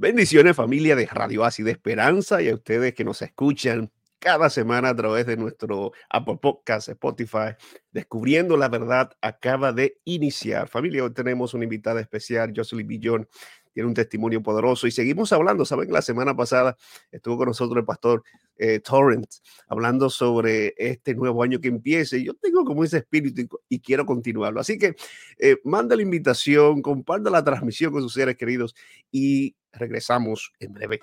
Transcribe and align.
Bendiciones 0.00 0.54
familia 0.54 0.94
de 0.94 1.06
Radio 1.06 1.44
Ácida 1.44 1.72
Esperanza 1.72 2.40
y 2.40 2.48
a 2.48 2.54
ustedes 2.54 2.94
que 2.94 3.02
nos 3.02 3.20
escuchan 3.20 3.90
cada 4.20 4.48
semana 4.48 4.90
a 4.90 4.94
través 4.94 5.26
de 5.26 5.36
nuestro 5.36 5.90
Apple 6.08 6.38
Podcast, 6.40 6.88
Spotify. 6.88 7.56
Descubriendo 7.90 8.56
la 8.56 8.68
verdad 8.68 9.10
acaba 9.20 9.72
de 9.72 9.98
iniciar. 10.04 10.68
Familia, 10.68 11.02
hoy 11.02 11.12
tenemos 11.12 11.52
una 11.52 11.64
invitada 11.64 12.00
especial, 12.00 12.52
Jocelyn 12.54 12.86
Billón. 12.86 13.28
Tiene 13.78 13.90
un 13.90 13.94
testimonio 13.94 14.42
poderoso 14.42 14.88
y 14.88 14.90
seguimos 14.90 15.32
hablando. 15.32 15.64
Saben, 15.64 15.92
la 15.92 16.02
semana 16.02 16.34
pasada 16.34 16.76
estuvo 17.12 17.36
con 17.36 17.46
nosotros 17.46 17.78
el 17.78 17.84
pastor 17.84 18.24
eh, 18.56 18.80
Torrent 18.80 19.28
hablando 19.68 20.10
sobre 20.10 20.74
este 20.76 21.14
nuevo 21.14 21.44
año 21.44 21.60
que 21.60 21.68
empiece. 21.68 22.20
Yo 22.24 22.34
tengo 22.34 22.64
como 22.64 22.82
ese 22.82 22.96
espíritu 22.96 23.60
y, 23.68 23.78
quiero 23.78 24.04
continuarlo. 24.04 24.58
Así 24.58 24.78
que 24.78 24.96
eh, 25.38 25.58
manda 25.62 25.94
la 25.94 26.02
invitación, 26.02 26.82
comparta 26.82 27.30
la 27.30 27.44
transmisión 27.44 27.92
con 27.92 28.02
sus 28.02 28.14
seres 28.14 28.36
queridos 28.36 28.74
y 29.12 29.54
regresamos 29.70 30.52
en 30.58 30.72
breve. 30.72 31.00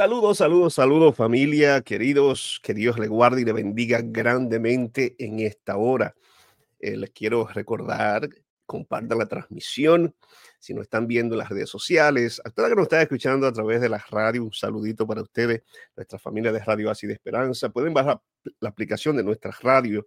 Saludos, 0.00 0.38
saludos, 0.38 0.72
saludos 0.72 1.14
familia, 1.14 1.82
queridos, 1.82 2.58
que 2.62 2.72
Dios 2.72 2.98
le 2.98 3.06
guarde 3.06 3.42
y 3.42 3.44
le 3.44 3.52
bendiga 3.52 4.00
grandemente 4.02 5.14
en 5.18 5.40
esta 5.40 5.76
hora. 5.76 6.14
Eh, 6.78 6.96
les 6.96 7.10
quiero 7.10 7.46
recordar, 7.46 8.26
compartan 8.70 9.18
la 9.18 9.26
transmisión, 9.26 10.14
si 10.60 10.74
nos 10.74 10.84
están 10.84 11.08
viendo 11.08 11.34
en 11.34 11.40
las 11.40 11.48
redes 11.48 11.68
sociales, 11.68 12.40
a 12.44 12.50
todos 12.50 12.68
que 12.68 12.76
nos 12.76 12.84
están 12.84 13.00
escuchando 13.00 13.48
a 13.48 13.52
través 13.52 13.80
de 13.80 13.88
la 13.88 13.98
radio, 14.10 14.44
un 14.44 14.52
saludito 14.52 15.08
para 15.08 15.22
ustedes, 15.22 15.62
nuestra 15.96 16.20
familia 16.20 16.52
de 16.52 16.60
Radio 16.60 16.88
Así 16.88 17.08
de 17.08 17.14
Esperanza. 17.14 17.70
Pueden 17.70 17.92
bajar 17.92 18.20
la 18.60 18.68
aplicación 18.68 19.16
de 19.16 19.24
nuestra 19.24 19.50
radio 19.60 20.06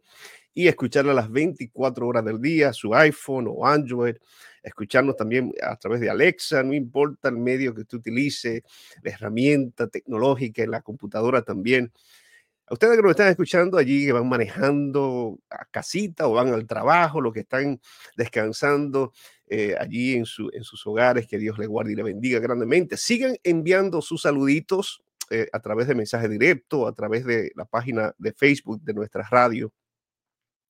y 0.54 0.70
escucharla 0.70 1.12
a 1.12 1.16
las 1.16 1.30
24 1.30 2.08
horas 2.08 2.24
del 2.24 2.40
día, 2.40 2.72
su 2.72 2.96
iPhone 2.96 3.48
o 3.50 3.68
Android 3.68 4.16
escucharnos 4.64 5.18
también 5.18 5.54
a 5.62 5.76
través 5.76 6.00
de 6.00 6.10
Alexa, 6.10 6.64
no 6.64 6.74
importa 6.74 7.28
el 7.28 7.38
medio 7.38 7.76
que 7.76 7.82
usted 7.82 7.98
utilice, 7.98 8.64
la 9.02 9.12
herramienta 9.12 9.88
tecnológica 9.88 10.64
en 10.64 10.72
la 10.72 10.82
computadora 10.82 11.42
también. 11.42 11.92
A 12.68 12.74
ustedes 12.74 12.96
que 12.96 13.02
nos 13.02 13.12
están 13.12 13.28
escuchando 13.28 13.78
allí, 13.78 14.06
que 14.06 14.14
van 14.14 14.28
manejando 14.28 15.38
a 15.50 15.66
casita 15.66 16.28
o 16.28 16.34
van 16.34 16.54
al 16.54 16.66
trabajo, 16.66 17.20
los 17.20 17.34
que 17.34 17.42
están 17.42 17.82
descansando 18.16 19.12
eh, 19.48 19.76
allí 19.78 20.14
en, 20.16 20.26
su, 20.26 20.50
en 20.54 20.64
sus 20.64 20.86
hogares, 20.88 21.28
que 21.28 21.38
Dios 21.38 21.58
les 21.58 21.68
guarde 21.68 21.92
y 21.92 21.96
les 21.96 22.06
bendiga 22.06 22.40
grandemente. 22.40 22.96
Sigan 22.96 23.36
enviando 23.44 24.02
sus 24.02 24.22
saluditos 24.22 25.04
eh, 25.30 25.50
a 25.52 25.60
través 25.60 25.88
de 25.88 25.96
mensaje 25.96 26.30
directo, 26.30 26.88
a 26.88 26.94
través 26.94 27.26
de 27.26 27.52
la 27.56 27.66
página 27.66 28.14
de 28.18 28.32
Facebook 28.32 28.82
de 28.82 28.94
nuestra 28.94 29.28
radio 29.30 29.74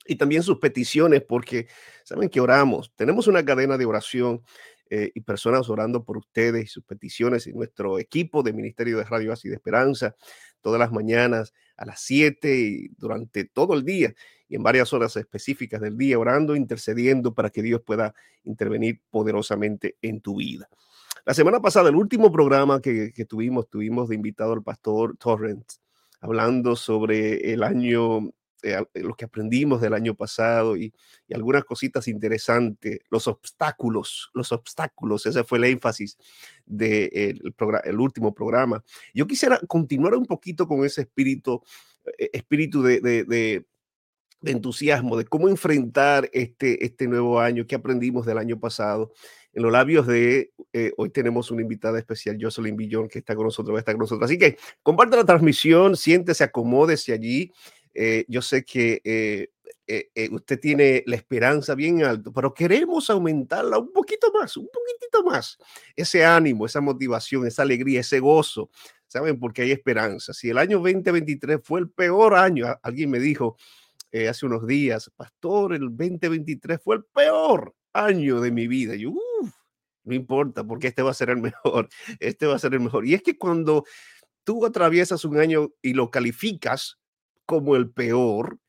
y 0.06 0.16
también 0.16 0.44
sus 0.44 0.58
peticiones, 0.60 1.22
porque 1.22 1.68
saben 2.04 2.28
que 2.28 2.42
oramos. 2.42 2.92
Tenemos 2.96 3.28
una 3.28 3.46
cadena 3.46 3.78
de 3.78 3.86
oración 3.86 4.42
eh, 4.90 5.12
y 5.14 5.22
personas 5.22 5.70
orando 5.70 6.04
por 6.04 6.18
ustedes 6.18 6.64
y 6.64 6.68
sus 6.68 6.84
peticiones 6.84 7.48
y 7.48 7.54
nuestro 7.54 8.00
equipo 8.00 8.44
de 8.44 8.52
Ministerio 8.52 8.98
de 8.98 9.06
Radio 9.06 9.32
Así 9.32 9.48
de 9.48 9.56
Esperanza 9.56 10.16
todas 10.64 10.80
las 10.80 10.92
mañanas 10.92 11.54
a 11.78 11.86
las 11.86 12.02
7 12.02 12.56
y 12.56 12.88
durante 12.98 13.46
todo 13.46 13.74
el 13.74 13.84
día 13.84 14.14
y 14.48 14.56
en 14.56 14.64
varias 14.64 14.94
horas 14.94 15.16
específicas 15.18 15.82
del 15.82 15.98
día, 15.98 16.20
orando, 16.20 16.56
intercediendo 16.56 17.34
para 17.34 17.50
que 17.50 17.62
Dios 17.62 17.82
pueda 17.82 18.14
intervenir 18.44 19.02
poderosamente 19.10 19.98
en 20.02 20.22
tu 20.22 20.38
vida. 20.38 20.70
La 21.26 21.34
semana 21.34 21.62
pasada, 21.62 21.90
el 21.90 21.96
último 21.96 22.32
programa 22.32 22.82
que, 22.82 23.14
que 23.14 23.26
tuvimos, 23.26 23.70
tuvimos 23.70 24.10
de 24.10 24.16
invitado 24.16 24.54
al 24.54 24.62
pastor 24.62 25.18
Torrent, 25.18 25.66
hablando 26.20 26.76
sobre 26.76 27.54
el 27.54 27.64
año 27.64 28.32
eh, 28.64 28.82
eh, 28.94 29.02
lo 29.02 29.14
que 29.14 29.26
aprendimos 29.26 29.82
del 29.82 29.94
año 29.94 30.16
pasado 30.16 30.78
y, 30.78 30.94
algunas 31.34 31.66
cositas 31.66 32.08
interesantes, 32.08 33.00
los 33.10 33.28
obstáculos, 33.28 34.30
los 34.34 34.52
obstáculos, 34.52 35.26
ese 35.26 35.44
fue 35.44 35.58
el 35.58 35.64
énfasis 35.66 36.16
del 36.66 37.10
de 37.10 37.82
el, 37.84 38.00
último 38.00 38.34
programa. 38.34 38.84
Yo 39.14 39.26
quisiera 39.26 39.60
continuar 39.68 40.16
un 40.16 40.28
poquito 40.28 40.68
con 40.68 40.86
ese 40.86 41.02
espíritu, 41.02 41.62
eh, 42.20 42.30
espíritu 42.34 42.84
de, 42.84 43.02
de, 43.02 43.66
entusiasmo, 44.44 45.18
de 45.18 45.26
cómo 45.26 45.50
enfrentar 45.50 46.30
este, 46.34 46.86
este 46.86 47.08
nuevo 47.08 47.40
año, 47.40 47.66
que 47.66 47.76
aprendimos 47.76 48.26
del 48.26 48.38
año 48.38 48.60
pasado. 48.60 49.12
En 49.54 49.64
los 49.64 49.72
labios 49.72 50.06
de 50.06 50.52
hoy 50.98 51.10
tenemos 51.10 51.50
una 51.52 51.62
invitada 51.62 51.98
especial, 51.98 52.38
Jocelyn 52.40 52.76
Billón, 52.76 53.08
que 53.08 53.20
está 53.20 53.36
con 53.36 53.46
nosotros, 53.46 53.74
va 53.74 53.80
a 53.80 53.82
estar 53.82 53.96
con 53.96 54.02
nosotros. 54.02 54.30
Así 54.30 54.38
que 54.38 54.58
comparte 54.84 55.16
la 55.16 55.26
transmisión, 55.26 55.96
siéntese, 55.96 56.44
acomódese 56.44 57.14
allí 57.14 57.52
eh, 57.94 58.26
yo 58.28 58.42
sé 58.42 58.64
que 58.66 59.02
eh, 59.04 59.50
eh, 59.88 60.30
usted 60.32 60.60
tiene 60.60 61.04
la 61.06 61.16
esperanza 61.16 61.76
bien 61.76 62.04
alto, 62.04 62.32
pero 62.34 62.54
queremos 62.54 63.10
aumentarla 63.10 63.78
un 63.78 63.92
poquito 63.92 64.32
más, 64.32 64.58
un 64.58 64.68
poquitito 64.68 65.24
más. 65.24 65.58
Ese 65.96 66.26
ánimo, 66.26 66.66
esa 66.66 66.82
motivación, 66.82 67.46
esa 67.46 67.62
alegría, 67.62 68.00
ese 68.00 68.20
gozo, 68.20 68.70
¿saben? 69.08 69.40
Porque 69.40 69.62
hay 69.62 69.72
esperanza. 69.72 70.34
Si 70.34 70.50
el 70.50 70.58
año 70.58 70.78
2023 70.80 71.60
fue 71.64 71.82
el 71.82 71.90
peor 71.90 72.36
año, 72.36 72.68
alguien 72.82 73.10
me 73.10 73.20
dijo 73.20 73.58
hace 74.30 74.46
unos 74.46 74.68
días, 74.68 75.12
pastor, 75.16 75.74
el 75.74 75.88
2023 75.90 76.80
fue 76.84 76.98
el 76.98 77.04
peor 77.04 77.74
año 77.94 78.42
de 78.42 78.52
mi 78.52 78.68
vida. 78.68 78.94
yo, 78.94 79.12
no 80.04 80.14
importa, 80.14 80.64
porque 80.64 80.88
este 80.88 81.02
va 81.02 81.12
a 81.12 81.16
ser 81.16 81.30
el 81.30 81.38
mejor, 81.42 81.90
este 82.20 82.46
va 82.46 82.56
a 82.56 82.60
ser 82.60 82.74
el 82.74 82.80
mejor. 82.80 83.06
Y 83.06 83.14
es 83.14 83.24
que 83.24 83.38
cuando 83.38 83.86
tú 84.44 84.66
atraviesas 84.66 85.26
un 85.26 85.38
año 85.38 85.72
y 85.82 85.94
lo 85.94 86.12
calificas, 86.12 87.00
como 87.46 87.76
el 87.76 87.90
peor, 87.90 88.60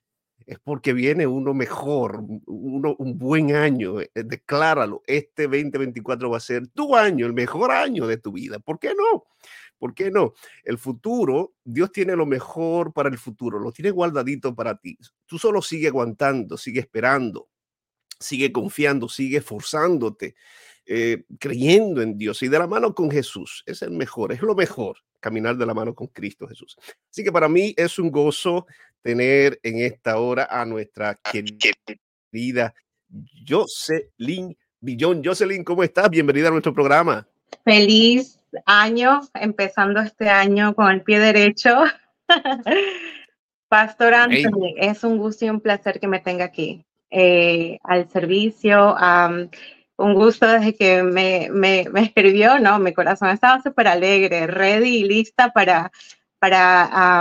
es 0.47 0.59
porque 0.59 0.93
viene 0.93 1.27
uno 1.27 1.55
mejor, 1.55 2.23
uno, 2.47 2.97
un 2.99 3.19
buen 3.19 3.55
año. 3.55 4.01
Eh, 4.01 4.11
decláralo, 4.15 5.03
este 5.07 5.45
2024 5.45 6.31
va 6.31 6.37
a 6.37 6.41
ser 6.41 6.69
tu 6.69 6.95
año, 6.95 7.27
el 7.27 7.33
mejor 7.33 7.71
año 7.71 8.07
de 8.07 8.19
tu 8.19 8.33
vida. 8.33 8.59
¿Por 8.59 8.79
qué 8.79 8.95
no? 8.95 9.25
¿Por 9.79 9.95
qué 9.95 10.11
no? 10.11 10.35
El 10.65 10.79
futuro, 10.79 11.55
Dios 11.65 11.93
tiene 11.93 12.17
lo 12.17 12.27
mejor 12.27 12.93
para 12.93 13.09
el 13.09 13.19
futuro, 13.19 13.59
lo 13.59 13.73
tiene 13.73 13.91
guardadito 13.91 14.55
para 14.55 14.77
ti. 14.77 14.99
Tú 15.27 15.39
solo 15.39 15.63
sigue 15.63 15.89
aguantando, 15.89 16.57
sigue 16.57 16.81
esperando, 16.81 17.49
sigue 18.19 18.53
confiando, 18.53 19.09
sigue 19.09 19.41
forzándote, 19.41 20.35
eh, 20.87 21.25
creyendo 21.39 22.03
en 22.03 22.19
Dios 22.19 22.43
y 22.43 22.49
de 22.49 22.59
la 22.59 22.67
mano 22.67 22.95
con 22.95 23.11
Jesús. 23.11 23.63
Es 23.67 23.83
el 23.83 23.91
mejor, 23.91 24.33
es 24.33 24.43
lo 24.43 24.55
mejor 24.55 24.99
caminar 25.21 25.57
de 25.57 25.67
la 25.67 25.75
mano 25.75 25.95
con 25.95 26.09
Cristo 26.09 26.47
Jesús. 26.47 26.77
Así 27.11 27.25
que 27.25 27.33
para 27.33 27.49
mí 27.49 27.75
es 27.77 27.99
un 27.99 28.11
gozo 28.11 28.67
tener 29.03 29.59
en 29.63 29.81
esta 29.81 30.19
hora 30.19 30.49
a 30.51 30.65
nuestra 30.65 31.19
querida 31.23 32.75
Jocelyn 33.49 34.57
Billón. 34.81 35.23
Jocelyn, 35.25 35.65
¿cómo 35.65 35.83
estás? 35.83 36.11
Bienvenida 36.11 36.49
a 36.49 36.51
nuestro 36.51 36.75
programa. 36.75 37.27
Feliz 37.65 38.39
año, 38.67 39.23
empezando 39.35 40.01
este 40.01 40.29
año 40.29 40.75
con 40.75 40.91
el 40.91 41.03
pie 41.03 41.19
derecho. 41.19 41.85
Pastor 43.69 44.15
Anthony, 44.15 44.75
es 44.77 45.03
un 45.05 45.19
gusto 45.19 45.47
y 45.47 45.51
un 45.51 45.61
placer 45.61 45.99
que 45.99 46.09
me 46.09 46.21
tenga 46.21 46.45
aquí 46.45 46.85
eh, 47.11 47.79
al 47.83 48.09
servicio 48.11 48.95
un 49.97 50.15
gusto 50.15 50.47
desde 50.47 50.75
que 50.75 51.03
me, 51.03 51.49
me, 51.53 51.87
me, 51.93 52.03
escribió, 52.03 52.59
¿no? 52.59 52.79
Mi 52.79 52.93
corazón 52.93 53.31
estaba 53.31 53.63
súper 53.63 53.89
alegre, 53.89 54.47
ready 54.47 54.99
y 54.99 55.05
lista 55.05 55.53
para, 55.53 55.93
para 56.39 57.21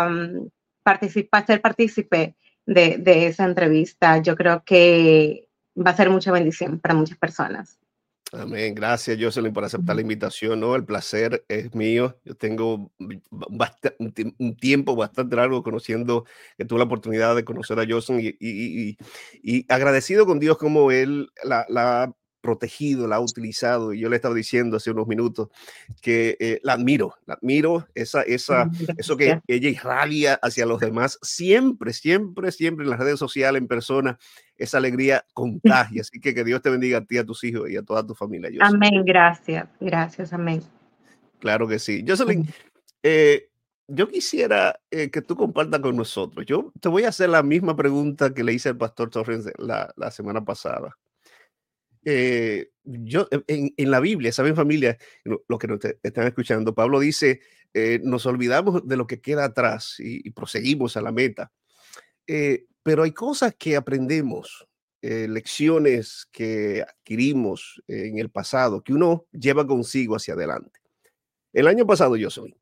participar, 0.84 1.46
ser 1.46 1.62
partícipe 1.62 2.36
de, 2.66 2.98
de, 2.98 3.28
esa 3.28 3.46
entrevista. 3.46 4.18
Yo 4.20 4.36
creo 4.36 4.64
que 4.64 5.48
va 5.75 5.92
a 5.92 5.96
ser 5.96 6.10
mucha 6.10 6.31
bendición 6.31 6.80
para 6.80 6.96
muchas 6.96 7.18
personas. 7.18 7.80
Amén. 8.31 8.74
Gracias, 8.74 9.16
Jocelyn, 9.22 9.54
por 9.54 9.64
aceptar 9.64 9.96
la 9.96 10.02
invitación. 10.02 10.60
¿no? 10.60 10.75
El 10.75 10.86
placer 10.86 11.46
es 11.48 11.74
mío. 11.75 12.18
Yo 12.25 12.34
tengo 12.34 12.92
un 12.98 14.56
tiempo 14.58 14.96
bastante 14.96 15.36
largo 15.36 15.62
conociendo, 15.62 16.25
que 16.58 16.66
tuve 16.66 16.80
la 16.80 16.86
oportunidad 16.86 17.36
de 17.36 17.46
conocer 17.46 17.80
a 17.80 17.86
Jocelyn 17.88 18.36
y, 18.40 18.98
y, 19.44 19.66
agradecido 19.72 20.25
con 20.25 20.40
Dios 20.40 20.58
como 20.58 20.90
él 20.90 21.30
la, 21.44 21.68
la 21.70 22.12
protegido, 22.44 23.07
la 23.07 23.16
ha 23.16 23.19
utilizado. 23.22 23.94
Y 23.94 24.01
yo 24.01 24.10
le 24.10 24.18
estaba 24.18 24.36
diciendo 24.36 24.78
hace 24.78 24.92
unos 24.92 25.07
minutos 25.07 25.48
que 26.01 26.36
eh, 26.40 26.60
la 26.62 26.74
admiro, 26.74 27.16
la 27.25 27.36
admiro, 27.36 27.88
esa, 27.95 28.22
esa, 28.22 28.69
eso 28.98 29.18
que 29.18 29.40
ella 29.48 29.69
irradia 29.69 30.36
hacia 30.36 30.66
los 30.66 30.81
demás, 30.81 31.18
siempre, 31.22 31.94
siempre, 31.94 32.51
siempre 32.51 32.84
en 32.84 32.92
las 32.92 33.00
redes 33.00 33.18
sociales, 33.18 33.62
en 33.62 33.68
persona, 33.68 34.19
esa 34.57 34.78
alegría 34.78 35.25
contagia. 35.34 36.01
Así 36.01 36.19
que 36.19 36.36
que 36.36 36.44
Dios 36.44 36.62
te 36.62 36.69
bendiga 36.69 37.00
a 37.00 37.06
ti, 37.06 37.18
a 37.18 37.25
tus 37.25 37.44
hijos 37.45 37.69
y 37.69 37.78
a 37.78 37.81
toda 37.81 38.06
tu 38.06 38.13
familia. 38.13 38.51
Amén, 38.60 39.04
gracias, 39.06 39.68
gracias, 39.80 40.34
amén. 40.34 40.62
Claro 41.39 41.66
que 41.68 41.80
sí. 41.80 42.04
Jocelyn, 42.06 42.46
eh, 43.01 43.50
yo 43.88 44.07
quisiera 44.10 44.80
eh, 44.92 45.10
que 45.10 45.22
tú 45.22 45.38
compartas 45.38 45.80
con 45.80 45.96
nosotros. 45.96 46.46
Yo 46.46 46.74
te 46.81 46.89
voy 46.89 47.04
a 47.04 47.10
hacer 47.10 47.30
la 47.30 47.42
misma 47.42 47.75
pregunta 47.75 48.34
que 48.34 48.44
le 48.44 48.54
hice 48.54 48.69
al 48.69 48.78
pastor 48.78 49.10
Torres 49.10 49.50
la, 49.57 49.94
la 49.96 50.12
semana 50.12 50.44
pasada. 50.44 50.98
Eh, 52.06 52.70
yo, 52.84 53.28
en, 53.48 53.74
en, 53.78 53.92
la 53.92 54.00
Biblia, 54.00 54.32
¿saben 54.32 54.56
familia? 54.56 54.98
Lo, 55.24 55.58
que 55.58 55.68
nos 55.68 55.80
están 56.04 56.28
escuchando, 56.28 56.76
Pablo 56.76 57.00
dice, 57.00 57.42
eh, 57.74 58.00
nos 58.04 58.26
olvidamos 58.26 58.88
de 58.88 58.98
lo 58.98 59.08
que 59.08 59.22
queda 59.22 59.46
atrás 59.46 59.96
y, 60.00 60.30
proseguimos 60.32 60.98
a 60.98 61.02
la 61.02 61.12
meta. 61.12 61.52
Eh, 62.28 62.66
pero 62.84 63.04
hay 63.04 63.12
cosas 63.12 63.56
que 63.58 63.76
aprendemos, 63.76 64.68
lecciones 65.02 66.28
que 66.32 66.82
adquirimos 66.82 67.84
en 67.88 68.20
el 68.20 68.30
pasado, 68.30 68.82
que 68.82 68.94
uno 68.94 69.26
lleva 69.34 69.68
consigo 69.68 70.16
hacia 70.16 70.34
adelante. 70.34 70.80
El 71.52 71.68
año 71.68 71.86
pasado 71.86 72.16
yo 72.16 72.30
soy, 72.30 72.56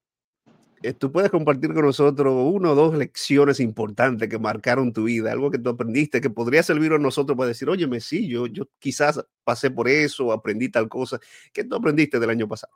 tú 0.97 1.11
puedes 1.11 1.29
compartir 1.29 1.73
con 1.73 1.85
nosotros 1.85 2.33
una 2.53 2.71
o 2.71 2.75
dos 2.75 2.95
lecciones 2.95 3.59
importantes 3.59 4.27
que 4.27 4.39
marcaron 4.39 4.91
tu 4.91 5.03
vida, 5.03 5.31
algo 5.31 5.51
que 5.51 5.59
tú 5.59 5.69
aprendiste, 5.69 6.21
que 6.21 6.29
podría 6.29 6.63
servir 6.63 6.93
a 6.93 6.97
nosotros 6.97 7.37
para 7.37 7.49
decir, 7.49 7.69
oye, 7.69 7.87
sí, 7.99 8.27
yo, 8.27 8.47
yo 8.47 8.67
quizás 8.79 9.23
pasé 9.43 9.69
por 9.69 9.87
eso, 9.87 10.31
aprendí 10.31 10.69
tal 10.69 10.89
cosa. 10.89 11.19
¿Qué 11.53 11.63
tú 11.63 11.75
aprendiste 11.75 12.19
del 12.19 12.31
año 12.31 12.47
pasado? 12.47 12.73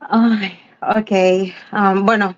Ay, 0.00 0.58
ok. 0.80 1.52
Um, 1.72 2.06
bueno, 2.06 2.36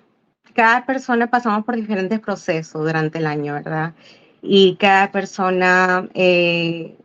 cada 0.53 0.85
persona 0.85 1.27
pasamos 1.27 1.63
por 1.65 1.75
diferentes 1.75 2.19
procesos 2.19 2.83
durante 2.83 3.19
el 3.19 3.27
año, 3.27 3.53
¿verdad? 3.53 3.93
Y 4.41 4.75
cada 4.77 5.11
persona, 5.11 6.09
eh, 6.13 6.97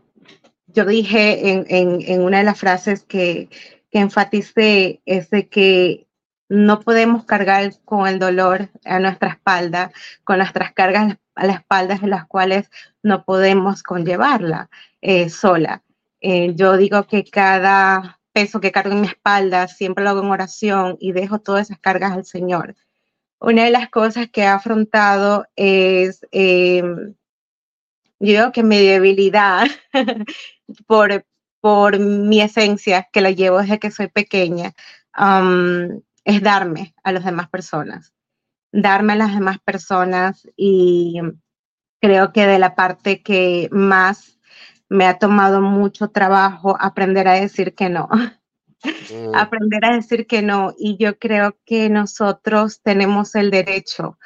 yo 0.68 0.84
dije 0.84 1.50
en, 1.50 1.64
en, 1.68 2.00
en, 2.02 2.22
una 2.22 2.38
de 2.38 2.44
las 2.44 2.58
frases 2.58 3.04
que, 3.04 3.48
que 3.90 3.98
enfaticé, 4.00 5.00
es 5.04 5.30
de 5.30 5.48
que 5.48 6.03
no 6.48 6.80
podemos 6.80 7.24
cargar 7.24 7.72
con 7.84 8.06
el 8.06 8.18
dolor 8.18 8.68
a 8.84 8.98
nuestra 8.98 9.30
espalda, 9.30 9.92
con 10.24 10.38
nuestras 10.38 10.72
cargas 10.72 11.16
a 11.34 11.46
la 11.46 11.54
espalda 11.54 11.98
en 12.00 12.10
las 12.10 12.26
cuales 12.26 12.70
no 13.02 13.24
podemos 13.24 13.82
conllevarla 13.82 14.70
eh, 15.00 15.30
sola. 15.30 15.82
Eh, 16.20 16.54
yo 16.54 16.76
digo 16.76 17.06
que 17.06 17.24
cada 17.24 18.20
peso 18.32 18.60
que 18.60 18.72
cargo 18.72 18.92
en 18.92 19.02
mi 19.02 19.06
espalda 19.06 19.68
siempre 19.68 20.04
lo 20.04 20.10
hago 20.10 20.20
en 20.22 20.30
oración 20.30 20.96
y 21.00 21.12
dejo 21.12 21.38
todas 21.40 21.68
esas 21.68 21.78
cargas 21.80 22.12
al 22.12 22.24
Señor. 22.24 22.74
Una 23.40 23.64
de 23.64 23.70
las 23.70 23.90
cosas 23.90 24.28
que 24.30 24.42
he 24.42 24.46
afrontado 24.46 25.46
es, 25.56 26.26
em, 26.32 27.14
yo 28.20 28.32
digo 28.32 28.52
que 28.52 28.62
mi 28.62 28.78
debilidad 28.78 29.66
por, 30.86 31.26
por 31.60 31.98
mi 31.98 32.40
esencia, 32.40 33.08
que 33.12 33.20
la 33.20 33.30
llevo 33.30 33.60
desde 33.60 33.78
que 33.78 33.90
soy 33.90 34.08
pequeña 34.08 34.72
es 36.24 36.42
darme 36.42 36.94
a 37.02 37.12
las 37.12 37.24
demás 37.24 37.48
personas, 37.48 38.14
darme 38.72 39.14
a 39.14 39.16
las 39.16 39.34
demás 39.34 39.58
personas 39.58 40.48
y 40.56 41.20
creo 42.00 42.32
que 42.32 42.46
de 42.46 42.58
la 42.58 42.74
parte 42.74 43.22
que 43.22 43.68
más 43.70 44.38
me 44.88 45.06
ha 45.06 45.18
tomado 45.18 45.60
mucho 45.60 46.08
trabajo 46.08 46.76
aprender 46.80 47.28
a 47.28 47.32
decir 47.32 47.74
que 47.74 47.88
no. 47.88 48.08
Mm. 49.10 49.34
aprender 49.34 49.82
a 49.84 49.94
decir 49.94 50.26
que 50.26 50.42
no. 50.42 50.74
Y 50.76 50.98
yo 50.98 51.18
creo 51.18 51.56
que 51.64 51.88
nosotros 51.88 52.82
tenemos 52.82 53.34
el 53.34 53.50
derecho 53.50 54.18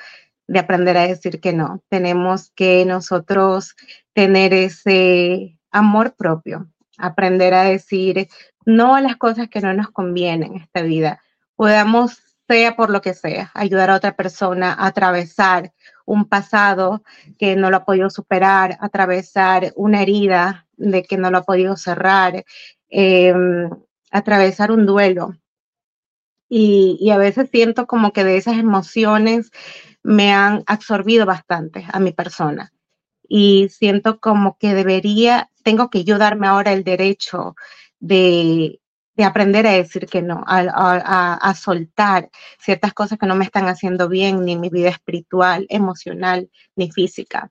de 0.49 0.59
aprender 0.59 0.97
a 0.97 1.07
decir 1.07 1.41
que 1.41 1.53
no. 1.53 1.83
Tenemos 1.89 2.51
que 2.57 2.85
nosotros 2.85 3.77
tener 4.15 4.53
ese 4.53 5.61
amor 5.71 6.17
propio, 6.17 6.69
aprender 6.97 7.55
a 7.55 7.63
decir 7.65 8.29
no 8.65 8.97
a 8.97 9.01
las 9.01 9.17
cosas 9.17 9.49
que 9.49 9.61
no 9.61 9.73
nos 9.73 9.91
convienen 9.91 10.57
en 10.57 10.63
esta 10.63 10.83
vida, 10.83 11.23
podamos, 11.59 12.23
sea 12.47 12.77
por 12.77 12.89
lo 12.89 13.01
que 13.03 13.15
sea, 13.15 13.51
ayudar 13.53 13.91
a 13.91 13.97
otra 13.97 14.15
persona 14.15 14.73
a 14.73 14.87
atravesar 14.87 15.73
un 16.07 16.25
pasado 16.27 17.03
que 17.37 17.57
no 17.57 17.69
lo 17.69 17.79
ha 17.79 17.85
podido 17.85 18.11
superar, 18.11 18.79
atravesar 18.81 19.73
una 19.75 20.03
herida 20.03 20.69
de 20.77 21.03
que 21.03 21.17
no 21.19 21.33
lo 21.33 21.39
ha 21.39 21.43
podido 21.43 21.77
cerrar, 21.77 22.45
em, 22.89 23.69
atravesar 24.13 24.71
un 24.71 24.87
duelo. 24.87 25.35
Y, 26.49 26.97
y, 27.01 27.11
a 27.11 27.19
veces 27.19 27.51
siento 27.51 27.89
como 27.89 28.13
que 28.13 28.23
de 28.23 28.37
esas 28.37 28.57
emociones 28.57 29.51
me 30.05 30.33
han 30.33 30.63
absorbido 30.67 31.27
bastante 31.27 31.87
a 31.93 31.99
mi 31.99 32.13
persona. 32.13 32.73
Y 33.29 33.69
siento 33.71 34.21
como 34.21 34.57
que 34.59 34.75
debería, 34.75 35.51
tengo 35.65 35.91
que 35.91 36.05
yo 36.05 36.19
darme 36.19 36.47
ahora 36.47 36.73
el 36.73 36.85
derecho 36.85 37.57
de, 37.99 38.81
de 39.19 39.25
aprender 39.25 39.67
a 39.67 39.73
decir 39.73 40.07
que 40.07 40.23
no, 40.23 40.45
a, 40.47 41.55
soltar 41.57 42.31
ciertas 42.61 42.95
cosas 42.95 43.19
que 43.19 43.27
no 43.27 43.35
me 43.35 43.45
están 43.45 43.67
haciendo 43.67 44.09
bien, 44.09 44.45
ni 44.45 44.53
en 44.53 44.61
mi 44.61 44.69
vida 44.69 44.91
espiritual, 44.91 45.67
emocional, 45.71 46.49
ni 46.77 46.93
física. 46.93 47.51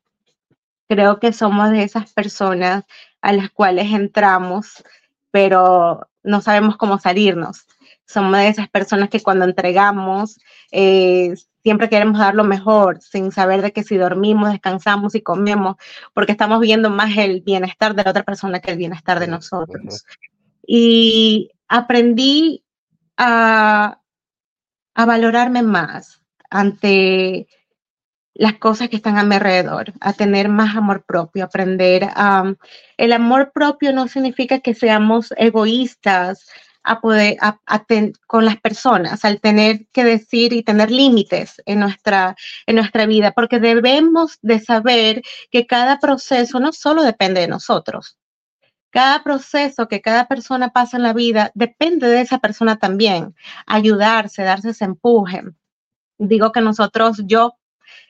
Creo 0.87 1.19
que 1.19 1.33
somos 1.33 1.71
de 1.71 1.83
esas 1.83 2.13
personas 2.13 2.85
a 3.21 3.33
las 3.33 3.49
cuales 3.51 3.91
entramos, 3.91 4.81
pero 5.29 6.07
no 6.23 6.39
sabemos 6.39 6.77
cómo 6.77 6.99
salirnos. 6.99 7.67
Somos 8.05 8.37
de 8.37 8.47
esas 8.47 8.69
personas 8.69 9.09
que 9.09 9.19
cuando 9.19 9.43
entregamos, 9.43 10.39
eh, 10.71 11.33
siempre 11.63 11.89
queremos 11.89 12.17
dar 12.17 12.33
lo 12.33 12.45
mejor, 12.45 13.01
sin 13.01 13.33
saber 13.33 13.61
de 13.61 13.73
que 13.73 13.83
si 13.83 13.97
dormimos, 13.97 14.51
descansamos 14.51 15.15
y 15.15 15.21
comemos, 15.21 15.75
porque 16.13 16.31
estamos 16.31 16.61
viendo 16.61 16.89
más 16.89 17.17
el 17.17 17.41
bienestar 17.41 17.93
de 17.93 18.05
la 18.05 18.11
otra 18.11 18.23
persona 18.23 18.61
que 18.61 18.71
el 18.71 18.77
bienestar 18.77 19.19
de 19.19 19.27
nosotros. 19.27 20.05
Y 20.65 21.51
aprendí 21.67 22.63
a, 23.17 24.01
valorarme 24.95 25.61
más 25.61 26.21
ante 26.49 27.47
las 28.33 28.53
cosas 28.57 28.89
que 28.89 28.97
están 28.97 29.17
a 29.17 29.23
mi 29.23 29.35
alrededor, 29.35 29.93
a 29.99 30.13
tener 30.13 30.49
más 30.49 30.75
amor 30.75 31.03
propio, 31.05 31.45
aprender 31.45 32.07
a... 32.15 32.53
el 32.97 33.13
amor 33.13 33.51
propio 33.51 33.93
no 33.93 34.07
significa 34.07 34.59
que 34.59 34.75
seamos 34.75 35.33
egoístas 35.37 36.47
a 36.87 37.01
poder, 37.01 37.37
con 38.27 38.45
las 38.45 38.59
personas, 38.61 39.25
al 39.25 39.41
tener 39.41 39.87
que 39.91 40.03
decir 40.03 40.53
y 40.53 40.63
tener 40.63 40.89
límites 40.89 41.61
en 41.65 41.79
nuestra, 41.81 42.35
en 42.65 42.75
nuestra 42.75 43.05
vida, 43.05 43.33
porque 43.33 43.59
debemos 43.59 44.37
de 44.41 44.59
saber 44.59 45.21
que 45.51 45.67
cada 45.67 45.99
proceso 45.99 46.59
no 46.59 46.71
solo 46.71 47.03
depende 47.03 47.41
de 47.41 47.47
nosotros, 47.47 48.17
cada 48.97 49.21
proceso 49.21 49.87
que 49.87 50.01
cada 50.01 50.27
persona 50.27 50.69
pasa 50.69 50.97
en 50.97 51.03
la 51.03 51.13
vida 51.13 51.51
depende 51.53 52.07
de 52.07 52.21
esa 52.21 52.39
persona 52.39 52.79
también. 52.79 53.35
Ayudarse, 53.67 54.41
darse 54.41 54.71
ese 54.71 54.85
empuje. 54.85 55.43
Digo 56.17 56.51
que 56.51 56.61
nosotros, 56.61 57.21
yo, 57.27 57.59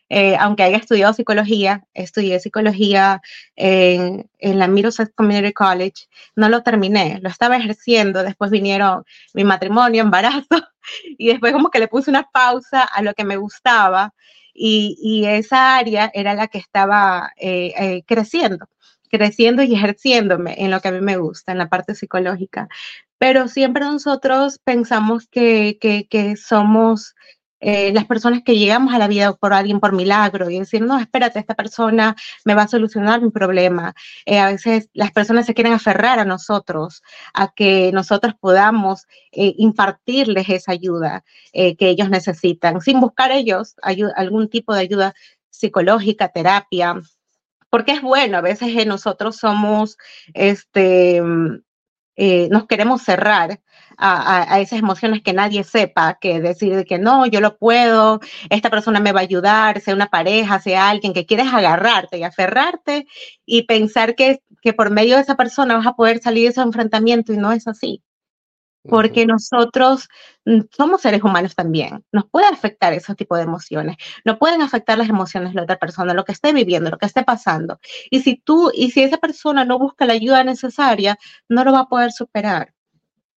eh, 0.07 0.37
aunque 0.39 0.63
haya 0.63 0.77
estudiado 0.77 1.11
psicología, 1.11 1.85
estudié 1.93 2.39
psicología 2.39 3.21
en, 3.57 4.29
en 4.39 4.59
la 4.59 4.69
Middlesex 4.69 5.11
Community 5.13 5.51
College, 5.51 6.07
no 6.37 6.47
lo 6.47 6.63
terminé, 6.63 7.19
lo 7.21 7.27
estaba 7.27 7.57
ejerciendo, 7.57 8.23
después 8.23 8.49
vinieron 8.49 9.03
mi 9.33 9.43
matrimonio, 9.43 10.03
embarazo, 10.03 10.47
y 11.17 11.27
después 11.27 11.51
como 11.51 11.69
que 11.69 11.79
le 11.79 11.89
puse 11.89 12.09
una 12.09 12.23
pausa 12.31 12.83
a 12.83 13.01
lo 13.01 13.13
que 13.13 13.25
me 13.25 13.35
gustaba, 13.35 14.13
y, 14.53 15.25
esa 15.25 15.75
área 15.75 16.09
era 16.13 16.33
la 16.33 16.47
que 16.47 16.59
estaba 16.59 17.31
eh, 17.35 17.73
eh, 17.77 18.03
creciendo 18.07 18.67
creciendo 19.09 19.63
y 19.63 19.73
ejerciéndome 19.73 20.55
en 20.57 20.71
lo 20.71 20.79
que 20.81 20.89
a 20.89 20.91
mí 20.91 21.01
me 21.01 21.17
gusta, 21.17 21.51
en 21.51 21.57
la 21.57 21.69
parte 21.69 21.95
psicológica. 21.95 22.67
Pero 23.17 23.47
siempre 23.47 23.83
nosotros 23.83 24.59
pensamos 24.63 25.27
que, 25.27 25.77
que, 25.79 26.35
somos 26.35 27.15
eh, 27.59 27.91
las 27.91 28.05
personas 28.05 28.43
que 28.45 28.57
llegamos 28.57 28.93
a 28.93 28.99
la 28.99 29.07
vida 29.07 29.33
por 29.33 29.53
alguien 29.53 29.79
por 29.79 29.93
milagro 29.93 30.49
y 30.49 30.59
decir, 30.59 30.81
no, 30.83 30.99
espérate, 30.99 31.39
esta 31.39 31.55
persona 31.55 32.15
me 32.45 32.53
va 32.53 32.63
a 32.63 32.67
solucionar 32.67 33.21
mi 33.21 33.31
problema. 33.31 33.95
Eh, 34.25 34.39
a 34.39 34.51
veces 34.51 34.89
las 34.93 35.11
personas 35.11 35.47
se 35.47 35.55
quieren 35.55 35.73
aferrar 35.73 36.19
a 36.19 36.25
nosotros, 36.25 37.01
a 37.33 37.47
que 37.49 37.91
nosotros 37.91 38.35
podamos 38.39 39.07
eh, 39.31 39.55
impartirles 39.57 40.49
esa 40.49 40.71
ayuda 40.73 41.23
que 41.53 41.75
ellos 41.79 42.09
necesitan, 42.11 42.81
sin 42.81 42.99
buscar 42.99 43.31
ellos 43.31 43.75
algún 44.15 44.47
tipo 44.47 44.75
de 44.75 44.81
ayuda 44.81 45.15
psicológica, 45.49 46.29
terapia, 46.29 47.01
porque 47.77 47.91
es 47.91 48.01
bueno, 48.01 48.39
a 48.39 48.41
veces 48.41 48.87
nosotros 48.87 49.37
somos, 49.37 49.99
este, 50.33 51.21
eh, 52.15 52.47
nos 52.49 52.65
queremos 52.65 53.03
cerrar 53.03 53.59
a, 53.99 54.59
esas 54.59 54.79
emociones 54.79 55.21
que 55.21 55.31
nadie 55.31 55.63
sepa, 55.63 56.17
que 56.19 56.41
decir 56.41 56.85
que 56.85 56.97
no, 56.97 57.27
yo 57.27 57.39
lo 57.39 57.59
puedo, 57.59 58.19
esta 58.49 58.71
persona 58.71 58.99
me 58.99 59.11
va 59.11 59.19
a 59.19 59.23
ayudar, 59.29 59.79
sea 59.79 59.93
una 59.93 60.07
pareja, 60.07 60.59
sea 60.59 60.89
alguien 60.89 61.13
que 61.13 61.27
quieres 61.27 61.53
agarrarte 61.53 62.17
y 62.17 62.23
aferrarte 62.23 63.05
y 63.45 63.67
pensar 63.67 64.15
que, 64.15 64.41
que 64.63 64.73
por 64.73 64.89
medio 64.89 65.17
de 65.17 65.21
esa 65.21 65.35
persona 65.35 65.77
vas 65.77 65.85
a 65.85 65.93
poder 65.93 66.19
salir 66.19 66.45
de 66.45 66.49
ese 66.49 66.61
enfrentamiento 66.61 67.31
y 67.31 67.37
no 67.37 67.51
es 67.51 67.67
así 67.67 68.01
porque 68.87 69.25
nosotros 69.25 70.07
mm, 70.45 70.61
somos 70.75 71.01
seres 71.01 71.23
humanos 71.23 71.55
también. 71.55 72.03
Nos 72.11 72.25
puede 72.29 72.47
afectar 72.47 72.93
ese 72.93 73.15
tipo 73.15 73.35
de 73.35 73.43
emociones, 73.43 73.97
no 74.25 74.37
pueden 74.37 74.61
afectar 74.61 74.97
las 74.97 75.09
emociones 75.09 75.51
de 75.51 75.55
la 75.55 75.63
otra 75.63 75.77
persona, 75.77 76.13
lo 76.13 76.25
que 76.25 76.31
esté 76.31 76.53
viviendo, 76.53 76.89
lo 76.89 76.97
que 76.97 77.05
esté 77.05 77.23
pasando. 77.23 77.79
Y 78.09 78.21
si 78.21 78.37
tú, 78.37 78.71
y 78.73 78.91
si 78.91 79.03
esa 79.03 79.17
persona 79.17 79.65
no 79.65 79.79
busca 79.79 80.05
la 80.05 80.13
ayuda 80.13 80.43
necesaria, 80.43 81.17
no 81.49 81.63
lo 81.63 81.73
va 81.73 81.81
a 81.81 81.89
poder 81.89 82.11
superar. 82.11 82.73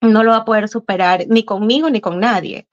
No 0.02 0.22
lo 0.24 0.30
va 0.30 0.38
a 0.38 0.44
poder 0.46 0.68
superar 0.68 1.26
ni 1.28 1.44
conmigo 1.44 1.90
ni 1.90 2.00
con 2.00 2.20
nadie, 2.20 2.68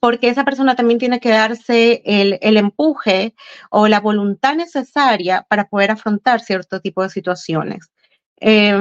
porque 0.00 0.30
esa 0.30 0.44
persona 0.46 0.76
también 0.76 0.98
tiene 0.98 1.20
que 1.20 1.28
darse 1.28 2.00
el, 2.06 2.38
el 2.40 2.56
empuje 2.56 3.34
o 3.70 3.86
la 3.86 4.00
voluntad 4.00 4.54
necesaria 4.54 5.44
para 5.48 5.68
poder 5.68 5.90
afrontar 5.90 6.40
cierto 6.40 6.80
tipo 6.80 7.02
de 7.02 7.10
situaciones. 7.10 7.90
Eh, 8.40 8.74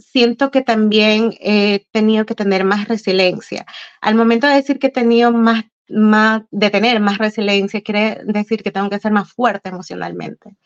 siento 0.00 0.50
que 0.50 0.62
también 0.62 1.34
he 1.40 1.86
tenido 1.92 2.26
que 2.26 2.34
tener 2.34 2.64
más 2.64 2.88
resiliencia. 2.88 3.66
Al 4.00 4.14
momento 4.14 4.46
de 4.46 4.54
decir 4.54 4.78
que 4.78 4.88
he 4.88 4.90
tenido 4.90 5.32
más 5.32 5.64
más, 5.88 6.42
de 6.50 6.70
tener 6.70 7.00
más 7.00 7.18
resiliencia, 7.18 7.82
quiere 7.82 8.20
decir 8.24 8.62
que 8.62 8.70
tengo 8.70 8.90
que 8.90 8.98
ser 8.98 9.12
más 9.12 9.32
fuerte 9.32 9.68
emocionalmente. 9.70 10.56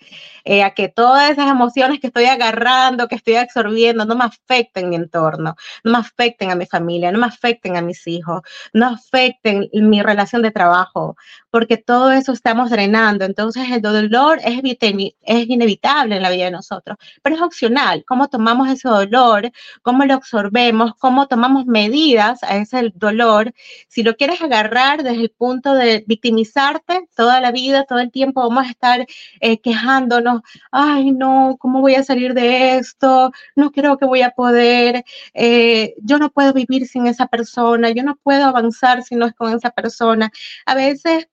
Eh, 0.44 0.62
a 0.62 0.74
que 0.74 0.88
todas 0.88 1.30
esas 1.30 1.50
emociones 1.50 2.00
que 2.00 2.08
estoy 2.08 2.24
agarrando, 2.24 3.08
que 3.08 3.14
estoy 3.14 3.36
absorbiendo, 3.36 4.04
no 4.04 4.16
me 4.16 4.24
afecten 4.24 4.88
mi 4.88 4.96
entorno, 4.96 5.56
no 5.84 5.92
me 5.92 5.98
afecten 5.98 6.50
a 6.50 6.54
mi 6.54 6.66
familia, 6.66 7.12
no 7.12 7.18
me 7.18 7.26
afecten 7.26 7.76
a 7.76 7.82
mis 7.82 8.06
hijos, 8.06 8.42
no 8.72 8.86
afecten 8.86 9.68
mi 9.72 10.02
relación 10.02 10.42
de 10.42 10.50
trabajo, 10.50 11.16
porque 11.50 11.76
todo 11.76 12.10
eso 12.12 12.32
estamos 12.32 12.70
drenando. 12.70 13.24
Entonces 13.24 13.70
el 13.70 13.80
dolor 13.80 14.40
es, 14.44 14.60
es 14.62 15.48
inevitable 15.48 16.16
en 16.16 16.22
la 16.22 16.30
vida 16.30 16.46
de 16.46 16.50
nosotros, 16.50 16.96
pero 17.22 17.36
es 17.36 17.42
opcional. 17.42 18.04
Cómo 18.06 18.28
tomamos 18.28 18.68
ese 18.68 18.88
dolor, 18.88 19.50
cómo 19.82 20.04
lo 20.04 20.14
absorbemos, 20.14 20.94
cómo 20.98 21.28
tomamos 21.28 21.66
medidas 21.66 22.42
a 22.42 22.56
ese 22.56 22.90
dolor. 22.94 23.52
Si 23.88 24.02
lo 24.02 24.16
quieres 24.16 24.40
agarrar, 24.40 25.02
desde 25.12 25.25
el 25.25 25.31
punto 25.31 25.75
de 25.75 26.04
victimizarte 26.07 27.09
toda 27.14 27.40
la 27.40 27.52
vida, 27.52 27.85
todo 27.85 28.00
el 28.00 28.11
tiempo 28.11 28.42
vamos 28.42 28.66
a 28.66 28.71
estar 28.71 29.07
eh, 29.40 29.61
quejándonos, 29.61 30.42
ay 30.71 31.12
no, 31.12 31.57
¿cómo 31.59 31.81
voy 31.81 31.95
a 31.95 32.04
salir 32.04 32.35
de 32.35 32.76
esto? 32.76 33.33
No 33.57 33.71
creo 33.73 33.99
que 33.99 34.07
voy 34.07 34.23
a 34.23 34.31
poder, 34.31 35.04
eh, 35.35 35.95
yo 36.02 36.19
no 36.19 36.31
puedo 36.31 36.52
vivir 36.52 36.87
sin 36.87 37.07
esa 37.07 37.26
persona, 37.26 37.90
yo 37.90 38.02
no 38.02 38.16
puedo 38.23 38.47
avanzar 38.47 39.02
si 39.02 39.16
no 39.16 39.26
es 39.26 39.35
con 39.35 39.54
esa 39.54 39.71
persona. 39.71 40.31
A 40.66 40.75
veces 40.75 41.28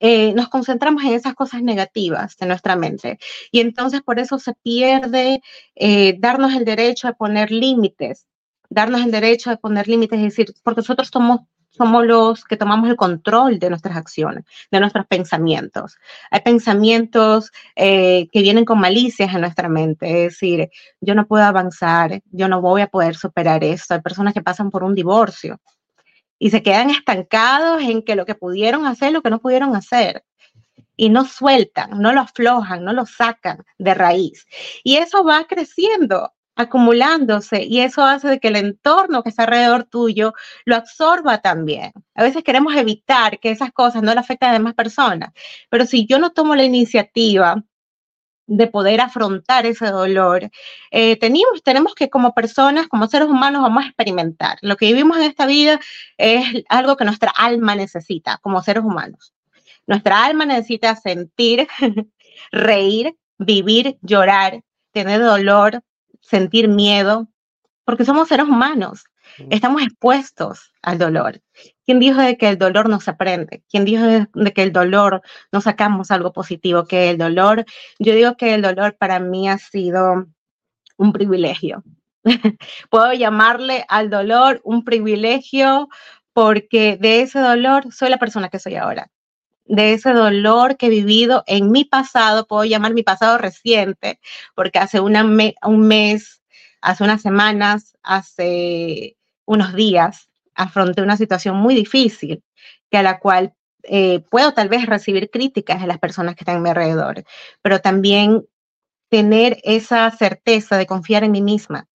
eh, 0.00 0.32
nos 0.34 0.48
concentramos 0.48 1.04
en 1.04 1.12
esas 1.14 1.34
cosas 1.34 1.62
negativas 1.62 2.36
de 2.36 2.46
nuestra 2.46 2.76
mente. 2.76 3.18
Y 3.52 3.60
entonces 3.60 4.02
por 4.02 4.18
eso 4.18 4.38
se 4.38 4.54
pierde 4.54 5.42
darnos 6.18 6.54
el 6.54 6.64
derecho 6.64 7.08
de 7.08 7.14
poner 7.14 7.50
límites, 7.50 8.26
darnos 8.70 9.02
el 9.02 9.10
derecho 9.10 9.50
de 9.50 9.58
poner 9.58 9.88
límites, 9.88 10.18
es 10.18 10.24
decir, 10.24 10.54
porque 10.64 10.80
nosotros 10.80 11.10
somos 11.12 11.40
somos 11.72 12.06
los 12.06 12.44
que 12.44 12.56
tomamos 12.56 12.88
el 12.88 12.96
control 12.96 13.58
de 13.58 13.70
nuestras 13.70 13.96
acciones, 13.96 14.44
de 14.70 14.80
nuestros 14.80 15.06
pensamientos. 15.06 15.96
Hay 16.30 16.40
pensamientos 16.40 17.50
eh, 17.74 18.28
que 18.30 18.42
vienen 18.42 18.64
con 18.64 18.78
malicias 18.78 19.34
en 19.34 19.40
nuestra 19.40 19.68
mente, 19.68 20.26
es 20.26 20.32
decir, 20.32 20.70
yo 21.00 21.14
no 21.14 21.26
puedo 21.26 21.44
avanzar, 21.44 22.22
yo 22.30 22.48
no 22.48 22.60
voy 22.60 22.82
a 22.82 22.88
poder 22.88 23.16
superar 23.16 23.64
esto. 23.64 23.94
Hay 23.94 24.00
personas 24.00 24.34
que 24.34 24.42
pasan 24.42 24.70
por 24.70 24.84
un 24.84 24.94
divorcio 24.94 25.60
y 26.38 26.50
se 26.50 26.62
quedan 26.62 26.90
estancados 26.90 27.82
en 27.82 28.02
que 28.02 28.16
lo 28.16 28.26
que 28.26 28.34
pudieron 28.34 28.86
hacer, 28.86 29.12
lo 29.12 29.22
que 29.22 29.30
no 29.30 29.40
pudieron 29.40 29.74
hacer. 29.74 30.24
Y 30.94 31.08
no 31.08 31.24
sueltan, 31.24 32.00
no 32.00 32.12
lo 32.12 32.20
aflojan, 32.20 32.84
no 32.84 32.92
lo 32.92 33.06
sacan 33.06 33.64
de 33.78 33.94
raíz. 33.94 34.46
Y 34.84 34.96
eso 34.96 35.24
va 35.24 35.46
creciendo 35.46 36.32
acumulándose 36.56 37.64
y 37.64 37.80
eso 37.80 38.02
hace 38.04 38.28
de 38.28 38.40
que 38.40 38.48
el 38.48 38.56
entorno 38.56 39.22
que 39.22 39.30
está 39.30 39.44
alrededor 39.44 39.84
tuyo 39.84 40.34
lo 40.64 40.76
absorba 40.76 41.38
también. 41.38 41.92
A 42.14 42.22
veces 42.22 42.44
queremos 42.44 42.74
evitar 42.76 43.40
que 43.40 43.50
esas 43.50 43.72
cosas 43.72 44.02
no 44.02 44.12
le 44.12 44.20
afecten 44.20 44.50
a 44.50 44.52
demás 44.52 44.74
personas, 44.74 45.30
pero 45.70 45.86
si 45.86 46.06
yo 46.06 46.18
no 46.18 46.30
tomo 46.30 46.54
la 46.54 46.64
iniciativa 46.64 47.62
de 48.46 48.66
poder 48.66 49.00
afrontar 49.00 49.66
ese 49.66 49.86
dolor, 49.86 50.50
eh, 50.90 51.16
tenemos, 51.16 51.62
tenemos 51.62 51.94
que 51.94 52.10
como 52.10 52.34
personas, 52.34 52.88
como 52.88 53.06
seres 53.06 53.28
humanos, 53.28 53.62
vamos 53.62 53.84
a 53.84 53.88
experimentar. 53.88 54.58
Lo 54.62 54.76
que 54.76 54.86
vivimos 54.86 55.16
en 55.18 55.24
esta 55.24 55.46
vida 55.46 55.80
es 56.18 56.44
algo 56.68 56.96
que 56.96 57.04
nuestra 57.04 57.30
alma 57.30 57.74
necesita 57.76 58.38
como 58.42 58.62
seres 58.62 58.84
humanos. 58.84 59.32
Nuestra 59.86 60.24
alma 60.24 60.44
necesita 60.44 60.96
sentir, 60.96 61.66
reír, 62.52 63.16
vivir, 63.38 63.98
llorar, 64.02 64.62
tener 64.92 65.22
dolor, 65.22 65.82
sentir 66.22 66.68
miedo, 66.68 67.28
porque 67.84 68.04
somos 68.04 68.28
seres 68.28 68.46
humanos, 68.46 69.04
estamos 69.50 69.82
expuestos 69.82 70.72
al 70.82 70.98
dolor. 70.98 71.42
¿Quién 71.84 71.98
dijo 71.98 72.20
de 72.20 72.36
que 72.36 72.48
el 72.48 72.58
dolor 72.58 72.88
no 72.88 73.00
se 73.00 73.10
aprende? 73.10 73.62
¿Quién 73.68 73.84
dijo 73.84 74.04
de, 74.04 74.52
que 74.52 74.62
el 74.62 74.72
dolor 74.72 75.22
no 75.50 75.60
sacamos 75.60 76.10
algo 76.10 76.32
positivo? 76.32 76.84
Que 76.84 77.10
el 77.10 77.18
dolor, 77.18 77.64
yo 77.98 78.14
digo 78.14 78.36
que 78.36 78.54
el 78.54 78.62
dolor 78.62 78.96
para 78.96 79.18
mí 79.18 79.48
ha 79.48 79.58
sido 79.58 80.26
un 80.96 81.12
privilegio. 81.12 81.82
Puedo 82.90 83.12
llamarle 83.12 83.84
al 83.88 84.10
dolor 84.10 84.60
un 84.64 84.84
privilegio 84.84 85.88
porque 86.32 86.96
de 87.00 87.22
ese 87.22 87.40
dolor 87.40 87.92
soy 87.92 88.08
la 88.10 88.18
persona 88.18 88.48
que 88.48 88.58
soy 88.58 88.76
ahora 88.76 89.10
de 89.64 89.94
ese 89.94 90.12
dolor 90.12 90.76
que 90.76 90.86
he 90.86 90.90
vivido 90.90 91.44
en 91.46 91.70
mi 91.70 91.84
pasado, 91.84 92.46
puedo 92.46 92.64
llamar 92.64 92.94
mi 92.94 93.02
pasado 93.02 93.38
reciente, 93.38 94.20
porque 94.54 94.78
hace 94.78 95.00
una 95.00 95.24
un 95.24 95.80
mes, 95.86 96.42
hace 96.80 97.04
unas 97.04 97.22
semanas, 97.22 97.96
hace 98.02 99.16
unos 99.44 99.74
días, 99.74 100.28
afronté 100.54 101.02
una 101.02 101.16
situación 101.16 101.56
muy 101.56 101.74
difícil, 101.74 102.42
que 102.90 102.98
a 102.98 103.02
la 103.02 103.18
cual 103.18 103.54
eh, 103.84 104.20
puedo 104.30 104.52
tal 104.54 104.68
vez 104.68 104.86
recibir 104.86 105.30
críticas 105.30 105.80
de 105.80 105.86
las 105.86 105.98
personas 105.98 106.34
que 106.34 106.42
están 106.42 106.56
a 106.56 106.60
mi 106.60 106.68
alrededor, 106.68 107.24
pero 107.62 107.80
también 107.80 108.46
tener 109.08 109.58
esa 109.64 110.10
certeza 110.10 110.76
de 110.78 110.86
confiar 110.86 111.24
en 111.24 111.32
mí 111.32 111.42
misma, 111.42 111.88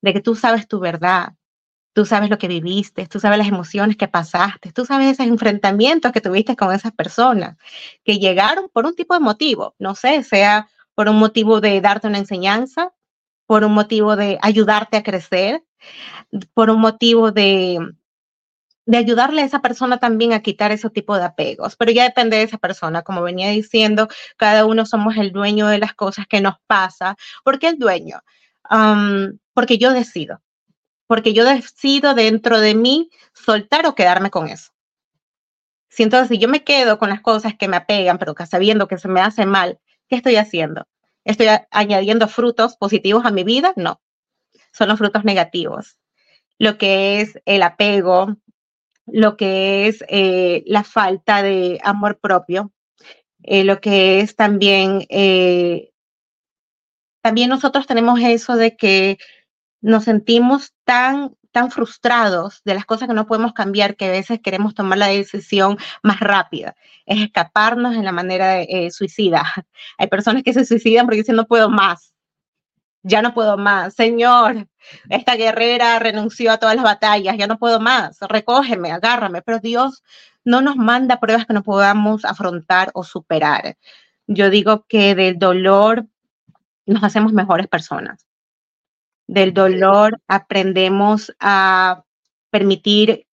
de 0.00 0.12
que 0.12 0.20
tú 0.20 0.34
sabes 0.34 0.68
tu 0.68 0.80
verdad, 0.80 1.34
Tú 1.92 2.06
sabes 2.06 2.30
lo 2.30 2.38
que 2.38 2.48
viviste, 2.48 3.06
tú 3.06 3.18
sabes 3.18 3.38
las 3.38 3.48
emociones 3.48 3.96
que 3.96 4.08
pasaste, 4.08 4.72
tú 4.72 4.84
sabes 4.84 5.12
esos 5.12 5.26
enfrentamientos 5.26 6.12
que 6.12 6.20
tuviste 6.20 6.56
con 6.56 6.72
esas 6.72 6.92
personas 6.92 7.56
que 8.04 8.18
llegaron 8.18 8.68
por 8.72 8.86
un 8.86 8.94
tipo 8.94 9.14
de 9.14 9.20
motivo, 9.20 9.74
no 9.78 9.94
sé, 9.94 10.22
sea 10.22 10.68
por 10.94 11.08
un 11.08 11.16
motivo 11.16 11.60
de 11.60 11.80
darte 11.80 12.06
una 12.06 12.18
enseñanza, 12.18 12.92
por 13.46 13.64
un 13.64 13.72
motivo 13.72 14.16
de 14.16 14.38
ayudarte 14.42 14.96
a 14.98 15.02
crecer, 15.02 15.64
por 16.54 16.70
un 16.70 16.80
motivo 16.80 17.32
de, 17.32 17.78
de 18.86 18.96
ayudarle 18.96 19.42
a 19.42 19.44
esa 19.44 19.62
persona 19.62 19.98
también 19.98 20.32
a 20.32 20.42
quitar 20.42 20.72
ese 20.72 20.90
tipo 20.90 21.16
de 21.16 21.24
apegos, 21.24 21.76
pero 21.76 21.92
ya 21.92 22.04
depende 22.04 22.36
de 22.36 22.42
esa 22.44 22.58
persona. 22.58 23.02
Como 23.02 23.22
venía 23.22 23.50
diciendo, 23.50 24.08
cada 24.36 24.66
uno 24.66 24.86
somos 24.86 25.16
el 25.16 25.32
dueño 25.32 25.68
de 25.68 25.78
las 25.78 25.94
cosas 25.94 26.26
que 26.26 26.40
nos 26.40 26.54
pasa. 26.66 27.16
¿Por 27.44 27.58
qué 27.58 27.68
el 27.68 27.78
dueño? 27.78 28.20
porque 29.52 29.78
yo 29.78 29.92
decido 29.92 30.40
porque 31.10 31.32
yo 31.32 31.44
decido 31.44 32.14
dentro 32.14 32.60
de 32.60 32.76
mí 32.76 33.10
soltar 33.32 33.84
o 33.84 33.96
quedarme 33.96 34.30
con 34.30 34.46
eso. 34.46 34.70
Si 35.88 36.04
entonces 36.04 36.28
si 36.28 36.38
yo 36.38 36.46
me 36.46 36.62
quedo 36.62 37.00
con 37.00 37.08
las 37.08 37.20
cosas 37.20 37.56
que 37.58 37.66
me 37.66 37.76
apegan, 37.76 38.16
pero 38.16 38.32
sabiendo 38.48 38.86
que 38.86 38.96
se 38.96 39.08
me 39.08 39.20
hace 39.20 39.44
mal, 39.44 39.80
¿qué 40.08 40.14
estoy 40.14 40.36
haciendo? 40.36 40.86
¿Estoy 41.24 41.48
añadiendo 41.72 42.28
frutos 42.28 42.76
positivos 42.76 43.26
a 43.26 43.32
mi 43.32 43.42
vida? 43.42 43.72
No, 43.74 44.00
son 44.72 44.88
los 44.88 44.98
frutos 44.98 45.24
negativos. 45.24 45.98
Lo 46.60 46.78
que 46.78 47.20
es 47.20 47.40
el 47.44 47.64
apego, 47.64 48.36
lo 49.06 49.36
que 49.36 49.88
es 49.88 50.04
eh, 50.06 50.62
la 50.66 50.84
falta 50.84 51.42
de 51.42 51.80
amor 51.82 52.20
propio, 52.20 52.70
eh, 53.42 53.64
lo 53.64 53.80
que 53.80 54.20
es 54.20 54.36
también, 54.36 55.06
eh, 55.08 55.90
también 57.20 57.50
nosotros 57.50 57.88
tenemos 57.88 58.20
eso 58.20 58.54
de 58.54 58.76
que 58.76 59.18
nos 59.80 60.04
sentimos 60.04 60.74
tan, 60.90 61.36
tan 61.52 61.70
frustrados 61.70 62.62
de 62.64 62.74
las 62.74 62.84
cosas 62.84 63.06
que 63.06 63.14
no 63.14 63.28
podemos 63.28 63.52
cambiar 63.52 63.94
que 63.94 64.06
a 64.06 64.10
veces 64.10 64.40
queremos 64.42 64.74
tomar 64.74 64.98
la 64.98 65.06
decisión 65.06 65.78
más 66.02 66.18
rápida. 66.18 66.74
Es 67.06 67.20
escaparnos 67.20 67.94
en 67.94 68.04
la 68.04 68.10
manera 68.10 68.60
eh, 68.60 68.90
suicida. 68.90 69.44
Hay 69.98 70.08
personas 70.08 70.42
que 70.42 70.52
se 70.52 70.64
suicidan 70.64 71.06
porque 71.06 71.18
dicen 71.18 71.36
no 71.36 71.46
puedo 71.46 71.70
más. 71.70 72.12
Ya 73.04 73.22
no 73.22 73.34
puedo 73.34 73.56
más. 73.56 73.94
Señor, 73.94 74.66
esta 75.08 75.36
guerrera 75.36 76.00
renunció 76.00 76.50
a 76.50 76.58
todas 76.58 76.74
las 76.74 76.84
batallas. 76.84 77.36
Ya 77.38 77.46
no 77.46 77.56
puedo 77.56 77.78
más. 77.78 78.18
Recógeme, 78.20 78.90
agárrame. 78.90 79.42
Pero 79.42 79.60
Dios 79.60 80.02
no 80.44 80.60
nos 80.60 80.74
manda 80.74 81.20
pruebas 81.20 81.46
que 81.46 81.54
no 81.54 81.62
podamos 81.62 82.24
afrontar 82.24 82.90
o 82.94 83.04
superar 83.04 83.76
Yo 84.26 84.50
digo 84.50 84.86
que 84.88 85.14
del 85.14 85.38
dolor 85.38 86.06
nos 86.84 87.04
hacemos 87.04 87.32
mejores 87.32 87.68
personas. 87.68 88.26
Del 89.30 89.54
dolor 89.54 90.20
aprendemos 90.26 91.32
a 91.38 92.02
permitir 92.50 93.28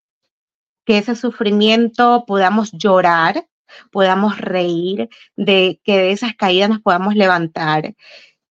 que 0.84 0.98
ese 0.98 1.16
sufrimiento 1.16 2.22
podamos 2.24 2.70
llorar, 2.70 3.48
podamos 3.90 4.38
reír, 4.40 5.08
de 5.34 5.80
que 5.82 5.98
de 5.98 6.12
esas 6.12 6.36
caídas 6.36 6.68
nos 6.68 6.82
podamos 6.82 7.16
levantar, 7.16 7.96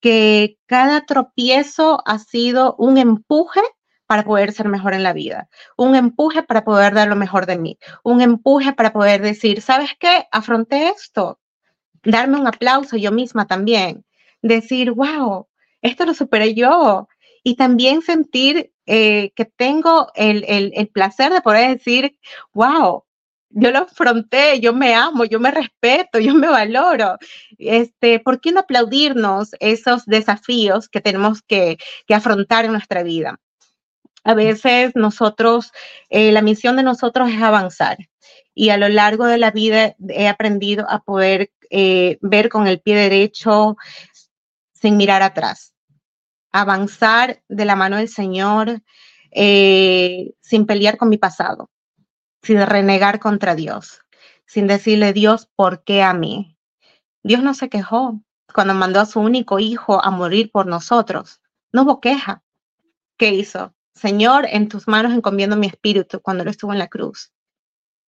que 0.01 0.57
cada 0.65 1.05
tropiezo 1.05 2.03
ha 2.05 2.19
sido 2.19 2.75
un 2.77 2.97
empuje 2.97 3.61
para 4.07 4.25
poder 4.25 4.51
ser 4.51 4.67
mejor 4.67 4.93
en 4.93 5.03
la 5.03 5.13
vida, 5.13 5.47
un 5.77 5.95
empuje 5.95 6.43
para 6.43 6.65
poder 6.65 6.93
dar 6.93 7.07
lo 7.07 7.15
mejor 7.15 7.45
de 7.45 7.57
mí, 7.57 7.79
un 8.03 8.19
empuje 8.19 8.73
para 8.73 8.91
poder 8.91 9.21
decir, 9.21 9.61
¿sabes 9.61 9.91
qué? 9.97 10.25
Afronté 10.33 10.89
esto, 10.89 11.39
darme 12.03 12.41
un 12.41 12.47
aplauso 12.47 12.97
yo 12.97 13.13
misma 13.13 13.47
también, 13.47 14.03
decir, 14.41 14.91
wow, 14.91 15.47
esto 15.81 16.05
lo 16.05 16.13
superé 16.13 16.53
yo, 16.53 17.07
y 17.47 17.55
también 17.55 18.01
sentir 18.01 18.73
eh, 18.87 19.31
que 19.33 19.45
tengo 19.45 20.11
el, 20.15 20.43
el, 20.49 20.73
el 20.75 20.89
placer 20.89 21.31
de 21.31 21.39
poder 21.39 21.77
decir, 21.77 22.19
wow, 22.51 23.05
yo 23.51 23.71
lo 23.71 23.79
afronté, 23.79 24.59
yo 24.59 24.73
me 24.73 24.93
amo, 24.93 25.23
yo 25.23 25.39
me 25.39 25.51
respeto, 25.51 26.19
yo 26.19 26.33
me 26.33 26.49
valoro. 26.49 27.17
Este, 27.57 28.19
¿Por 28.19 28.41
qué 28.41 28.51
no 28.51 28.59
aplaudirnos 28.59 29.51
esos 29.61 30.05
desafíos 30.05 30.89
que 30.89 30.99
tenemos 30.99 31.41
que, 31.41 31.77
que 32.05 32.13
afrontar 32.13 32.65
en 32.65 32.73
nuestra 32.73 33.01
vida? 33.01 33.39
A 34.25 34.33
veces 34.33 34.91
nosotros, 34.95 35.71
eh, 36.09 36.33
la 36.33 36.41
misión 36.41 36.75
de 36.75 36.83
nosotros 36.83 37.29
es 37.29 37.41
avanzar 37.41 37.97
y 38.53 38.71
a 38.71 38.77
lo 38.77 38.89
largo 38.89 39.25
de 39.25 39.37
la 39.37 39.51
vida 39.51 39.95
he 40.09 40.27
aprendido 40.27 40.85
a 40.89 40.99
poder 40.99 41.49
eh, 41.69 42.17
ver 42.19 42.49
con 42.49 42.67
el 42.67 42.81
pie 42.81 42.97
derecho 42.97 43.77
sin 44.73 44.97
mirar 44.97 45.21
atrás, 45.23 45.73
avanzar 46.61 47.41
de 47.47 47.65
la 47.65 47.75
mano 47.75 47.97
del 47.97 48.09
Señor 48.09 48.81
eh, 49.31 50.33
sin 50.41 50.65
pelear 50.65 50.97
con 50.97 51.09
mi 51.09 51.17
pasado 51.17 51.69
sin 52.47 52.65
renegar 52.65 53.19
contra 53.19 53.55
Dios, 53.55 54.01
sin 54.45 54.67
decirle, 54.67 55.11
Dios, 55.11 55.49
¿por 55.55 55.83
qué 55.83 56.01
a 56.01 56.13
mí? 56.13 56.57
Dios 57.21 57.43
no 57.43 57.53
se 57.53 57.67
quejó 57.67 58.21
cuando 58.53 58.73
mandó 58.73 59.01
a 59.01 59.05
su 59.05 59.19
único 59.19 59.59
hijo 59.59 60.01
a 60.01 60.09
morir 60.11 60.49
por 60.49 60.65
nosotros. 60.65 61.41
No 61.73 61.83
hubo 61.83 61.99
queja. 61.99 62.43
¿Qué 63.17 63.33
hizo? 63.33 63.73
Señor, 63.93 64.45
en 64.49 64.69
tus 64.69 64.87
manos 64.87 65.11
encomiendo 65.11 65.57
mi 65.57 65.67
espíritu 65.67 66.21
cuando 66.21 66.43
él 66.43 66.49
estuvo 66.49 66.71
en 66.71 66.79
la 66.79 66.87
cruz. 66.87 67.33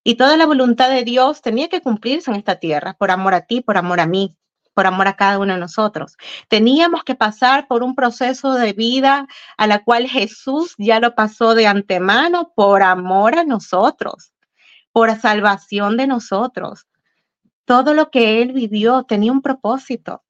Y 0.06 0.16
toda 0.16 0.38
la 0.38 0.46
voluntad 0.46 0.90
de 0.90 1.04
Dios 1.04 1.42
tenía 1.42 1.68
que 1.68 1.82
cumplirse 1.82 2.32
en 2.32 2.38
esta 2.38 2.60
tierra, 2.60 2.94
por 2.94 3.12
amor 3.12 3.34
a 3.34 3.42
ti, 3.42 3.60
por 3.60 3.78
amor 3.78 4.00
a 4.00 4.08
mí, 4.08 4.38
por 4.80 4.88
amor 4.88 5.10
a 5.10 5.18
cada 5.18 5.40
uno 5.40 5.56
de 5.56 5.60
nosotros. 5.60 6.16
Teníamos 6.48 7.04
que 7.04 7.14
pasar 7.14 7.68
por 7.68 7.84
un 7.84 7.96
proceso 7.96 8.54
de 8.54 8.72
vida 8.72 9.28
a 9.58 9.68
la 9.68 9.84
cual 9.84 10.08
Jesús 10.08 10.74
ya 10.78 11.02
lo 11.02 11.16
pasó 11.16 11.54
de 11.54 11.68
antemano 11.68 12.54
por 12.56 12.82
amor 12.82 13.38
a 13.38 13.44
nosotros, 13.44 14.32
por 14.94 15.14
salvación 15.20 15.98
de 15.98 16.08
nosotros. 16.08 16.88
Todo 17.66 17.94
lo 17.94 18.10
que 18.10 18.42
Él 18.42 18.54
vivió 18.54 19.04
tenía 19.04 19.34
un 19.34 19.42
propósito. 19.42 20.24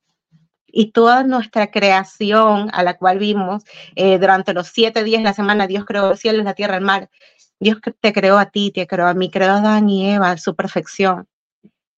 Y 0.65 0.94
toda 0.94 1.24
nuestra 1.24 1.70
creación 1.70 2.72
a 2.74 2.82
la 2.82 2.98
cual 2.98 3.20
vimos 3.20 3.62
eh, 3.96 4.18
durante 4.18 4.56
los 4.56 4.70
siete 4.70 5.03
días 5.03 5.20
de 5.20 5.25
la 5.25 5.34
semana, 5.34 5.68
Dios 5.68 5.86
creó 5.86 6.10
el 6.10 6.18
cielo, 6.18 6.41
la 6.41 6.56
tierra, 6.56 6.77
el 6.77 6.84
mar. 6.84 7.12
Dios 7.60 7.77
te 8.01 8.13
creó 8.13 8.39
a 8.39 8.50
ti, 8.50 8.72
te 8.72 8.88
creó 8.88 9.06
a 9.06 9.13
mí, 9.13 9.29
creó 9.29 9.51
a 9.51 9.58
Adán 9.58 9.88
y 9.89 10.10
Eva, 10.10 10.36
su 10.38 10.56
perfección. 10.56 11.27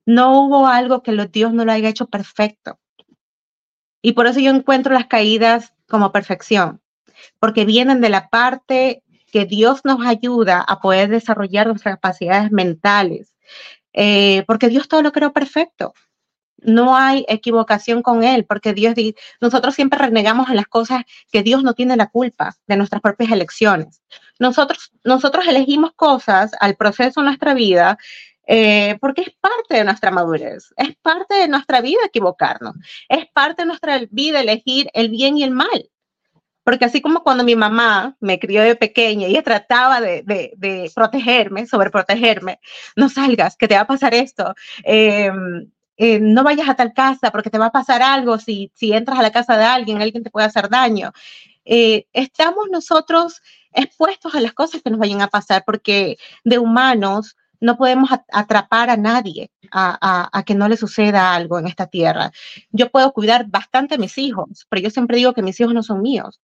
No 0.06 0.42
hubo 0.42 0.68
algo 0.68 1.04
que 1.04 1.12
Dios 1.32 1.54
no 1.54 1.66
lo 1.66 1.72
haya 1.72 1.90
hecho 1.90 2.08
perfecto. 2.08 2.80
Y 4.02 4.14
por 4.14 4.28
eso 4.28 4.40
yo 4.40 4.52
encuentro 4.52 4.94
las 4.94 5.08
caídas 5.08 5.74
como 5.88 6.12
perfección, 6.12 6.82
porque 7.40 7.66
vienen 7.66 8.02
de 8.02 8.10
la 8.10 8.30
parte 8.30 9.04
que 9.32 9.46
Dios 9.46 9.82
nos 9.84 10.06
ayuda 10.06 10.62
a 10.62 10.80
poder 10.80 11.10
desarrollar 11.10 11.68
nuestras 11.68 11.96
capacidades 11.96 12.52
mentales, 12.52 13.36
eh, 13.94 14.44
porque 14.48 14.70
Dios 14.70 14.88
todo 14.88 15.02
lo 15.02 15.12
creó 15.12 15.34
perfecto. 15.34 15.94
No 16.64 16.96
hay 16.96 17.26
equivocación 17.28 18.04
con 18.04 18.24
Él, 18.24 18.46
porque 18.46 18.74
Dios, 18.74 18.94
nosotros 19.40 19.74
siempre 19.74 19.98
renegamos 19.98 20.50
en 20.50 20.58
las 20.58 20.68
cosas 20.68 21.04
que 21.32 21.42
Dios 21.42 21.64
no 21.64 21.74
tiene 21.74 21.98
la 21.98 22.10
culpa 22.10 22.56
de 22.68 22.78
nuestras 22.78 23.02
propias 23.02 23.32
elecciones. 23.32 24.04
Nosotros, 24.38 24.92
nosotros 25.04 25.48
elegimos 25.48 25.94
cosas 25.96 26.52
al 26.60 26.76
proceso 26.76 27.22
de 27.22 27.26
nuestra 27.26 27.56
vida 27.56 27.98
eh, 28.54 28.98
porque 29.00 29.22
es 29.22 29.30
parte 29.40 29.76
de 29.76 29.86
nuestra 29.86 30.12
madurez, 30.12 30.74
es 30.76 30.94
parte 31.02 31.36
de 31.36 31.48
nuestra 31.48 31.80
vida 31.80 32.02
equivocarnos, 32.06 32.76
es 33.08 33.26
parte 33.34 33.62
de 33.62 33.68
nuestra 33.68 34.02
vida 34.12 34.42
elegir 34.42 34.90
el 34.94 35.08
bien 35.08 35.38
y 35.38 35.44
el 35.44 35.52
mal. 35.52 35.90
Porque 36.64 36.84
así 36.84 37.02
como 37.02 37.24
cuando 37.24 37.46
mi 37.46 37.56
mamá 37.56 38.18
me 38.20 38.40
crió 38.40 38.62
de 38.62 38.76
pequeña 38.76 39.28
y 39.28 39.32
ella 39.32 39.42
trataba 39.42 40.02
de, 40.02 40.24
de, 40.24 40.52
de 40.58 40.92
protegerme, 40.94 41.66
sobreprotegerme, 41.66 42.60
no 42.98 43.08
salgas, 43.08 43.56
que 43.56 43.70
te 43.70 43.76
va 43.76 43.82
a 43.82 43.88
pasar 43.88 44.14
esto, 44.14 44.54
em, 44.84 45.72
eh, 45.96 46.20
no 46.20 46.44
vayas 46.44 46.68
a 46.68 46.76
tal 46.76 46.92
casa 46.92 47.32
porque 47.32 47.50
te 47.50 47.58
va 47.58 47.68
a 47.68 47.72
pasar 47.72 48.02
algo 48.02 48.38
si, 48.38 48.70
entras 48.82 49.18
a 49.18 49.22
la 49.22 49.32
casa 49.32 49.58
de 49.58 49.64
alguien, 49.64 50.02
alguien 50.02 50.24
te 50.24 50.30
puede 50.30 50.48
hacer 50.48 50.68
daño. 50.68 51.14
Eh, 51.64 52.06
estamos 52.12 52.66
nosotros 52.70 53.42
expuestos 53.72 54.36
a 54.36 54.42
las 54.42 54.52
cosas 54.52 54.82
que 54.82 54.90
nos 54.90 55.00
vayan 55.00 55.22
a 55.22 55.28
pasar 55.28 55.64
porque 55.66 56.18
de 56.44 56.60
humanos 56.60 57.38
no 57.62 57.78
podemos 57.78 58.10
atrapar 58.32 58.90
a 58.90 58.98
nadie 58.98 59.52
a, 59.72 60.44
que 60.46 60.56
no 60.56 60.68
le 60.68 60.76
suceda 60.76 61.34
algo 61.34 61.60
en 61.60 61.68
esta 61.68 61.88
tierra. 61.88 62.32
Yo 62.72 62.90
puedo 62.90 63.14
cuidar 63.14 63.46
bastante 63.48 63.96
a 63.96 63.98
mis 63.98 64.18
hijos, 64.18 64.66
pero 64.68 64.82
yo 64.82 64.90
siempre 64.90 65.18
digo 65.18 65.34
que 65.34 65.44
mis 65.44 65.60
hijos 65.60 65.74
no 65.74 65.84
son 65.84 66.02
míos. 66.02 66.42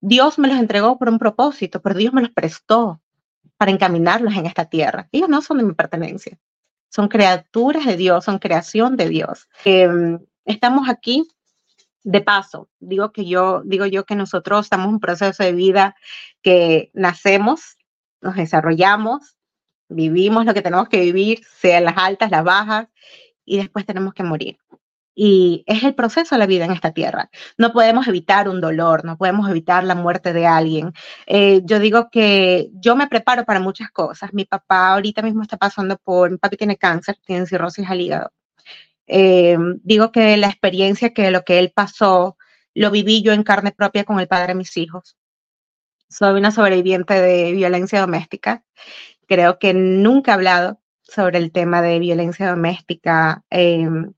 Dios 0.00 0.38
me 0.38 0.48
los 0.48 0.58
entregó 0.58 0.98
por 0.98 1.10
un 1.10 1.18
propósito, 1.18 1.82
pero 1.82 1.94
Dios 1.94 2.14
me 2.14 2.22
los 2.22 2.30
prestó 2.30 3.00
para 3.58 3.70
encaminarlos 3.70 4.34
en 4.34 4.46
esta 4.46 4.64
tierra. 4.64 5.06
Ellos 5.12 5.28
no 5.28 5.42
son 5.42 5.58
de 5.58 5.64
mi 5.64 5.74
pertenencia, 5.74 6.38
son 6.88 7.08
criaturas 7.08 7.84
de 7.84 7.98
Dios, 7.98 8.24
son 8.24 8.38
creación 8.38 8.96
de 8.96 9.10
Dios. 9.10 9.48
Em, 9.66 10.18
estamos 10.46 10.88
aquí 10.88 11.28
de 12.02 12.22
paso. 12.22 12.70
Digo 12.78 13.12
que 13.12 13.26
yo, 13.26 13.60
digo 13.66 13.84
yo 13.84 14.06
que 14.06 14.14
nosotros 14.14 14.64
estamos 14.64 14.86
en 14.86 14.94
un 14.94 15.00
proceso 15.00 15.42
de 15.42 15.52
vida 15.52 15.94
que 16.40 16.90
nacemos, 16.94 17.76
nos 18.22 18.36
desarrollamos, 18.36 19.36
vivimos 19.90 20.46
lo 20.46 20.54
que 20.54 20.62
tenemos 20.62 20.88
que 20.88 21.00
vivir, 21.00 21.42
sean 21.60 21.84
las 21.84 21.96
altas, 21.98 22.30
las 22.30 22.44
bajas, 22.44 22.88
y 23.44 23.58
después 23.58 23.84
tenemos 23.84 24.14
que 24.14 24.22
morir. 24.22 24.58
Y 25.14 25.64
es 25.66 25.82
el 25.82 25.94
proceso 25.94 26.34
de 26.34 26.38
la 26.38 26.46
vida 26.46 26.64
en 26.64 26.70
esta 26.70 26.92
tierra. 26.92 27.30
No 27.58 27.72
podemos 27.72 28.06
evitar 28.08 28.48
un 28.48 28.60
dolor, 28.60 29.04
no 29.04 29.18
podemos 29.18 29.50
evitar 29.50 29.84
la 29.84 29.94
muerte 29.94 30.32
de 30.32 30.46
alguien. 30.46 30.92
Eh, 31.26 31.60
yo 31.64 31.78
digo 31.78 32.08
que 32.10 32.70
yo 32.74 32.96
me 32.96 33.08
preparo 33.08 33.44
para 33.44 33.60
muchas 33.60 33.90
cosas. 33.90 34.32
Mi 34.32 34.44
papá 34.44 34.92
ahorita 34.92 35.20
mismo 35.22 35.42
está 35.42 35.56
pasando 35.58 35.98
por, 35.98 36.30
mi 36.30 36.38
papi 36.38 36.56
tiene 36.56 36.76
cáncer, 36.78 37.18
tiene 37.26 37.46
cirrosis 37.46 37.88
al 37.90 38.00
hígado. 38.00 38.32
Eh, 39.06 39.58
digo 39.82 40.12
que 40.12 40.36
la 40.36 40.46
experiencia 40.46 41.12
que 41.12 41.30
lo 41.30 41.42
que 41.42 41.58
él 41.58 41.72
pasó, 41.74 42.36
lo 42.74 42.90
viví 42.90 43.22
yo 43.22 43.32
en 43.32 43.42
carne 43.42 43.72
propia 43.72 44.04
con 44.04 44.20
el 44.20 44.28
padre 44.28 44.48
de 44.48 44.54
mis 44.54 44.76
hijos. 44.76 45.16
Soy 46.08 46.38
una 46.38 46.50
sobreviviente 46.50 47.14
de 47.14 47.52
violencia 47.52 48.00
doméstica 48.00 48.64
creo 49.30 49.60
que 49.60 49.72
nunca 49.72 50.32
he 50.32 50.34
hablado 50.34 50.80
sobre 51.02 51.38
el 51.38 51.52
tema 51.52 51.82
de 51.82 52.00
violencia 52.00 52.50
doméstica 52.50 53.44
em, 53.48 54.12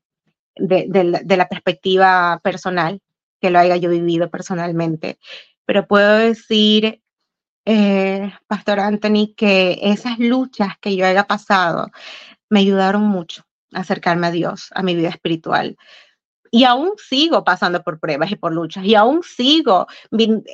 de, 0.57 1.37
la 1.37 1.49
perspectiva 1.51 2.41
personal, 2.43 3.03
que 3.39 3.51
lo 3.51 3.59
haya 3.59 3.77
yo 3.77 3.91
vivido 3.91 4.31
personalmente. 4.31 5.19
Pero 5.67 5.87
puedo 5.87 6.17
decir, 6.17 7.03
eh, 7.67 8.33
Pastor 8.47 8.81
Anthony, 8.81 9.35
que 9.37 9.79
esas 9.83 10.19
luchas 10.19 10.79
que 10.81 10.97
yo 10.97 11.05
haya 11.05 11.25
pasado 11.25 11.91
me 12.49 12.61
ayudaron 12.61 13.03
mucho 13.03 13.45
a 13.75 13.81
acercarme 13.81 14.29
a 14.29 14.31
Dios, 14.31 14.71
a 14.75 14.83
mi 14.83 14.95
vida 14.95 15.11
espiritual, 15.11 15.77
y 16.55 16.65
aún 16.65 16.93
sigo 16.99 17.45
pasando 17.45 17.83
por 17.83 17.99
pruebas 17.99 18.31
y 18.31 18.37
por 18.37 18.53
luchas 18.53 18.85
y 18.85 18.95
aún 18.95 19.23
sigo 19.23 19.87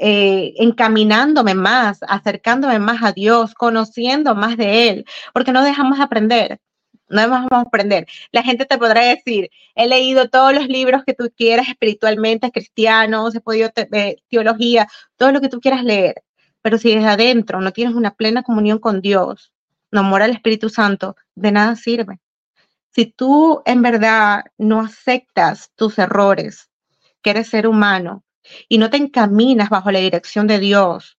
eh, 0.00 0.54
encaminándome 0.56 1.54
más, 1.54 1.98
acercándome 2.08 2.78
más 2.78 3.02
a 3.02 3.12
Dios, 3.12 3.52
conociendo 3.54 4.36
más 4.36 4.56
de 4.56 4.88
Él, 4.88 5.04
porque 5.34 5.52
no 5.52 5.62
dejamos 5.62 5.98
de 5.98 6.04
aprender. 6.04 6.60
No 7.08 7.22
dejamos 7.22 7.48
de 7.50 7.56
aprender. 7.56 8.06
La 8.32 8.42
gente 8.42 8.64
te 8.66 8.78
podrá 8.78 9.02
decir, 9.02 9.50
he 9.74 9.88
leído 9.88 10.28
todos 10.28 10.54
los 10.54 10.68
libros 10.68 11.02
que 11.04 11.14
tú 11.14 11.32
quieras 11.36 11.68
espiritualmente, 11.68 12.52
cristianos, 12.52 13.34
he 13.34 13.40
podido 13.40 13.70
eh, 13.74 14.16
teología, 14.28 14.86
todo 15.16 15.32
lo 15.32 15.40
que 15.40 15.48
tú 15.48 15.60
quieras 15.60 15.82
leer. 15.84 16.22
Pero 16.62 16.78
si 16.78 16.94
desde 16.94 17.08
adentro 17.08 17.60
no 17.60 17.72
tienes 17.72 17.94
una 17.96 18.14
plena 18.14 18.42
comunión 18.42 18.78
con 18.78 19.00
Dios, 19.00 19.52
no 19.90 20.02
mora 20.04 20.26
el 20.26 20.32
Espíritu 20.32 20.68
Santo, 20.68 21.16
de 21.34 21.50
nada 21.52 21.74
sirve. 21.76 22.20
Si 22.98 23.06
tú 23.06 23.62
en 23.64 23.80
verdad 23.80 24.46
no 24.58 24.80
aceptas 24.80 25.70
tus 25.76 26.00
errores, 26.00 26.68
que 27.22 27.30
eres 27.30 27.46
ser 27.46 27.68
humano, 27.68 28.24
y 28.68 28.78
no 28.78 28.90
te 28.90 28.96
encaminas 28.96 29.70
bajo 29.70 29.92
la 29.92 30.00
dirección 30.00 30.48
de 30.48 30.58
Dios 30.58 31.16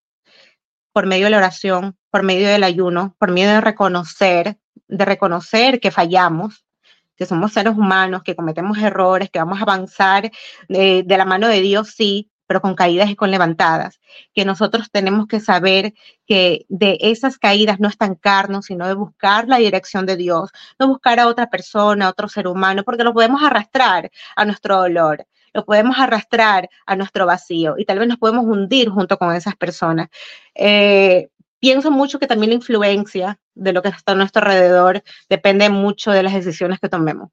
por 0.92 1.06
medio 1.06 1.28
de 1.28 1.30
la 1.30 1.38
oración, 1.38 1.98
por 2.12 2.24
medio 2.24 2.50
del 2.50 2.66
ayuno, 2.66 3.16
por 3.18 3.32
medio 3.32 3.52
de 3.52 3.62
reconocer, 3.62 4.60
de 4.90 5.06
reconocer 5.06 5.80
que 5.80 5.90
fallamos, 5.90 6.66
que 7.16 7.26
somos 7.26 7.54
seres 7.54 7.78
humanos, 7.78 8.24
que 8.24 8.36
cometemos 8.36 8.78
errores, 8.80 9.30
que 9.30 9.40
vamos 9.40 9.60
a 9.60 9.64
avanzar 9.64 10.30
de, 10.68 11.04
de 11.04 11.18
la 11.18 11.24
mano 11.24 11.48
de 11.48 11.62
Dios, 11.62 11.94
sí, 11.96 12.30
pero 12.50 12.62
con 12.62 12.74
caídas 12.74 13.12
y 13.12 13.16
con 13.16 13.30
levantadas, 13.30 14.02
que 14.34 14.44
nosotros 14.44 14.90
tenemos 14.90 15.28
que 15.28 15.40
saber 15.40 15.94
que 16.26 16.66
de 16.68 16.98
esas 17.00 17.38
caídas 17.38 17.80
no 17.80 17.88
estancarnos, 17.88 18.66
sino 18.66 18.88
de 18.88 18.96
buscar 18.96 19.48
la 19.48 19.58
dirección 19.58 20.08
de 20.08 20.18
Dios, 20.18 20.50
no 20.80 20.88
buscar 20.88 21.20
a 21.20 21.28
otra 21.28 21.52
persona, 21.52 22.08
a 22.08 22.10
otro 22.10 22.28
ser 22.28 22.48
humano, 22.48 22.84
porque 22.84 23.04
lo 23.04 23.14
podemos 23.14 23.44
arrastrar 23.44 24.10
a 24.36 24.46
nuestro 24.46 24.78
dolor, 24.78 25.28
lo 25.54 25.64
podemos 25.64 26.00
arrastrar 26.00 26.68
a 26.88 26.96
nuestro 26.96 27.28
vacío 27.28 27.76
y 27.78 27.86
tal 27.86 28.00
vez 28.00 28.08
nos 28.08 28.18
podemos 28.18 28.46
hundir 28.46 28.90
junto 28.90 29.20
con 29.20 29.36
esas 29.36 29.56
personas. 29.56 30.10
Eh, 30.56 31.30
pienso 31.60 31.92
mucho 31.92 32.18
que 32.18 32.26
también 32.26 32.50
la 32.50 32.56
influencia 32.56 33.40
de 33.54 33.74
lo 33.74 33.84
que 33.84 33.90
está 33.90 34.14
a 34.14 34.16
nuestro 34.16 34.42
alrededor 34.42 35.04
depende 35.30 35.70
mucho 35.70 36.10
de 36.10 36.24
las 36.24 36.34
decisiones 36.34 36.80
que 36.80 36.90
tomemos. 36.90 37.30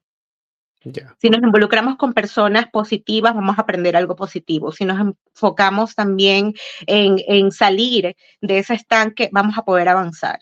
Si 1.17 1.29
nos 1.29 1.41
involucramos 1.41 1.97
con 1.97 2.13
personas 2.13 2.67
positivas, 2.71 3.35
vamos 3.35 3.57
a 3.57 3.61
aprender 3.61 3.95
algo 3.95 4.15
positivo. 4.15 4.71
Si 4.71 4.85
nos 4.85 4.99
enfocamos 4.99 5.95
también 5.95 6.53
en, 6.85 7.51
salir 7.51 8.15
de 8.41 8.59
ese 8.59 8.73
estanque, 8.73 9.29
vamos 9.31 9.57
a 9.57 9.63
poder 9.63 9.89
avanzar. 9.89 10.39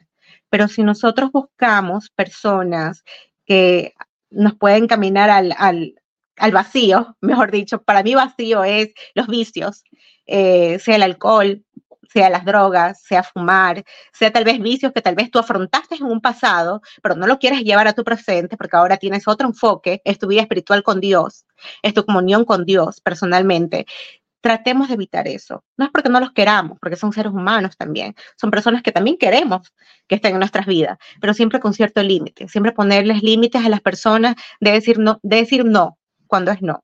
Pero 0.49 0.67
si 0.67 0.83
nosotros 0.83 1.31
buscamos 1.31 2.09
personas 2.09 3.03
que 3.45 3.93
nos 4.29 4.55
pueden 4.55 4.87
caminar 4.87 5.29
al, 5.29 5.53
al, 5.57 6.51
vacío, 6.51 7.17
mejor 7.21 7.51
dicho, 7.51 7.81
para 7.81 8.03
mí 8.03 8.15
vacío 8.15 8.63
es 8.63 8.93
los 9.13 9.27
vicios, 9.27 9.83
eh, 10.27 10.79
sea 10.79 10.95
el 10.95 11.03
alcohol, 11.03 11.64
sea 12.11 12.29
las 12.29 12.45
drogas, 12.45 13.01
sea 13.01 13.23
fumar, 13.23 13.83
sea 14.13 14.31
tal 14.31 14.43
vez 14.43 14.59
vicios 14.59 14.91
que 14.93 15.01
tal 15.01 15.15
vez 15.15 15.31
tú 15.31 15.39
afrontaste 15.39 15.95
en 15.95 16.05
un 16.05 16.21
pasado, 16.21 16.81
pero 17.01 17.15
no 17.15 17.27
lo 17.27 17.39
quieres 17.39 17.61
llevar 17.61 17.87
a 17.87 17.93
tu 17.93 18.03
presente 18.03 18.57
porque 18.57 18.77
ahora 18.77 18.97
tienes 18.97 19.27
otro 19.27 19.47
enfoque, 19.47 20.01
es 20.03 20.19
tu 20.19 20.27
vida 20.27 20.41
espiritual 20.41 20.83
con 20.83 20.99
Dios, 20.99 21.45
es 21.81 21.93
tu 21.93 22.05
comunión 22.05 22.45
con 22.45 22.65
Dios 22.65 23.01
personalmente. 23.01 23.85
Tratemos 24.41 24.89
de 24.89 24.93
evitar 24.93 25.27
eso. 25.27 25.63
No 25.75 25.85
es 25.85 25.91
porque 25.91 26.09
no 26.09 26.19
los 26.19 26.31
queramos, 26.31 26.77
porque 26.79 26.97
son 26.97 27.11
seres 27.11 27.33
humanos 27.33 27.77
también. 27.77 28.13
Son 28.39 28.51
personas 28.51 28.83
que 28.83 28.91
también 28.91 29.17
queremos 29.17 29.73
que 30.07 30.15
estén 30.15 30.33
en 30.33 30.39
nuestras 30.39 30.67
vidas, 30.67 30.99
pero 31.19 31.33
siempre 31.33 31.59
con 31.59 31.73
cierto 31.73 32.03
límite. 32.03 32.47
Siempre 32.47 32.71
ponerles 32.71 33.23
límites 33.23 33.65
a 33.65 33.69
las 33.69 33.81
personas 33.81 34.35
de 34.59 34.71
decir 34.71 34.99
no, 34.99 35.19
de 35.23 35.37
decir 35.37 35.65
no 35.65 35.97
cuando 36.27 36.51
es 36.51 36.61
no 36.61 36.83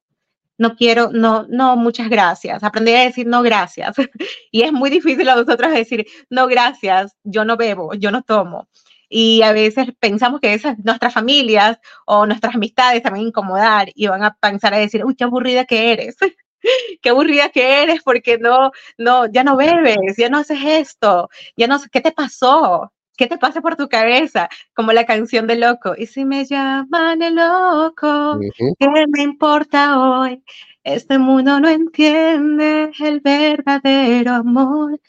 no 0.61 0.75
quiero, 0.75 1.09
no, 1.11 1.47
no, 1.49 1.75
muchas 1.75 2.07
gracias. 2.07 2.63
Aprendí 2.63 2.91
a 2.93 3.05
decir 3.05 3.25
no 3.25 3.41
gracias. 3.41 3.95
y 4.51 4.61
es 4.61 4.71
muy 4.71 4.91
difícil 4.91 5.27
a 5.27 5.35
nosotros 5.35 5.73
decir 5.73 6.05
no 6.29 6.45
gracias, 6.45 7.15
yo 7.23 7.43
no 7.45 7.57
bebo, 7.57 7.95
yo 7.95 8.11
no 8.11 8.21
tomo. 8.21 8.67
Y 9.09 9.41
a 9.41 9.53
veces 9.53 9.87
pensamos 9.99 10.39
que 10.39 10.53
esas 10.53 10.77
nuestras 10.83 11.15
familias 11.15 11.79
o 12.05 12.27
nuestras 12.27 12.53
amistades 12.53 13.01
también 13.01 13.27
incomodar 13.27 13.89
y 13.95 14.05
van 14.05 14.23
a 14.23 14.35
pensar 14.35 14.75
a 14.75 14.77
decir, 14.77 15.03
uy, 15.03 15.15
qué 15.15 15.23
aburrida 15.23 15.65
que 15.65 15.93
eres. 15.93 16.15
qué 17.01 17.09
aburrida 17.09 17.49
que 17.49 17.81
eres 17.81 18.03
porque 18.03 18.37
no, 18.37 18.71
no, 18.99 19.25
ya 19.31 19.43
no 19.43 19.57
bebes, 19.57 20.15
ya 20.15 20.29
no 20.29 20.37
haces 20.37 20.59
esto, 20.63 21.29
ya 21.57 21.65
no, 21.65 21.79
¿qué 21.91 22.01
te 22.01 22.11
pasó? 22.11 22.93
¿Qué 23.21 23.27
te 23.27 23.37
pasa 23.37 23.61
por 23.61 23.75
tu 23.75 23.87
cabeza? 23.87 24.49
Como 24.73 24.93
la 24.93 25.05
canción 25.05 25.45
de 25.45 25.55
Loco. 25.55 25.93
Y 25.95 26.07
si 26.07 26.25
me 26.25 26.43
llaman 26.43 27.21
el 27.21 27.35
loco, 27.35 28.39
¿qué 28.79 28.87
me 29.09 29.21
importa 29.21 29.99
hoy? 29.99 30.43
Este 30.83 31.19
mundo 31.19 31.59
no 31.59 31.69
entiende 31.69 32.89
el 32.99 33.19
verdadero 33.19 34.33
amor. 34.33 34.99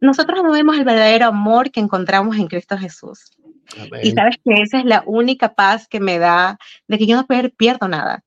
Nosotros 0.00 0.42
no 0.42 0.52
vemos 0.52 0.78
el 0.78 0.84
verdadero 0.86 1.26
amor 1.26 1.70
que 1.70 1.80
encontramos 1.80 2.38
en 2.38 2.46
Cristo 2.46 2.78
Jesús. 2.78 3.32
Y 4.02 4.12
sabes 4.12 4.36
que 4.42 4.62
esa 4.62 4.78
es 4.78 4.86
la 4.86 5.02
única 5.04 5.54
paz 5.54 5.88
que 5.88 6.00
me 6.00 6.18
da 6.18 6.56
de 6.88 6.96
que 6.96 7.06
yo 7.06 7.18
no 7.18 7.26
pierdo 7.54 7.86
nada 7.86 8.24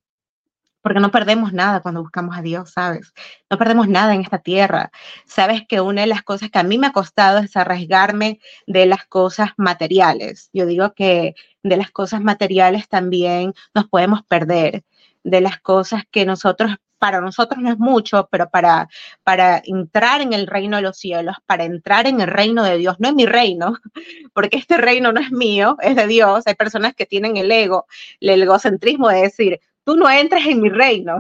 porque 0.90 1.02
no 1.02 1.12
perdemos 1.12 1.54
nada 1.54 1.82
cuando 1.82 2.02
buscamos 2.02 2.36
a 2.36 2.42
Dios, 2.42 2.72
¿sabes? 2.72 3.14
No 3.48 3.60
perdemos 3.60 3.88
nada 3.88 4.16
en 4.16 4.22
esta 4.22 4.40
tierra. 4.40 4.90
Sabes 5.28 5.62
que 5.70 5.82
una 5.82 6.02
de 6.02 6.08
las 6.08 6.24
cosas 6.24 6.50
que 6.50 6.58
a 6.58 6.64
mí 6.64 6.80
me 6.80 6.88
ha 6.88 6.94
costado 6.94 7.38
es 7.38 7.56
arriesgarme 7.56 8.40
de 8.66 8.88
las 8.88 9.06
cosas 9.06 9.52
materiales. 9.56 10.50
Yo 10.52 10.66
digo 10.66 10.96
que 10.96 11.36
de 11.62 11.78
las 11.78 11.92
cosas 11.92 12.22
materiales 12.22 12.90
también 12.90 13.54
nos 13.76 13.88
podemos 13.88 14.24
perder, 14.24 14.84
de 15.24 15.42
las 15.42 15.60
cosas 15.60 16.06
que 16.10 16.26
nosotros, 16.26 16.76
para 16.98 17.22
nosotros 17.22 17.62
no 17.62 17.70
es 17.70 17.78
mucho, 17.78 18.28
pero 18.32 18.50
para, 18.50 18.90
para 19.24 19.62
entrar 19.64 20.22
en 20.22 20.34
el 20.34 20.48
reino 20.48 20.78
de 20.78 20.82
los 20.82 20.98
cielos, 20.98 21.36
para 21.46 21.66
entrar 21.66 22.08
en 22.08 22.20
el 22.20 22.28
reino 22.28 22.64
de 22.64 22.80
Dios, 22.80 22.96
no 22.98 23.10
en 23.10 23.16
mi 23.16 23.28
reino, 23.28 23.78
porque 24.34 24.58
este 24.58 24.78
reino 24.78 25.12
no 25.12 25.22
es 25.22 25.32
mío, 25.32 25.78
es 25.82 25.96
de 25.96 26.08
Dios. 26.08 26.48
Hay 26.48 26.56
personas 26.56 26.96
que 26.96 27.06
tienen 27.06 27.38
el 27.38 27.52
ego, 27.52 27.86
el 28.20 28.42
egocentrismo 28.42 29.10
de 29.10 29.22
decir, 29.22 29.60
tú 29.84 29.96
no 29.96 30.10
entres 30.10 30.46
en 30.46 30.62
mi 30.62 30.70
reino, 30.70 31.20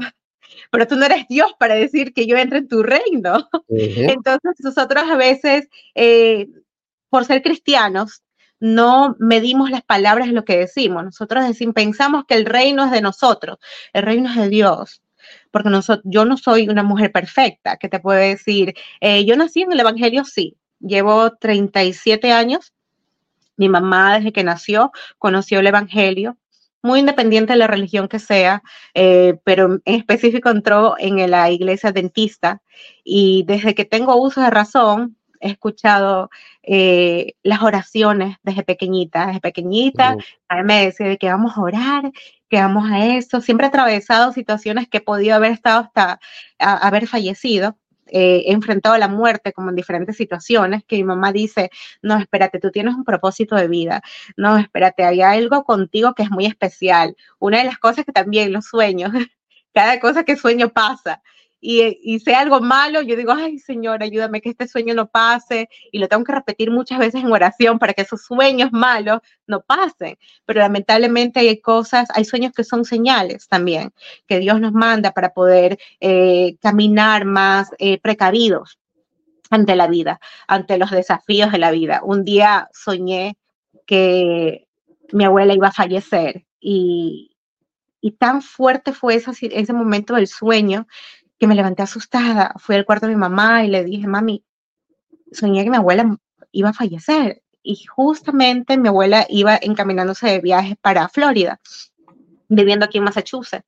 pero 0.71 0.87
tú 0.87 0.95
no 0.95 1.05
eres 1.05 1.25
Dios 1.27 1.53
para 1.59 1.75
decir 1.75 2.13
que 2.13 2.27
yo 2.27 2.37
entre 2.37 2.59
en 2.59 2.67
tu 2.67 2.83
reino. 2.83 3.47
Entonces 3.69 4.55
nosotros 4.59 5.03
a 5.09 5.15
veces, 5.15 5.67
eh, 5.95 6.47
por 7.09 7.25
ser 7.25 7.41
cristianos, 7.41 8.23
no 8.59 9.15
medimos 9.19 9.71
las 9.71 9.83
palabras 9.83 10.27
de 10.27 10.33
lo 10.33 10.45
que 10.45 10.57
decimos. 10.57 11.03
Nosotros 11.03 11.47
decimos, 11.47 11.73
pensamos 11.73 12.25
que 12.27 12.35
el 12.35 12.45
reino 12.45 12.85
es 12.85 12.91
de 12.91 13.01
nosotros, 13.01 13.57
el 13.93 14.03
reino 14.03 14.29
es 14.29 14.35
de 14.35 14.49
Dios. 14.49 15.01
Porque 15.51 15.69
yo 16.03 16.25
no 16.25 16.37
soy 16.37 16.69
una 16.69 16.83
mujer 16.83 17.11
perfecta 17.11 17.77
que 17.77 17.89
te 17.89 17.99
puede 17.99 18.29
decir, 18.29 18.73
eh, 19.01 19.25
yo 19.25 19.35
nací 19.35 19.61
en 19.61 19.71
el 19.71 19.79
Evangelio, 19.79 20.23
sí, 20.25 20.57
llevo 20.79 21.35
37 21.35 22.31
años. 22.31 22.73
Mi 23.57 23.69
mamá 23.69 24.17
desde 24.17 24.31
que 24.31 24.43
nació 24.43 24.91
conoció 25.17 25.59
el 25.59 25.67
Evangelio, 25.67 26.37
muy 26.81 26.99
independiente 26.99 27.53
de 27.53 27.59
la 27.59 27.67
religión 27.67 28.07
que 28.07 28.19
sea, 28.19 28.63
eh, 28.93 29.37
pero 29.43 29.79
en 29.85 29.95
específico 29.95 30.49
entró 30.49 30.95
en 30.97 31.29
la 31.29 31.51
iglesia 31.51 31.91
dentista 31.91 32.61
y 33.03 33.43
desde 33.47 33.75
que 33.75 33.85
tengo 33.85 34.15
uso 34.15 34.41
de 34.41 34.49
razón, 34.49 35.17
he 35.41 35.51
escuchado 35.51 36.29
eh, 36.63 37.33
las 37.43 37.61
oraciones 37.61 38.37
desde 38.43 38.63
pequeñita, 38.63 39.27
desde 39.27 39.39
pequeñita, 39.39 40.17
a 40.47 40.55
mí 40.57 40.63
me 40.63 40.85
decía 40.85 41.15
que 41.17 41.29
vamos 41.29 41.57
a 41.57 41.61
orar, 41.61 42.11
que 42.49 42.57
vamos 42.57 42.89
a 42.91 43.05
eso, 43.05 43.41
siempre 43.41 43.67
he 43.67 43.69
atravesado 43.69 44.33
situaciones 44.33 44.87
que 44.89 44.97
he 44.97 45.01
podido 45.01 45.35
haber 45.35 45.51
estado 45.51 45.81
hasta 45.81 46.19
haber 46.57 47.07
fallecido, 47.07 47.77
eh, 48.11 48.43
he 48.45 48.51
enfrentado 48.51 48.97
la 48.97 49.07
muerte 49.07 49.53
como 49.53 49.69
en 49.69 49.75
diferentes 49.75 50.17
situaciones, 50.17 50.83
que 50.85 50.97
mi 50.97 51.03
mamá 51.03 51.31
dice, 51.31 51.69
no, 52.01 52.17
espérate, 52.17 52.59
tú 52.59 52.71
tienes 52.71 52.95
un 52.95 53.03
propósito 53.03 53.55
de 53.55 53.67
vida, 53.67 54.01
no, 54.37 54.57
espérate, 54.57 55.03
hay 55.03 55.21
algo 55.21 55.63
contigo 55.63 56.13
que 56.13 56.23
es 56.23 56.31
muy 56.31 56.45
especial. 56.45 57.15
Una 57.39 57.59
de 57.59 57.65
las 57.65 57.77
cosas 57.79 58.05
que 58.05 58.11
también 58.11 58.51
los 58.53 58.65
sueños, 58.65 59.11
cada 59.73 59.99
cosa 59.99 60.23
que 60.23 60.35
sueño 60.35 60.69
pasa 60.69 61.21
y, 61.61 62.19
sea 62.19 62.39
algo 62.39 62.61
malo, 62.61 63.01
yo 63.01 63.15
digo, 63.15 63.33
ay 63.33 63.59
Señor, 63.59 64.01
ayúdame 64.01 64.41
que 64.41 64.49
este 64.49 64.67
sueño 64.67 64.93
no 64.93 65.07
pase 65.07 65.69
y 65.91 65.99
lo 65.99 66.07
tengo 66.07 66.23
que 66.23 66.31
repetir 66.31 66.71
muchas 66.71 66.99
veces 66.99 67.21
en 67.21 67.31
oración 67.31 67.79
para 67.79 67.93
que 67.93 68.03
esos 68.03 68.23
sueños 68.23 68.71
malos 68.71 69.19
no 69.45 69.61
pasen. 69.61 70.17
Pero 70.45 70.61
lamentablemente 70.61 71.41
hay 71.41 71.59
cosas, 71.59 72.07
hay 72.13 72.23
sueños 72.23 72.53
que 72.53 72.63
son 72.63 72.85
señales 72.85 73.47
también, 73.47 73.91
que 74.27 74.39
Dios 74.39 74.61
nos 74.61 74.71
manda 74.71 75.11
para 75.11 75.33
poder 75.33 75.77
eh, 75.99 76.55
caminar 76.61 77.25
más 77.25 77.71
eh, 77.77 77.99
precavidos 77.99 78.79
ante 79.49 79.75
la 79.75 79.87
vida, 79.87 80.19
ante 80.47 80.77
los 80.77 80.91
desafíos 80.91 81.51
de 81.51 81.57
la 81.57 81.71
vida. 81.71 82.01
Un 82.03 82.23
día 82.23 82.69
soñé 82.73 83.37
que 83.85 84.67
mi 85.11 85.25
abuela 85.25 85.53
iba 85.55 85.69
a 85.69 85.73
fallecer 85.73 86.45
y, 86.59 87.35
y 88.01 88.11
tan 88.11 88.41
fuerte 88.41 88.93
fue 88.93 89.15
ese, 89.15 89.31
ese 89.41 89.73
momento 89.73 90.15
del 90.15 90.27
sueño 90.27 90.87
que 91.39 91.47
me 91.47 91.55
levanté 91.55 91.83
asustada. 91.83 92.53
Fui 92.57 92.75
al 92.75 92.85
cuarto 92.85 93.07
de 93.07 93.13
mi 93.13 93.19
mamá 93.19 93.63
y 93.63 93.69
le 93.69 93.83
dije, 93.83 94.07
mami, 94.07 94.43
soñé 95.31 95.63
que 95.63 95.69
mi 95.69 95.77
abuela 95.77 96.17
iba 96.51 96.69
a 96.69 96.73
fallecer. 96.73 97.41
Y 97.63 97.85
justamente 97.85 98.77
mi 98.77 98.89
abuela 98.89 99.25
iba 99.29 99.57
encaminándose 99.61 100.27
de 100.27 100.39
viaje 100.39 100.75
para 100.81 101.09
Florida, 101.09 101.59
viviendo 102.47 102.85
aquí 102.85 102.97
en 102.97 103.03
Massachusetts. 103.05 103.65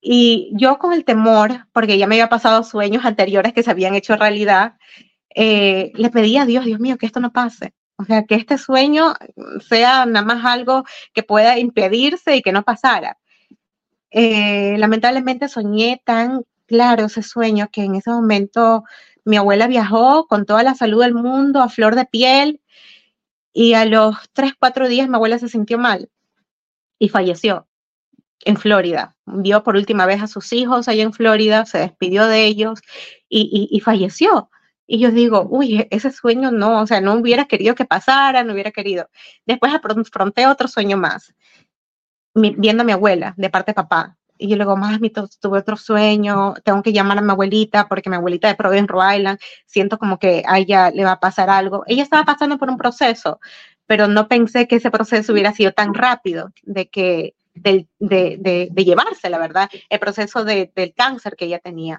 Y 0.00 0.50
yo 0.54 0.78
con 0.78 0.92
el 0.92 1.04
temor, 1.04 1.66
porque 1.72 1.98
ya 1.98 2.06
me 2.06 2.14
había 2.16 2.28
pasado 2.28 2.62
sueños 2.62 3.04
anteriores 3.04 3.52
que 3.52 3.62
se 3.62 3.70
habían 3.70 3.94
hecho 3.94 4.16
realidad, 4.16 4.76
eh, 5.34 5.92
le 5.94 6.10
pedí 6.10 6.36
a 6.36 6.46
Dios, 6.46 6.64
Dios 6.64 6.80
mío, 6.80 6.98
que 6.98 7.06
esto 7.06 7.20
no 7.20 7.32
pase. 7.32 7.74
O 7.96 8.04
sea, 8.04 8.24
que 8.24 8.36
este 8.36 8.58
sueño 8.58 9.14
sea 9.68 10.06
nada 10.06 10.24
más 10.24 10.44
algo 10.44 10.84
que 11.12 11.24
pueda 11.24 11.58
impedirse 11.58 12.36
y 12.36 12.42
que 12.42 12.52
no 12.52 12.62
pasara. 12.62 13.18
Eh, 14.10 14.76
lamentablemente 14.78 15.48
soñé 15.48 16.00
tan 16.04 16.44
claro 16.68 17.06
ese 17.06 17.22
sueño 17.22 17.68
que 17.72 17.82
en 17.82 17.96
ese 17.96 18.10
momento 18.10 18.84
mi 19.24 19.36
abuela 19.36 19.66
viajó 19.66 20.26
con 20.28 20.46
toda 20.46 20.62
la 20.62 20.74
salud 20.74 21.02
del 21.02 21.14
mundo 21.14 21.60
a 21.60 21.68
flor 21.68 21.96
de 21.96 22.04
piel 22.04 22.60
y 23.52 23.74
a 23.74 23.84
los 23.84 24.16
tres, 24.32 24.52
cuatro 24.58 24.88
días 24.88 25.08
mi 25.08 25.16
abuela 25.16 25.38
se 25.38 25.48
sintió 25.48 25.78
mal 25.78 26.08
y 26.98 27.08
falleció 27.08 27.66
en 28.44 28.56
Florida. 28.56 29.16
Vio 29.26 29.64
por 29.64 29.76
última 29.76 30.06
vez 30.06 30.22
a 30.22 30.28
sus 30.28 30.52
hijos 30.52 30.88
allá 30.88 31.02
en 31.02 31.12
Florida, 31.12 31.66
se 31.66 31.78
despidió 31.78 32.26
de 32.26 32.44
ellos 32.46 32.80
y, 33.28 33.80
falleció. 33.84 34.50
Y 34.86 35.00
yo 35.00 35.10
digo, 35.10 35.46
uy, 35.50 35.86
ese 35.90 36.10
sueño 36.12 36.50
no, 36.50 36.80
o 36.82 36.86
sea, 36.86 37.00
no 37.00 37.14
hubiera 37.14 37.46
querido 37.46 37.74
que 37.74 37.84
pasara, 37.84 38.44
no 38.44 38.52
hubiera 38.52 38.70
querido. 38.70 39.10
Después 39.44 39.72
afronté 39.74 40.46
otro 40.46 40.68
sueño 40.68 40.96
más 40.96 41.34
viendo 42.34 42.82
a 42.82 42.86
mi 42.86 42.92
abuela 42.92 43.34
de 43.36 43.50
parte 43.50 43.72
de 43.72 43.74
papá. 43.74 44.16
Y 44.38 44.48
yo 44.48 44.56
le 44.56 44.64
digo, 44.64 44.76
mami, 44.76 45.10
tuve 45.10 45.58
otro 45.58 45.76
sueño, 45.76 46.54
tengo 46.64 46.82
que 46.82 46.92
llamar 46.92 47.18
a 47.18 47.22
mi 47.22 47.30
abuelita 47.32 47.88
porque 47.88 48.08
mi 48.08 48.16
abuelita 48.16 48.48
de 48.48 48.54
Providence, 48.54 48.92
Rhode 48.92 49.16
Island, 49.16 49.38
siento 49.66 49.98
como 49.98 50.18
que 50.18 50.42
a 50.46 50.58
ella 50.58 50.90
le 50.90 51.04
va 51.04 51.12
a 51.12 51.20
pasar 51.20 51.50
algo. 51.50 51.84
Ella 51.86 52.02
estaba 52.02 52.24
pasando 52.24 52.58
por 52.58 52.70
un 52.70 52.78
proceso, 52.78 53.40
pero 53.86 54.06
no 54.08 54.28
pensé 54.28 54.68
que 54.68 54.76
ese 54.76 54.90
proceso 54.90 55.32
hubiera 55.32 55.52
sido 55.52 55.72
tan 55.72 55.94
rápido, 55.94 56.52
de 56.62 56.88
que 56.88 57.34
de, 57.54 57.86
de, 57.98 58.68
de, 58.70 58.84
llevarse, 58.84 59.28
la 59.30 59.38
verdad, 59.38 59.68
el 59.88 59.98
proceso 59.98 60.44
del 60.44 60.94
cáncer 60.96 61.34
que 61.36 61.46
ella 61.46 61.58
tenía, 61.58 61.98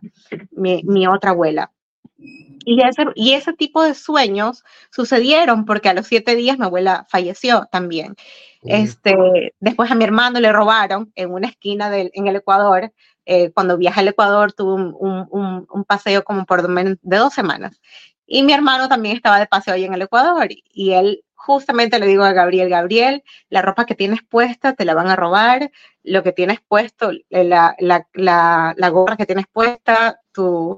mi, 0.51 0.81
mi 0.83 1.07
otra 1.07 1.31
abuela. 1.31 1.71
Y 2.17 2.81
ese, 2.81 3.05
y 3.15 3.33
ese 3.33 3.53
tipo 3.53 3.83
de 3.83 3.93
sueños 3.93 4.63
sucedieron 4.91 5.65
porque 5.65 5.89
a 5.89 5.93
los 5.93 6.07
siete 6.07 6.35
días 6.35 6.59
mi 6.59 6.65
abuela 6.65 7.05
falleció 7.09 7.67
también. 7.71 8.15
Este, 8.63 9.53
después 9.59 9.89
a 9.89 9.95
mi 9.95 10.03
hermano 10.03 10.39
le 10.39 10.51
robaron 10.51 11.11
en 11.15 11.31
una 11.31 11.47
esquina 11.47 11.89
del, 11.89 12.11
en 12.13 12.27
el 12.27 12.37
Ecuador. 12.37 12.91
Eh, 13.25 13.51
cuando 13.51 13.77
viajé 13.77 14.01
al 14.01 14.07
Ecuador 14.09 14.53
tuve 14.53 14.73
un, 14.73 14.95
un, 14.99 15.67
un, 15.69 15.83
paseo 15.85 16.23
como 16.23 16.45
por 16.45 16.67
de 16.67 17.17
dos 17.17 17.33
semanas. 17.33 17.79
Y 18.25 18.43
mi 18.43 18.53
hermano 18.53 18.89
también 18.89 19.15
estaba 19.15 19.39
de 19.39 19.47
paseo 19.47 19.73
ahí 19.73 19.85
en 19.85 19.93
el 19.93 20.01
Ecuador. 20.01 20.47
Y 20.71 20.91
él 20.93 21.23
justamente 21.35 21.99
le 21.99 22.07
digo 22.07 22.23
a 22.23 22.33
Gabriel, 22.33 22.69
Gabriel, 22.69 23.23
la 23.49 23.61
ropa 23.61 23.85
que 23.85 23.95
tienes 23.95 24.21
puesta 24.23 24.73
te 24.73 24.85
la 24.85 24.93
van 24.93 25.07
a 25.07 25.15
robar, 25.15 25.71
lo 26.03 26.21
que 26.23 26.33
tienes 26.33 26.59
puesto, 26.67 27.11
la, 27.29 27.75
la, 27.79 28.07
la, 28.13 28.73
la 28.77 28.89
gorra 28.89 29.15
que 29.15 29.25
tienes 29.25 29.45
puesta, 29.51 30.19
tu, 30.33 30.77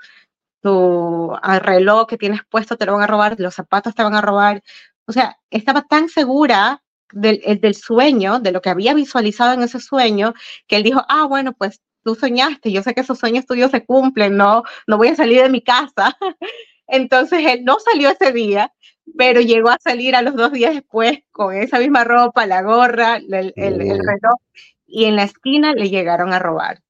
tu 0.62 1.34
reloj 1.44 2.08
que 2.08 2.18
tienes 2.18 2.42
puesto 2.50 2.78
te 2.78 2.86
lo 2.86 2.94
van 2.94 3.04
a 3.04 3.08
robar, 3.08 3.36
los 3.40 3.56
zapatos 3.56 3.96
te 3.96 4.04
van 4.04 4.16
a 4.16 4.22
robar. 4.22 4.62
O 5.08 5.12
sea, 5.12 5.38
estaba 5.50 5.82
tan 5.84 6.10
segura 6.10 6.81
del, 7.12 7.42
del 7.62 7.76
sueño, 7.76 8.40
de 8.40 8.52
lo 8.52 8.62
que 8.62 8.70
había 8.70 8.94
visualizado 8.94 9.54
en 9.54 9.64
ese 9.64 9.80
sueño, 9.80 10.34
que 10.68 10.78
él 10.78 10.84
dijo, 10.84 11.04
ah, 11.10 11.26
bueno, 11.26 11.54
pues 11.54 11.82
tú 12.04 12.16
soñaste, 12.16 12.72
yo 12.72 12.84
sé 12.84 12.94
que 12.94 13.02
esos 13.02 13.20
sueños 13.20 13.46
tuyos 13.46 13.72
se 13.72 13.86
cumplen, 13.86 14.38
no, 14.38 14.64
no 14.88 14.98
voy 14.98 15.10
a 15.10 15.16
salir 15.16 15.42
de 15.42 15.50
mi 15.50 15.62
casa. 15.62 16.18
Entonces 16.88 17.42
él 17.46 17.64
no 17.64 17.80
salió 17.80 18.10
ese 18.10 18.32
día, 18.32 18.74
pero 19.18 19.42
llegó 19.42 19.70
a 19.70 19.78
salir 19.80 20.16
a 20.16 20.22
los 20.22 20.36
dos 20.36 20.52
días 20.52 20.74
después 20.74 21.20
con 21.32 21.56
esa 21.56 21.80
misma 21.80 22.04
ropa, 22.04 22.46
la 22.46 22.62
gorra, 22.62 23.18
el, 23.18 23.54
el, 23.56 23.82
el 23.82 24.00
reloj, 24.00 24.40
y 24.86 25.06
en 25.06 25.16
la 25.16 25.24
esquina 25.24 25.74
le 25.74 25.90
llegaron 25.90 26.34
a 26.34 26.40
robar. 26.40 26.82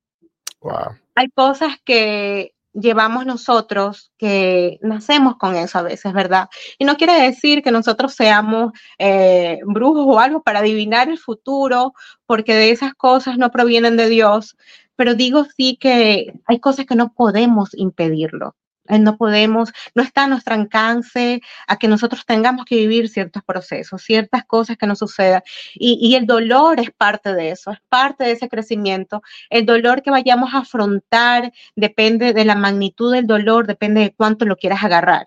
Wow. 0.62 0.98
Hay 1.16 1.30
cosas 1.30 1.76
que 1.84 2.54
llevamos 2.74 3.26
nosotros, 3.26 4.12
que 4.18 4.80
nacemos 4.82 5.36
con 5.38 5.56
eso 5.56 5.80
a 5.80 5.84
veces, 5.84 6.14
¿verdad? 6.14 6.50
Y 6.78 6.86
no 6.86 6.98
quiere 6.98 7.14
decir 7.22 7.62
que 7.62 7.72
nosotros 7.72 8.14
seamos 8.14 8.72
eh, 8.98 9.60
brujos 9.66 10.06
o 10.08 10.20
algo 10.20 10.42
para 10.44 10.60
adivinar 10.60 11.10
el 11.10 11.18
futuro, 11.18 11.94
porque 12.26 12.56
de 12.56 12.72
esas 12.72 12.94
cosas 12.94 13.38
no 13.38 13.52
provienen 13.52 13.98
de 13.98 14.10
Dios, 14.10 14.56
pero 14.96 15.16
digo 15.16 15.46
sí 15.58 15.78
que 15.80 16.34
hay 16.46 16.60
cosas 16.60 16.86
que 16.86 16.96
no 16.96 17.14
podemos 17.14 17.70
impedirlo. 17.74 18.56
Eh, 18.92 19.00
no 19.00 19.18
podemos, 19.18 19.72
no 19.96 20.04
está 20.04 20.26
a 20.26 20.28
nuestro 20.28 20.54
alcance 20.54 21.42
a 21.66 21.78
que 21.78 21.88
nosotros 21.88 22.26
tengamos 22.26 22.66
que 22.66 22.76
vivir 22.76 23.08
ciertos 23.08 23.42
procesos, 23.44 24.02
ciertas 24.02 24.44
cosas 24.46 24.78
que 24.78 24.86
nos 24.86 25.00
sucedan. 25.00 25.42
Y, 25.76 25.98
y, 26.02 26.16
el 26.16 26.28
dolor 26.28 26.80
es 26.80 26.92
parte 26.92 27.34
de 27.34 27.52
eso, 27.52 27.72
es 27.72 27.80
parte 27.88 28.26
de 28.26 28.32
ese 28.32 28.50
crecimiento. 28.50 29.24
El 29.50 29.66
dolor 29.66 30.02
que 30.04 30.12
vayamos 30.12 30.54
a 30.54 30.60
afrontar 30.60 31.54
depende 31.76 32.34
de 32.34 32.46
la 32.46 32.56
magnitud 32.56 33.14
del 33.14 33.28
dolor, 33.28 33.66
depende 33.66 34.02
de 34.02 34.14
cuánto 34.14 34.46
lo 34.46 34.58
quieras 34.58 34.84
agarrar. 34.84 35.26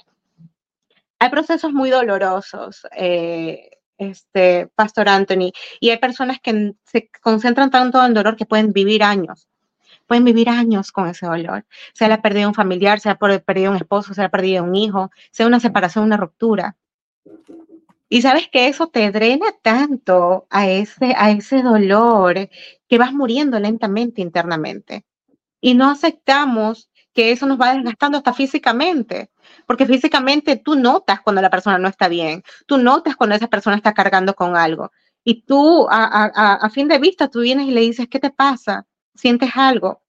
Hay 1.19 1.31
procesos 1.31 1.73
muy 1.73 1.89
dolorosos. 1.89 2.87
Eh, 2.97 3.71
este, 3.97 4.67
Pastor 4.75 5.09
Anthony, 5.09 5.53
y 5.81 5.91
hay 5.91 5.99
personas 5.99 6.39
que 6.41 6.75
se 6.85 7.09
concentran 7.23 7.71
tanto 7.71 8.05
en 8.05 8.13
dolor 8.13 8.37
que 8.37 8.45
pueden 8.45 8.73
vivir 8.73 9.05
años 9.05 9.47
pueden 10.07 10.25
vivir 10.25 10.49
años 10.49 10.93
con 10.93 11.09
ese 11.09 11.27
dolor. 11.27 11.65
Se 11.93 12.07
le 12.09 12.15
ha 12.15 12.23
perdido 12.23 12.49
un 12.49 12.55
familiar, 12.55 13.01
se 13.01 13.11
ha 13.11 13.17
perdido 13.17 13.71
un 13.71 13.77
esposo, 13.77 14.15
se 14.15 14.23
ha 14.23 14.29
perdido 14.29 14.65
un 14.65 14.75
hijo, 14.75 15.11
sea 15.31 15.47
una 15.47 15.61
separación, 15.61 16.05
una 16.05 16.17
ruptura. 16.17 16.77
Y 18.09 18.23
sabes 18.23 18.49
que 18.49 18.69
eso 18.69 18.89
te 18.89 19.11
drena 19.11 19.47
tanto 19.63 20.47
a 20.51 20.69
ese, 20.69 21.15
a 21.17 21.31
ese 21.31 21.63
dolor 21.63 22.49
que 22.89 22.99
vas 22.99 23.13
muriendo 23.13 23.59
lentamente 23.59 24.21
internamente. 24.23 25.05
Y 25.61 25.75
no 25.75 25.91
aceptamos 25.91 26.91
que 27.15 27.33
eso 27.33 27.47
nos 27.47 27.61
va 27.61 27.75
desgastando 27.75 28.19
hasta 28.19 28.35
físicamente, 28.35 29.31
porque 29.67 29.87
físicamente 29.87 30.57
tú 30.57 30.75
notas 30.75 31.21
cuando 31.23 31.41
la 31.41 31.51
persona 31.51 31.79
no 31.79 31.89
está 31.89 32.09
bien, 32.09 32.43
tú 32.67 32.77
notas 32.77 33.17
cuando 33.17 33.37
esa 33.37 33.49
persona 33.49 33.77
está 33.77 33.95
cargando 33.95 34.35
con 34.35 34.57
algo. 34.57 34.93
Y 35.25 35.43
tú, 35.43 35.87
a 35.91 36.71
fin 36.71 36.87
de 36.89 36.99
vista, 36.99 37.29
tú 37.29 37.41
vienes 37.41 37.67
y 37.67 37.71
le 37.71 37.81
dices, 37.81 38.09
¿qué 38.09 38.19
te 38.19 38.31
pasa? 38.31 38.87
Sientes 39.15 39.51
algo, 39.55 40.03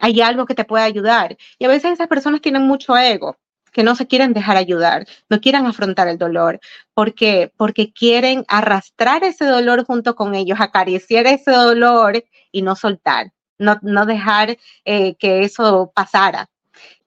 hay 0.00 0.20
algo 0.20 0.46
que 0.46 0.54
te 0.54 0.64
puede 0.64 0.84
ayudar. 0.84 1.36
Y 1.58 1.64
a 1.64 1.68
veces 1.68 1.92
esas 1.92 2.08
personas 2.08 2.40
tienen 2.40 2.62
mucho 2.62 2.96
ego, 2.96 3.36
que 3.72 3.82
no 3.82 3.94
se 3.94 4.06
quieren 4.06 4.32
dejar 4.32 4.56
ayudar, 4.56 5.06
no 5.28 5.40
quieren 5.40 5.66
afrontar 5.66 6.08
el 6.08 6.18
dolor, 6.18 6.60
porque 6.94 7.52
porque 7.56 7.92
quieren 7.92 8.44
arrastrar 8.48 9.24
ese 9.24 9.44
dolor 9.44 9.84
junto 9.84 10.14
con 10.14 10.34
ellos, 10.34 10.60
acariciar 10.60 11.26
ese 11.26 11.52
dolor 11.52 12.24
y 12.52 12.62
no 12.62 12.76
soltar, 12.76 13.32
no, 13.58 13.78
no 13.82 14.06
dejar 14.06 14.56
eh, 14.84 15.14
que 15.16 15.42
eso 15.42 15.92
pasara. 15.94 16.48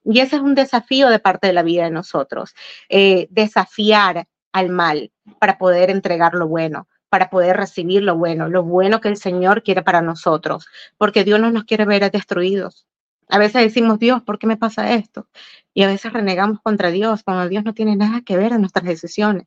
Y 0.04 0.20
ese 0.20 0.36
es 0.36 0.42
un 0.42 0.54
desafío 0.54 1.08
de 1.08 1.18
parte 1.18 1.46
de 1.46 1.54
la 1.54 1.62
vida 1.62 1.84
de 1.84 1.90
nosotros, 1.90 2.54
eh, 2.88 3.26
desafiar 3.30 4.26
al 4.52 4.68
mal 4.68 5.10
para 5.38 5.58
poder 5.58 5.90
entregar 5.90 6.34
lo 6.34 6.46
bueno, 6.46 6.86
para 7.14 7.30
poder 7.30 7.56
recibir 7.56 8.02
lo 8.02 8.16
bueno, 8.16 8.48
lo 8.48 8.64
bueno 8.64 9.00
que 9.00 9.06
el 9.06 9.16
Señor 9.16 9.62
quiere 9.62 9.84
para 9.84 10.02
nosotros, 10.02 10.66
porque 10.98 11.22
Dios 11.22 11.38
no 11.38 11.52
nos 11.52 11.62
quiere 11.62 11.84
ver 11.84 12.10
destruidos. 12.10 12.88
A 13.28 13.38
veces 13.38 13.62
decimos, 13.62 14.00
Dios, 14.00 14.20
¿por 14.22 14.36
qué 14.36 14.48
me 14.48 14.56
pasa 14.56 14.94
esto? 14.94 15.28
Y 15.72 15.84
a 15.84 15.86
veces 15.86 16.12
renegamos 16.12 16.60
contra 16.60 16.90
Dios 16.90 17.22
cuando 17.22 17.48
Dios 17.48 17.62
no 17.62 17.72
tiene 17.72 17.94
nada 17.94 18.22
que 18.22 18.36
ver 18.36 18.50
en 18.50 18.62
nuestras 18.62 18.84
decisiones. 18.84 19.46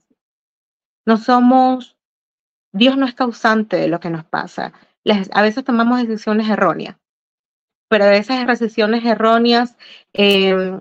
No 1.06 1.18
somos, 1.18 1.98
Dios 2.72 2.96
no 2.96 3.06
es 3.06 3.14
causante 3.14 3.76
de 3.76 3.90
lo 3.90 4.00
que 4.00 4.12
nos 4.12 4.24
pasa. 4.24 4.72
a 5.34 5.42
veces 5.42 5.66
tomamos 5.66 6.08
decisiones 6.08 6.50
erróneas, 6.50 6.96
pero 7.90 8.06
esas 8.06 8.48
decisiones 8.48 9.04
erróneas 9.04 9.76
eh, 10.14 10.80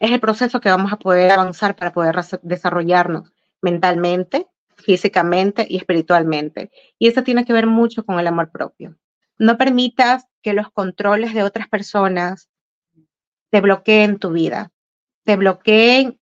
es 0.00 0.10
el 0.10 0.18
proceso 0.18 0.60
que 0.60 0.68
vamos 0.68 0.92
a 0.92 0.98
poder 0.98 1.30
avanzar 1.30 1.76
para 1.76 1.92
poder 1.92 2.16
desarrollarnos 2.42 3.32
mentalmente, 3.62 4.48
físicamente 4.76 5.66
y 5.68 5.76
espiritualmente. 5.76 6.70
Y 6.98 7.08
eso 7.08 7.22
tiene 7.22 7.44
que 7.44 7.52
ver 7.52 7.66
mucho 7.66 8.04
con 8.04 8.18
el 8.18 8.26
amor 8.26 8.50
propio. 8.50 8.96
No 9.38 9.58
permitas 9.58 10.26
que 10.42 10.52
los 10.52 10.70
controles 10.70 11.34
de 11.34 11.42
otras 11.42 11.68
personas 11.68 12.48
te 13.50 13.60
bloqueen 13.60 14.18
tu 14.18 14.30
vida, 14.30 14.72
te 15.24 15.36
bloqueen 15.36 16.20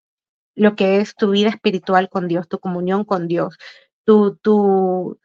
lo 0.55 0.77
que 0.77 0.99
es 0.99 1.15
tu 1.15 1.31
vida 1.31 1.49
espiritual 1.49 2.09
con 2.09 2.29
Dios, 2.29 2.49
tu 2.49 2.59
comunión 2.59 3.05
con 3.05 3.27
Dios, 3.27 3.59
tu, 4.05 4.37
tu, 4.37 5.19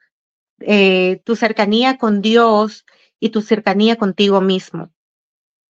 eh, 0.59 1.21
tu 1.25 1.35
cercanía 1.35 1.97
con 1.97 2.21
Dios 2.21 2.85
y 3.19 3.29
tu 3.29 3.41
cercanía 3.41 3.97
contigo 3.97 4.41
mismo 4.41 4.91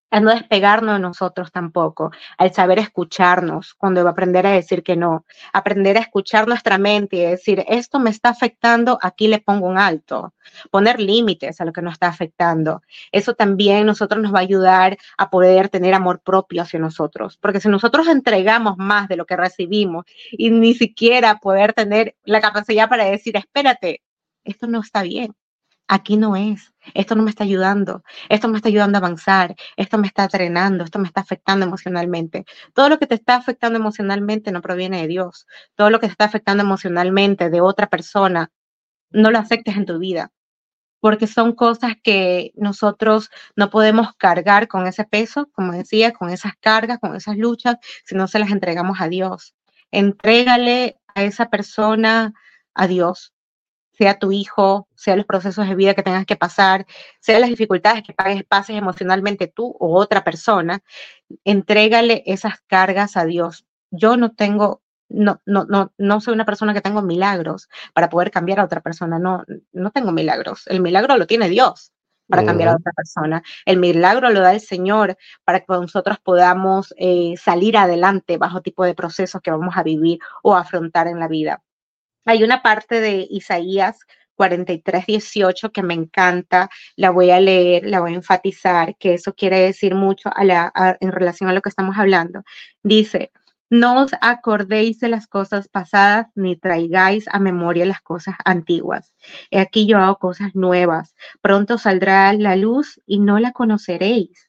a 0.09 0.19
no 0.19 0.31
despegarnos 0.31 0.95
de 0.95 0.99
nosotros 0.99 1.51
tampoco, 1.51 2.11
al 2.37 2.53
saber 2.53 2.79
escucharnos, 2.79 3.73
cuando 3.73 4.03
va 4.03 4.11
a 4.11 4.13
aprender 4.13 4.47
a 4.47 4.51
decir 4.51 4.83
que 4.83 4.95
no, 4.95 5.25
aprender 5.53 5.97
a 5.97 6.01
escuchar 6.01 6.47
nuestra 6.47 6.77
mente 6.77 7.17
y 7.17 7.21
decir, 7.21 7.65
esto 7.67 7.99
me 7.99 8.09
está 8.09 8.29
afectando, 8.29 8.97
aquí 9.01 9.27
le 9.27 9.39
pongo 9.39 9.67
un 9.67 9.77
alto, 9.77 10.33
poner 10.71 10.99
límites 10.99 11.59
a 11.59 11.65
lo 11.65 11.73
que 11.73 11.81
nos 11.81 11.93
está 11.93 12.07
afectando. 12.07 12.81
Eso 13.11 13.33
también 13.33 13.85
nosotros 13.85 14.21
nos 14.21 14.33
va 14.33 14.39
a 14.39 14.41
ayudar 14.41 14.97
a 15.17 15.29
poder 15.29 15.69
tener 15.69 15.93
amor 15.93 16.21
propio 16.21 16.61
hacia 16.61 16.79
nosotros, 16.79 17.37
porque 17.37 17.59
si 17.59 17.69
nosotros 17.69 18.07
entregamos 18.07 18.77
más 18.77 19.07
de 19.07 19.17
lo 19.17 19.25
que 19.25 19.35
recibimos 19.35 20.05
y 20.31 20.49
ni 20.51 20.73
siquiera 20.73 21.35
poder 21.35 21.73
tener 21.73 22.15
la 22.23 22.41
capacidad 22.41 22.89
para 22.89 23.05
decir, 23.05 23.35
espérate, 23.35 24.01
esto 24.43 24.67
no 24.67 24.79
está 24.79 25.03
bien, 25.03 25.35
aquí 25.87 26.17
no 26.17 26.35
es, 26.35 26.73
esto 26.93 27.15
no 27.15 27.23
me 27.23 27.29
está 27.29 27.43
ayudando, 27.43 28.03
esto 28.29 28.47
me 28.47 28.57
está 28.57 28.69
ayudando 28.69 28.97
a 28.97 28.99
avanzar, 28.99 29.55
esto 29.75 29.97
me 29.97 30.07
está 30.07 30.27
drenando, 30.27 30.83
esto 30.83 30.99
me 30.99 31.07
está 31.07 31.21
afectando 31.21 31.65
emocionalmente. 31.65 32.45
Todo 32.73 32.89
lo 32.89 32.99
que 32.99 33.07
te 33.07 33.15
está 33.15 33.35
afectando 33.35 33.79
emocionalmente 33.79 34.51
no 34.51 34.61
proviene 34.61 35.01
de 35.01 35.07
Dios. 35.07 35.47
Todo 35.75 35.89
lo 35.89 35.99
que 35.99 36.07
te 36.07 36.11
está 36.11 36.25
afectando 36.25 36.63
emocionalmente 36.63 37.49
de 37.49 37.61
otra 37.61 37.87
persona, 37.87 38.51
no 39.11 39.31
lo 39.31 39.39
aceptes 39.39 39.77
en 39.77 39.85
tu 39.85 39.99
vida, 39.99 40.31
porque 40.99 41.27
son 41.27 41.53
cosas 41.53 41.93
que 42.03 42.51
nosotros 42.55 43.29
no 43.55 43.69
podemos 43.69 44.13
cargar 44.17 44.67
con 44.67 44.87
ese 44.87 45.05
peso, 45.05 45.49
como 45.53 45.73
decía, 45.73 46.13
con 46.13 46.29
esas 46.29 46.53
cargas, 46.59 46.99
con 46.99 47.15
esas 47.15 47.37
luchas, 47.37 47.77
si 48.05 48.15
no 48.15 48.27
se 48.27 48.39
las 48.39 48.51
entregamos 48.51 48.99
a 49.01 49.07
Dios. 49.07 49.55
Entrégale 49.91 50.99
a 51.15 51.23
esa 51.23 51.49
persona 51.49 52.33
a 52.73 52.87
Dios 52.87 53.33
sea 53.97 54.19
tu 54.19 54.31
hijo, 54.31 54.87
sea 54.95 55.15
los 55.15 55.25
procesos 55.25 55.67
de 55.67 55.75
vida 55.75 55.93
que 55.93 56.03
tengas 56.03 56.25
que 56.25 56.35
pasar, 56.35 56.85
sea 57.19 57.39
las 57.39 57.49
dificultades 57.49 58.03
que 58.03 58.13
pases 58.43 58.75
emocionalmente 58.75 59.47
tú 59.47 59.75
o 59.79 59.95
otra 59.95 60.23
persona, 60.23 60.81
entrégale 61.43 62.23
esas 62.25 62.61
cargas 62.67 63.17
a 63.17 63.25
Dios. 63.25 63.65
Yo 63.91 64.17
no 64.17 64.33
tengo 64.33 64.81
no, 65.09 65.41
no, 65.45 65.65
no, 65.65 65.93
no 65.97 66.19
soy 66.19 66.33
una 66.33 66.45
persona 66.45 66.73
que 66.73 66.81
tengo 66.81 67.01
milagros 67.01 67.69
para 67.93 68.09
poder 68.09 68.29
cambiar 68.29 68.59
a 68.59 68.65
otra 68.65 68.81
persona. 68.81 69.19
No, 69.19 69.45
no 69.71 69.91
tengo 69.91 70.11
milagros. 70.11 70.67
El 70.67 70.81
milagro 70.81 71.15
lo 71.17 71.27
tiene 71.27 71.47
Dios 71.47 71.93
para 72.27 72.43
cambiar 72.45 72.69
a 72.69 72.75
otra 72.75 72.91
persona. 72.91 73.41
El 73.65 73.77
milagro 73.77 74.29
lo 74.31 74.41
da 74.41 74.53
el 74.53 74.59
Señor 74.59 75.17
para 75.45 75.61
que 75.61 75.65
nosotros 75.69 76.17
podamos 76.19 76.93
eh, 76.97 77.35
salir 77.37 77.77
adelante 77.77 78.37
bajo 78.37 78.61
tipo 78.61 78.83
de 78.83 78.95
procesos 78.95 79.41
que 79.41 79.51
vamos 79.51 79.77
a 79.77 79.83
vivir 79.83 80.19
o 80.43 80.55
afrontar 80.55 81.07
en 81.07 81.19
la 81.19 81.29
vida. 81.29 81.63
Hay 82.27 82.43
una 82.43 82.61
parte 82.61 82.99
de 82.99 83.25
Isaías 83.29 83.99
43, 84.35 85.05
18 85.05 85.71
que 85.71 85.81
me 85.81 85.93
encanta, 85.93 86.69
la 86.95 87.09
voy 87.09 87.31
a 87.31 87.39
leer, 87.39 87.85
la 87.85 88.01
voy 88.01 88.11
a 88.11 88.15
enfatizar, 88.15 88.97
que 88.97 89.13
eso 89.13 89.33
quiere 89.33 89.59
decir 89.59 89.95
mucho 89.95 90.29
a 90.35 90.97
en 90.99 91.11
relación 91.11 91.49
a 91.49 91.53
lo 91.53 91.61
que 91.61 91.69
estamos 91.69 91.97
hablando. 91.97 92.43
Dice, 92.83 93.31
no 93.69 94.03
os 94.03 94.11
acordéis 94.21 94.99
de 94.99 95.09
las 95.09 95.27
cosas 95.27 95.69
pasadas, 95.69 96.27
ni 96.35 96.57
traigáis 96.57 97.27
a 97.29 97.39
memoria 97.39 97.85
las 97.85 98.01
cosas 98.01 98.35
antiguas. 98.45 99.13
He 99.49 99.59
aquí 99.59 99.87
yo 99.87 99.97
hago 99.97 100.17
cosas 100.17 100.53
nuevas. 100.53 101.15
Pronto 101.41 101.77
saldrá 101.77 102.31
la 102.33 102.55
luz 102.55 103.01
y 103.05 103.19
no 103.19 103.39
la 103.39 103.53
conoceréis. 103.53 104.46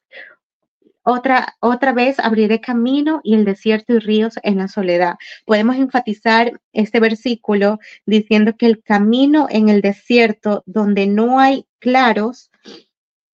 Otra, 1.11 1.57
otra 1.61 1.95
vez 1.95 2.19
abriré 2.19 2.61
camino 2.61 3.23
y 3.25 3.35
el 3.35 3.47
desierto 3.47 3.95
y 3.95 3.99
ríos 3.99 4.35
en 4.43 4.59
la 4.59 4.69
soledad. 4.69 5.15
Podemos 5.47 5.77
enfatizar 5.77 6.61
este 6.75 7.01
versículo 7.01 7.79
diciendo 8.05 8.59
que 8.59 8.67
el 8.67 8.83
camino 8.83 9.47
en 9.49 9.71
el 9.71 9.81
desierto 9.81 10.63
donde 10.67 11.07
no 11.07 11.41
hay 11.41 11.65
claros, 11.79 12.51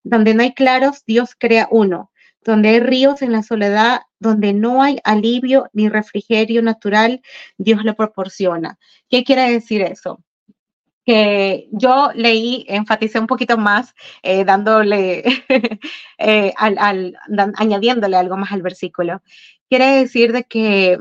donde 0.04 0.34
no 0.34 0.44
hay 0.44 0.54
claros, 0.54 1.02
Dios 1.04 1.34
crea 1.37 1.66
uno 1.68 2.12
donde 2.44 2.68
hay 2.68 2.80
ríos 2.80 3.22
en 3.22 3.32
la 3.32 3.42
soledad, 3.42 4.02
donde 4.20 4.52
no 4.52 4.82
hay 4.82 4.98
alivio 5.02 5.70
ni 5.72 5.88
refrigerio 5.88 6.62
natural, 6.62 7.22
Dios 7.56 7.84
lo 7.84 7.96
proporciona. 7.96 8.78
¿Qué 9.08 9.24
quiere 9.24 9.50
decir 9.50 9.82
eso? 9.82 10.23
Que 11.04 11.68
yo 11.72 12.10
leí, 12.14 12.64
enfaticé 12.68 13.18
un 13.18 13.26
poquito 13.26 13.58
más, 13.58 13.94
eh, 14.22 14.44
dándole, 14.44 15.22
eh, 16.18 16.52
al, 16.56 17.16
añadiéndole 17.56 18.16
algo 18.16 18.36
más 18.36 18.52
al 18.52 18.62
versículo. 18.62 19.22
Quiere 19.68 19.86
decir 19.98 20.32
de 20.32 20.44
que 20.44 21.00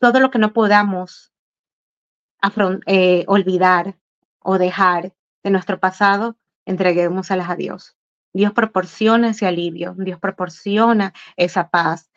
todo 0.00 0.20
lo 0.20 0.30
que 0.30 0.38
no 0.38 0.52
podamos 0.52 1.32
eh, 2.86 3.24
olvidar 3.26 3.96
o 4.40 4.58
dejar 4.58 5.14
de 5.42 5.50
nuestro 5.50 5.78
pasado, 5.78 6.36
entreguemos 6.66 7.30
a 7.30 7.56
Dios. 7.56 7.96
Dios 8.34 8.52
proporciona 8.52 9.30
ese 9.30 9.46
alivio, 9.46 9.94
Dios 9.96 10.18
proporciona 10.18 11.12
esa 11.36 11.68
paz, 11.68 12.10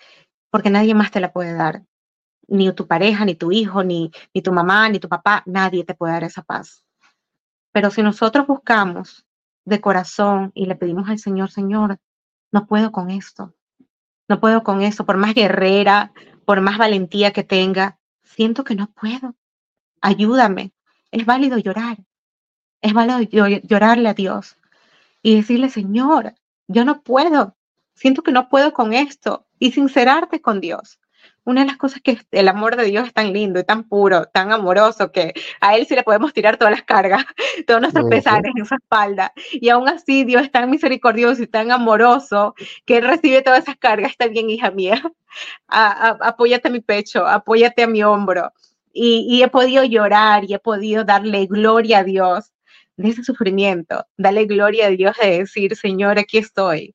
porque 0.49 0.69
nadie 0.69 0.95
más 0.95 1.11
te 1.11 1.19
la 1.19 1.31
puede 1.31 1.53
dar. 1.53 1.83
Ni 2.47 2.71
tu 2.73 2.87
pareja, 2.87 3.25
ni 3.25 3.35
tu 3.35 3.51
hijo, 3.51 3.83
ni, 3.83 4.11
ni 4.33 4.41
tu 4.41 4.51
mamá, 4.51 4.89
ni 4.89 4.99
tu 4.99 5.09
papá, 5.09 5.43
nadie 5.45 5.83
te 5.83 5.93
puede 5.93 6.13
dar 6.13 6.23
esa 6.23 6.41
paz. 6.41 6.87
Pero 7.71 7.91
si 7.91 8.01
nosotros 8.01 8.47
buscamos 8.47 9.25
de 9.65 9.82
corazón 9.82 10.51
y 10.53 10.65
le 10.65 10.75
pedimos 10.75 11.10
al 11.10 11.19
Señor, 11.19 11.51
Señor, 11.51 11.99
no 12.51 12.67
puedo 12.67 12.91
con 12.91 13.10
esto, 13.10 13.53
no 14.27 14.39
puedo 14.39 14.63
con 14.63 14.82
esto, 14.82 15.06
por 15.06 15.17
más 15.17 15.34
guerrera, 15.34 16.13
por 16.45 16.62
más 16.62 16.77
valentía 16.77 17.32
que 17.32 17.43
tenga, 17.43 17.99
siento 18.23 18.63
que 18.63 18.75
no 18.75 18.88
puedo. 18.91 19.36
Ayúdame. 20.01 20.71
Es 21.12 21.25
válido 21.25 21.58
llorar. 21.58 21.97
Es 22.82 22.93
válido 22.93 23.47
llorarle 23.63 24.10
a 24.10 24.13
Dios 24.13 24.58
y 25.21 25.36
decirle, 25.36 25.69
Señor, 25.69 26.36
yo 26.67 26.86
no 26.86 27.01
puedo, 27.01 27.58
siento 27.95 28.21
que 28.21 28.32
no 28.32 28.49
puedo 28.49 28.73
con 28.73 28.93
esto 28.93 29.47
y 29.60 29.71
sincerarte 29.71 30.41
con 30.41 30.62
Dios. 30.62 30.99
Una 31.47 31.62
de 31.62 31.67
las 31.67 31.77
cosas 31.77 32.01
que 32.01 32.19
el 32.31 32.49
amor 32.49 32.75
de 32.75 32.83
Dios 32.83 33.07
es 33.07 33.13
tan 33.13 33.31
lindo 33.31 33.62
y 33.62 33.63
tan 33.63 33.88
puro, 33.88 34.25
tan 34.25 34.51
amoroso, 34.51 35.13
que 35.13 35.33
a 35.62 35.77
Él 35.77 35.86
sí 35.88 35.95
le 35.95 36.03
podemos 36.03 36.33
tirar 36.33 36.57
todas 36.57 36.73
las 36.73 36.83
cargas, 36.83 37.23
todos 37.67 37.79
nuestros 37.79 38.10
pesares 38.10 38.51
en 38.53 38.65
su 38.65 38.75
espalda. 38.75 39.31
Y 39.53 39.69
aún 39.69 39.88
así 39.88 40.25
Dios 40.25 40.41
es 40.41 40.51
tan 40.51 40.69
misericordioso 40.69 41.41
y 41.41 41.47
tan 41.47 41.71
amoroso 41.71 42.53
que 42.86 42.97
Él 42.97 43.07
recibe 43.07 43.41
todas 43.43 43.63
esas 43.63 43.77
cargas. 43.77 44.12
Está 44.12 44.27
bien, 44.27 44.49
hija 44.49 44.71
mía, 44.71 45.01
apóyate 45.69 46.67
a 46.67 46.71
mi 46.71 46.81
pecho, 46.81 47.25
apóyate 47.25 47.83
a 47.83 47.88
mi 47.88 48.03
hombro. 48.03 48.51
y 48.91 49.41
he 49.41 49.47
podido 49.47 49.86
llorar 49.86 50.43
y 50.43 50.53
he 50.53 50.60
podido 50.60 51.05
darle 51.05 51.45
gloria 51.45 51.99
a 51.99 52.03
Dios 52.03 52.51
de 52.97 53.07
ese 53.07 53.23
sufrimiento. 53.23 54.05
Dale 54.17 54.43
gloria 54.47 54.88
a 54.88 54.89
Dios 54.89 55.15
de 55.21 55.39
decir, 55.39 55.77
Señor, 55.77 56.19
aquí 56.19 56.39
estoy. 56.39 56.93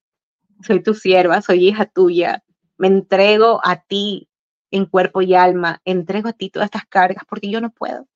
Soy 0.63 0.83
tu 0.83 0.93
sierva, 0.93 1.41
soy 1.41 1.69
hija 1.69 1.87
tuya. 1.87 2.45
Me 2.77 2.89
entrego 2.89 3.59
a 3.65 3.77
ti 3.81 4.29
en 4.73 4.87
cuerpo 4.87 5.23
y 5.23 5.35
alma. 5.35 5.81
Entrego 5.85 6.29
a 6.29 6.33
ti 6.33 6.51
todas 6.51 6.67
estas 6.67 6.87
cargas 6.87 7.25
porque 7.29 7.51
yo 7.51 7.61
no 7.61 7.71
puedo. 7.71 8.07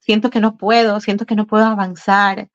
Siento 0.00 0.30
que 0.30 0.40
no 0.40 0.56
puedo, 0.56 1.00
siento 1.00 1.26
que 1.26 1.36
no 1.36 1.46
puedo 1.46 1.66
avanzar. 1.66 2.48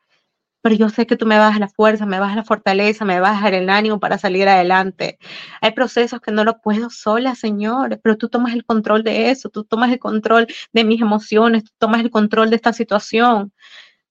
Pero 0.62 0.76
yo 0.76 0.90
sé 0.90 1.06
que 1.06 1.16
tú 1.16 1.28
me 1.28 1.38
vas 1.38 1.56
a 1.56 1.60
la 1.60 1.70
fuerza, 1.70 2.08
me 2.08 2.20
vas 2.20 2.34
a 2.34 2.38
la 2.38 2.44
fortaleza, 2.44 3.06
me 3.06 3.20
vas 3.20 3.40
a 3.40 3.44
dar 3.46 3.54
el 3.54 3.70
ánimo 3.70 4.00
para 4.00 4.18
salir 4.18 4.48
adelante. 4.50 5.20
Hay 5.62 5.72
procesos 5.74 6.22
que 6.22 6.32
no 6.32 6.44
lo 6.44 6.60
puedo 6.62 6.90
sola, 6.90 7.36
Señor, 7.36 8.00
pero 8.04 8.18
tú 8.18 8.30
tomas 8.30 8.54
el 8.54 8.66
control 8.66 9.04
de 9.04 9.30
eso, 9.30 9.50
tú 9.50 9.64
tomas 9.64 9.92
el 9.92 10.00
control 10.00 10.48
de 10.74 10.84
mis 10.84 11.02
emociones, 11.02 11.66
tú 11.66 11.72
tomas 11.78 12.02
el 12.02 12.10
control 12.10 12.50
de 12.50 12.56
esta 12.56 12.74
situación 12.74 13.54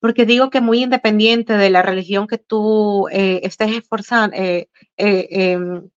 porque 0.04 0.26
digo 0.26 0.50
que 0.50 0.60
muy 0.60 0.82
independiente 0.82 1.54
de 1.54 1.70
la 1.70 1.80
religión 1.80 2.26
que 2.26 2.36
tú 2.36 3.08
eh, 3.10 3.40
estés 3.42 3.72
esforzando, 3.72 4.36
eh, 4.36 4.68
eh, 4.98 5.28
em, 5.30 5.88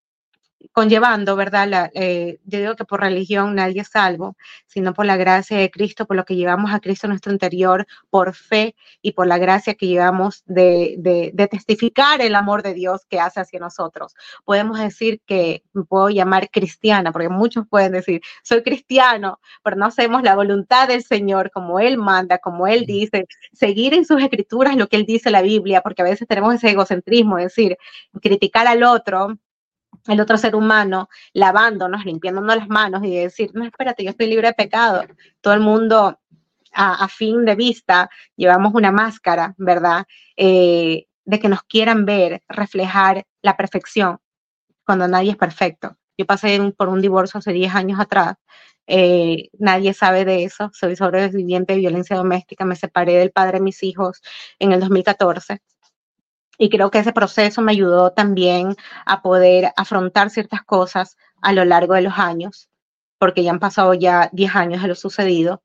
conllevando, 0.72 1.36
¿verdad? 1.36 1.90
Eh, 1.94 2.38
yo 2.44 2.58
digo 2.58 2.76
que 2.76 2.84
por 2.84 3.00
religión 3.00 3.54
nadie 3.54 3.82
es 3.82 3.88
salvo, 3.88 4.36
sino 4.66 4.94
por 4.94 5.06
la 5.06 5.16
gracia 5.16 5.58
de 5.58 5.70
Cristo, 5.70 6.06
por 6.06 6.16
lo 6.16 6.24
que 6.24 6.36
llevamos 6.36 6.72
a 6.72 6.80
Cristo 6.80 7.06
en 7.06 7.10
nuestro 7.10 7.32
interior, 7.32 7.86
por 8.10 8.34
fe 8.34 8.74
y 9.02 9.12
por 9.12 9.26
la 9.26 9.38
gracia 9.38 9.74
que 9.74 9.86
llevamos 9.86 10.42
de, 10.46 10.96
de, 10.98 11.48
testificar 11.48 12.20
el 12.20 12.34
amor 12.34 12.62
de 12.62 12.74
Dios 12.74 13.06
que 13.08 13.20
hace 13.20 13.40
hacia 13.40 13.60
nosotros. 13.60 14.14
Podemos 14.44 14.78
decir 14.78 15.20
que 15.26 15.62
me 15.72 15.84
puedo 15.84 16.08
llamar 16.10 16.50
cristiana, 16.50 17.12
porque 17.12 17.28
muchos 17.28 17.66
pueden 17.68 17.92
decir, 17.92 18.20
soy 18.42 18.62
cristiano, 18.62 19.40
pero 19.62 19.76
no 19.76 19.86
hacemos 19.86 20.22
la 20.22 20.34
voluntad 20.34 20.88
del 20.88 21.02
Señor 21.04 21.50
como 21.50 21.80
Él 21.80 21.98
manda, 21.98 22.38
como 22.38 22.66
Él 22.66 22.86
dice, 22.86 23.26
seguir 23.52 23.94
en 23.94 24.04
sus 24.04 24.22
escrituras 24.22 24.76
lo 24.76 24.88
que 24.88 24.96
Él 24.96 25.06
dice 25.06 25.28
en 25.28 25.34
la 25.34 25.42
Biblia, 25.42 25.80
porque 25.82 26.02
a 26.02 26.04
veces 26.04 26.28
tenemos 26.28 26.54
ese 26.54 26.70
egocentrismo, 26.70 27.38
es 27.38 27.44
decir, 27.44 27.76
criticar 28.20 28.66
al 28.66 28.82
otro 28.82 29.38
el 30.08 30.20
otro 30.20 30.38
ser 30.38 30.56
humano 30.56 31.08
lavándonos, 31.32 32.04
limpiándonos 32.04 32.56
las 32.56 32.68
manos 32.68 33.04
y 33.04 33.16
decir, 33.16 33.50
no, 33.54 33.64
espérate, 33.64 34.04
yo 34.04 34.10
estoy 34.10 34.26
libre 34.28 34.48
de 34.48 34.54
pecado. 34.54 35.04
Todo 35.40 35.54
el 35.54 35.60
mundo 35.60 36.18
a, 36.72 37.08
fin 37.08 37.44
de 37.44 37.54
vista 37.54 38.10
llevamos 38.36 38.74
una 38.74 38.92
máscara, 38.92 39.54
¿verdad? 39.56 40.06
Eh, 40.36 41.06
de 41.24 41.40
que 41.40 41.48
nos 41.48 41.62
quieran 41.62 42.04
ver 42.04 42.42
reflejar 42.48 43.24
la 43.42 43.56
perfección 43.56 44.18
cuando 44.84 45.08
nadie 45.08 45.32
es 45.32 45.36
perfecto. 45.36 45.96
Yo 46.18 46.26
pasé 46.26 46.72
por 46.76 46.88
un 46.88 47.00
divorcio 47.00 47.38
hace 47.38 47.52
10 47.52 47.74
años 47.74 48.00
atrás, 48.00 48.36
eh, 48.86 49.50
nadie 49.58 49.92
sabe 49.94 50.24
de 50.24 50.44
eso, 50.44 50.70
soy 50.72 50.96
sobreviviente 50.96 51.74
de 51.74 51.80
violencia 51.80 52.16
doméstica, 52.16 52.64
me 52.64 52.76
separé 52.76 53.14
del 53.14 53.32
padre 53.32 53.58
de 53.58 53.64
mis 53.64 53.82
hijos 53.82 54.22
en 54.58 54.72
el 54.72 54.80
2014 54.80 55.60
y 56.58 56.70
creo 56.70 56.90
que 56.90 56.98
ese 56.98 57.12
proceso 57.12 57.62
me 57.62 57.72
ayudó 57.72 58.12
también 58.12 58.74
a 59.04 59.22
poder 59.22 59.72
afrontar 59.76 60.30
ciertas 60.30 60.62
cosas 60.62 61.16
a 61.42 61.52
lo 61.52 61.64
largo 61.64 61.94
de 61.94 62.02
los 62.02 62.18
años, 62.18 62.68
porque 63.18 63.42
ya 63.42 63.50
han 63.50 63.60
pasado 63.60 63.94
ya 63.94 64.30
10 64.32 64.54
años 64.54 64.82
de 64.82 64.88
lo 64.88 64.94
sucedido. 64.94 65.62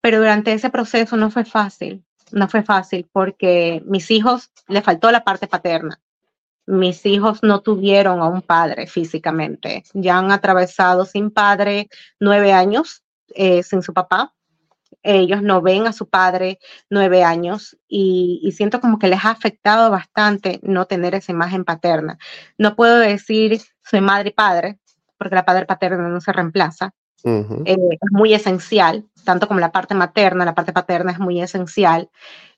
Pero 0.00 0.18
durante 0.18 0.52
ese 0.52 0.70
proceso 0.70 1.16
no 1.16 1.30
fue 1.30 1.44
fácil, 1.44 2.04
no 2.32 2.48
fue 2.48 2.62
fácil 2.62 3.08
porque 3.12 3.82
mis 3.86 4.10
hijos 4.10 4.50
le 4.68 4.82
faltó 4.82 5.10
la 5.10 5.24
parte 5.24 5.46
paterna. 5.46 6.00
Mis 6.66 7.06
hijos 7.06 7.42
no 7.42 7.60
tuvieron 7.60 8.20
a 8.20 8.28
un 8.28 8.42
padre 8.42 8.88
físicamente. 8.88 9.84
Ya 9.94 10.18
han 10.18 10.32
atravesado 10.32 11.04
sin 11.04 11.30
padre 11.30 11.88
nueve 12.18 12.52
años 12.52 13.04
eh, 13.28 13.62
sin 13.62 13.82
su 13.82 13.94
papá 13.94 14.35
ellos 15.06 15.42
no 15.42 15.62
ven 15.62 15.86
a 15.86 15.92
su 15.92 16.08
padre 16.08 16.58
nueve 16.90 17.22
años 17.22 17.76
y, 17.88 18.52
siento 18.56 18.80
como 18.80 18.98
que 18.98 19.08
les 19.08 19.24
ha 19.24 19.30
afectado 19.30 19.90
bastante 19.90 20.60
no 20.62 20.86
tener 20.86 21.14
esa 21.14 21.32
imagen 21.32 21.64
paterna. 21.64 22.18
No 22.58 22.76
puedo 22.76 22.98
decir 22.98 23.60
soy 23.82 24.00
madre 24.00 24.30
y 24.30 24.32
padre, 24.32 24.78
porque 25.16 25.34
la 25.34 25.44
padre 25.44 25.66
paterna 25.66 26.08
no 26.08 26.20
se 26.20 26.32
reemplaza. 26.32 26.92
Eh, 27.24 27.76
es 27.90 28.12
muy 28.12 28.34
esencial, 28.34 29.04
tanto 29.24 29.48
como 29.48 29.58
la 29.58 29.72
parte 29.72 29.94
materna, 29.94 30.44
la 30.44 30.54
parte 30.54 30.72
paterna 30.72 31.12
es 31.12 31.18
muy 31.18 31.40
esencial. 31.40 32.08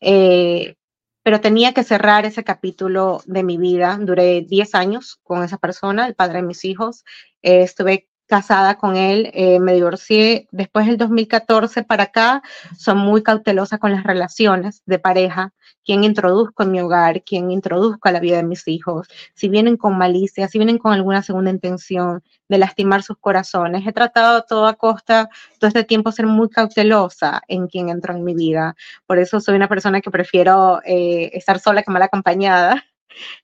Eh, 0.01 0.75
pero 1.23 1.41
tenía 1.41 1.75
que 1.75 1.85
cerrar 1.85 2.25
ese 2.25 2.43
capítulo 2.45 3.21
de 3.27 3.43
mi 3.43 3.59
vida. 3.59 3.99
Duré 4.01 4.41
diez 4.43 4.75
años 4.75 5.21
con 5.23 5.43
esa 5.43 5.59
persona, 5.59 6.07
el 6.07 6.15
padre 6.15 6.41
de 6.41 6.47
mis 6.47 6.65
hijos. 6.65 7.05
Eh, 7.43 7.63
estuve 7.63 8.08
casada 8.29 8.77
con 8.77 8.97
él, 8.97 9.31
eh, 9.35 9.59
me 9.59 9.75
divorcié 9.75 10.47
después 10.53 10.87
del 10.87 10.99
2014 10.99 11.83
para 11.83 12.05
acá, 12.05 12.43
soy 12.77 12.95
muy 12.95 13.23
cautelosa 13.23 13.79
con 13.79 13.91
las 13.91 14.05
relaciones 14.05 14.83
de 14.87 14.99
pareja, 14.99 15.53
quién 15.85 16.05
introduzco 16.05 16.63
en 16.63 16.73
mi 16.73 16.81
hogar, 16.81 17.23
quién 17.25 17.51
introduzco 17.51 18.09
a 18.09 18.13
la 18.13 18.21
vida 18.21 18.37
de 18.37 18.43
mis 18.43 18.69
hijos, 18.69 19.09
si 19.35 19.49
vienen 19.49 19.79
con 19.79 19.97
malicia, 19.97 20.47
si 20.47 20.59
vienen 20.59 20.79
con 20.79 20.93
alguna 20.93 21.23
segunda 21.23 21.51
intención 21.51 22.23
de 22.49 22.59
lastimar 22.59 23.03
sus 23.03 23.17
corazones. 23.19 23.87
He 23.87 23.93
tratado 23.93 24.39
a 24.39 24.43
toda 24.43 24.75
costa 24.75 25.29
todo 25.59 25.69
este 25.69 25.85
tiempo 25.85 26.13
ser 26.13 26.27
muy 26.27 26.49
cautelosa 26.49 27.43
en 27.49 27.67
quién 27.69 27.89
entro 27.89 28.15
en 28.15 28.25
mi 28.25 28.35
vida. 28.35 28.77
Por 29.07 29.19
eso 29.19 29.41
soy 29.41 29.57
una 29.57 29.69
persona 29.69 30.01
que 30.01 30.11
prefiero 30.11 30.81
eh, 30.85 31.31
estar 31.33 31.59
sola 31.61 31.83
que 31.83 31.91
mal 31.91 32.03
acompañada. 32.03 32.85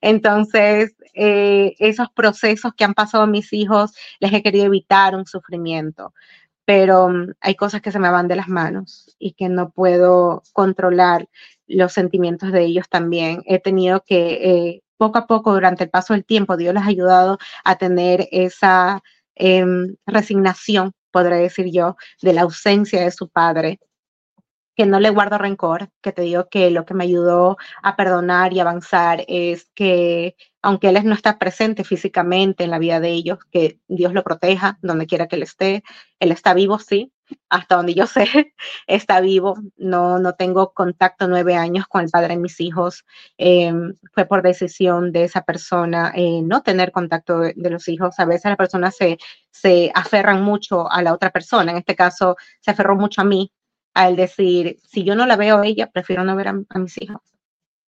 Entonces, 0.01 0.95
eh, 1.13 1.75
esos 1.79 2.09
procesos 2.11 2.73
que 2.75 2.83
han 2.83 2.93
pasado 2.93 3.27
mis 3.27 3.53
hijos, 3.53 3.93
les 4.19 4.33
he 4.33 4.43
querido 4.43 4.65
evitar 4.65 5.15
un 5.15 5.25
sufrimiento, 5.25 6.13
pero 6.65 7.09
mm, 7.09 7.33
hay 7.41 7.55
cosas 7.55 7.81
que 7.81 7.91
se 7.91 7.99
me 7.99 8.09
van 8.09 8.27
de 8.27 8.35
las 8.35 8.47
manos 8.47 9.15
y 9.19 9.33
que 9.33 9.49
no 9.49 9.71
puedo 9.71 10.43
controlar 10.53 11.27
los 11.67 11.93
sentimientos 11.93 12.51
de 12.51 12.65
ellos 12.65 12.89
también. 12.89 13.41
He 13.45 13.59
tenido 13.59 14.03
que, 14.05 14.33
eh, 14.43 14.83
poco 14.97 15.19
a 15.19 15.27
poco, 15.27 15.53
durante 15.53 15.83
el 15.85 15.89
paso 15.89 16.13
del 16.13 16.25
tiempo, 16.25 16.57
Dios 16.57 16.73
les 16.73 16.83
ha 16.83 16.87
ayudado 16.87 17.37
a 17.63 17.77
tener 17.77 18.27
esa 18.31 19.01
em, 19.35 19.95
resignación, 20.05 20.93
podré 21.11 21.37
decir 21.37 21.67
yo, 21.71 21.97
de 22.21 22.33
la 22.33 22.41
ausencia 22.43 23.01
de 23.03 23.11
su 23.11 23.29
padre 23.29 23.79
que 24.75 24.85
no 24.85 24.99
le 24.99 25.09
guardo 25.09 25.37
rencor, 25.37 25.89
que 26.01 26.11
te 26.11 26.21
digo 26.21 26.47
que 26.49 26.69
lo 26.69 26.85
que 26.85 26.93
me 26.93 27.05
ayudó 27.05 27.57
a 27.81 27.95
perdonar 27.95 28.53
y 28.53 28.59
avanzar 28.59 29.23
es 29.27 29.71
que 29.73 30.35
aunque 30.61 30.89
Él 30.89 30.99
no 31.05 31.13
está 31.13 31.37
presente 31.37 31.83
físicamente 31.83 32.63
en 32.63 32.71
la 32.71 32.79
vida 32.79 32.99
de 32.99 33.11
ellos, 33.11 33.37
que 33.51 33.79
Dios 33.87 34.13
lo 34.13 34.23
proteja 34.23 34.79
donde 34.81 35.05
quiera 35.05 35.27
que 35.27 35.35
Él 35.35 35.43
esté. 35.43 35.83
Él 36.19 36.31
está 36.31 36.55
vivo, 36.55 36.79
sí, 36.79 37.13
hasta 37.49 37.75
donde 37.75 37.93
yo 37.93 38.07
sé, 38.07 38.25
está 38.87 39.21
vivo. 39.21 39.57
No, 39.77 40.17
no 40.17 40.33
tengo 40.33 40.73
contacto 40.73 41.27
nueve 41.27 41.55
años 41.55 41.85
con 41.87 42.03
el 42.03 42.09
padre 42.09 42.29
de 42.35 42.41
mis 42.41 42.59
hijos. 42.59 43.05
Em, 43.37 43.95
fue 44.13 44.25
por 44.25 44.41
decisión 44.41 45.11
de 45.11 45.25
esa 45.25 45.43
persona 45.43 46.11
eh, 46.15 46.41
no 46.43 46.63
tener 46.63 46.91
contacto 46.91 47.39
de, 47.39 47.53
de, 47.55 47.69
los 47.69 47.87
hijos. 47.87 48.19
A 48.19 48.25
veces 48.25 48.45
las 48.45 48.57
personas 48.57 48.95
se, 48.95 49.19
se 49.51 49.91
aferran 49.93 50.41
mucho 50.41 50.91
a 50.91 51.03
la 51.03 51.13
otra 51.13 51.29
persona. 51.29 51.71
En 51.71 51.77
este 51.77 51.95
caso, 51.95 52.37
se 52.59 52.71
aferró 52.71 52.95
mucho 52.95 53.21
a 53.21 53.25
mí 53.25 53.51
al 53.95 54.15
decir, 54.15 54.77
si 54.87 55.03
yo 55.03 55.15
no 55.15 55.25
la 55.25 55.37
veo 55.37 55.59
a 55.59 55.65
ella, 55.65 55.87
prefiero 55.87 56.23
no 56.23 56.35
ver 56.35 56.49
a, 56.49 56.53
mis 56.53 57.01
hijos. 57.01 57.21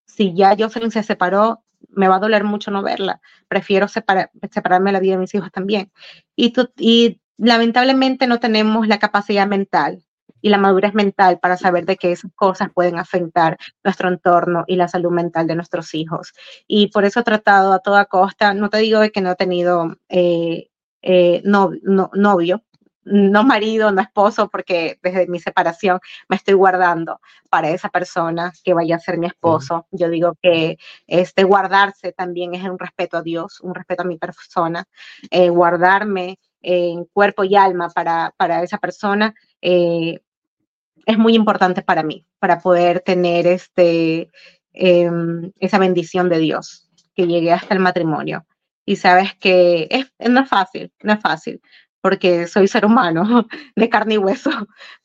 Si 0.06 0.34
ya 0.34 0.56
Jocelyn 0.58 0.92
se 0.92 1.02
separó, 1.02 1.64
me 1.90 2.08
va 2.08 2.16
a 2.16 2.20
doler 2.20 2.44
mucho 2.44 2.70
no 2.70 2.82
verla. 2.82 3.20
Prefiero 3.48 3.88
separarme 3.88 4.90
de 4.90 4.92
la 4.92 5.00
vida 5.00 5.14
de 5.14 5.18
mis 5.18 5.34
hijos 5.34 5.50
también. 5.50 5.90
Y, 6.36 6.54
y 6.78 7.20
lamentablemente 7.36 8.26
no 8.26 8.40
tenemos 8.40 8.86
la 8.86 8.98
capacidad 8.98 9.46
mental 9.48 10.02
y 10.40 10.48
la 10.48 10.58
madurez 10.58 10.94
mental 10.94 11.40
para 11.40 11.56
saber 11.56 11.86
de 11.86 11.96
que 11.96 12.12
esas 12.12 12.30
cosas 12.36 12.70
pueden 12.72 12.98
afectar 12.98 13.58
nuestro 13.82 14.08
entorno 14.08 14.64
y 14.68 14.76
la 14.76 14.86
salud 14.86 15.10
mental 15.10 15.48
de 15.48 15.56
nuestros 15.56 15.92
hijos. 15.92 16.34
Y 16.68 16.86
por 16.88 17.04
eso 17.04 17.20
he 17.20 17.24
tratado 17.24 17.72
a 17.72 17.80
toda 17.80 18.04
costa, 18.04 18.54
no 18.54 18.70
te 18.70 18.78
digo 18.78 19.00
de 19.00 19.10
que 19.10 19.20
no 19.20 19.32
he 19.32 19.36
tenido 19.36 19.96
eh, 20.08 20.68
eh, 21.08 21.40
no, 21.44 21.70
novio, 22.14 22.64
no 23.06 23.44
marido, 23.44 23.92
no 23.92 24.02
esposo, 24.02 24.48
porque 24.48 24.98
desde 25.02 25.28
mi 25.28 25.38
separación 25.38 26.00
me 26.28 26.36
estoy 26.36 26.54
guardando 26.54 27.20
para 27.48 27.70
esa 27.70 27.88
persona 27.88 28.52
que 28.64 28.74
vaya 28.74 28.96
a 28.96 29.00
ser 29.00 29.16
mi 29.18 29.26
esposo. 29.26 29.86
Yo 29.92 30.08
digo 30.08 30.36
que 30.42 30.76
este 31.06 31.44
guardarse 31.44 32.12
también 32.12 32.54
es 32.54 32.64
un 32.64 32.78
respeto 32.78 33.16
a 33.16 33.22
Dios, 33.22 33.60
un 33.60 33.74
respeto 33.74 34.02
a 34.02 34.06
mi 34.06 34.18
persona, 34.18 34.84
eh, 35.30 35.48
guardarme 35.48 36.38
en 36.60 37.04
cuerpo 37.04 37.44
y 37.44 37.54
alma 37.54 37.88
para, 37.90 38.34
para 38.36 38.62
esa 38.62 38.78
persona 38.78 39.34
eh, 39.62 40.20
es 41.06 41.18
muy 41.18 41.34
importante 41.36 41.82
para 41.82 42.02
mí, 42.02 42.26
para 42.40 42.60
poder 42.60 43.00
tener 43.00 43.46
este, 43.46 44.28
em, 44.72 45.52
esa 45.60 45.78
bendición 45.78 46.28
de 46.28 46.38
Dios, 46.38 46.90
que 47.14 47.26
llegue 47.28 47.52
hasta 47.52 47.72
el 47.72 47.80
matrimonio. 47.80 48.44
Y 48.84 48.96
sabes 48.96 49.34
que 49.36 49.88
es, 49.90 50.12
no 50.28 50.40
es 50.40 50.48
fácil, 50.48 50.92
no 51.02 51.12
es 51.12 51.20
fácil, 51.20 51.60
porque 52.00 52.46
soy 52.46 52.68
ser 52.68 52.86
humano 52.86 53.46
de 53.76 53.88
carne 53.88 54.14
y 54.14 54.18
hueso, 54.18 54.50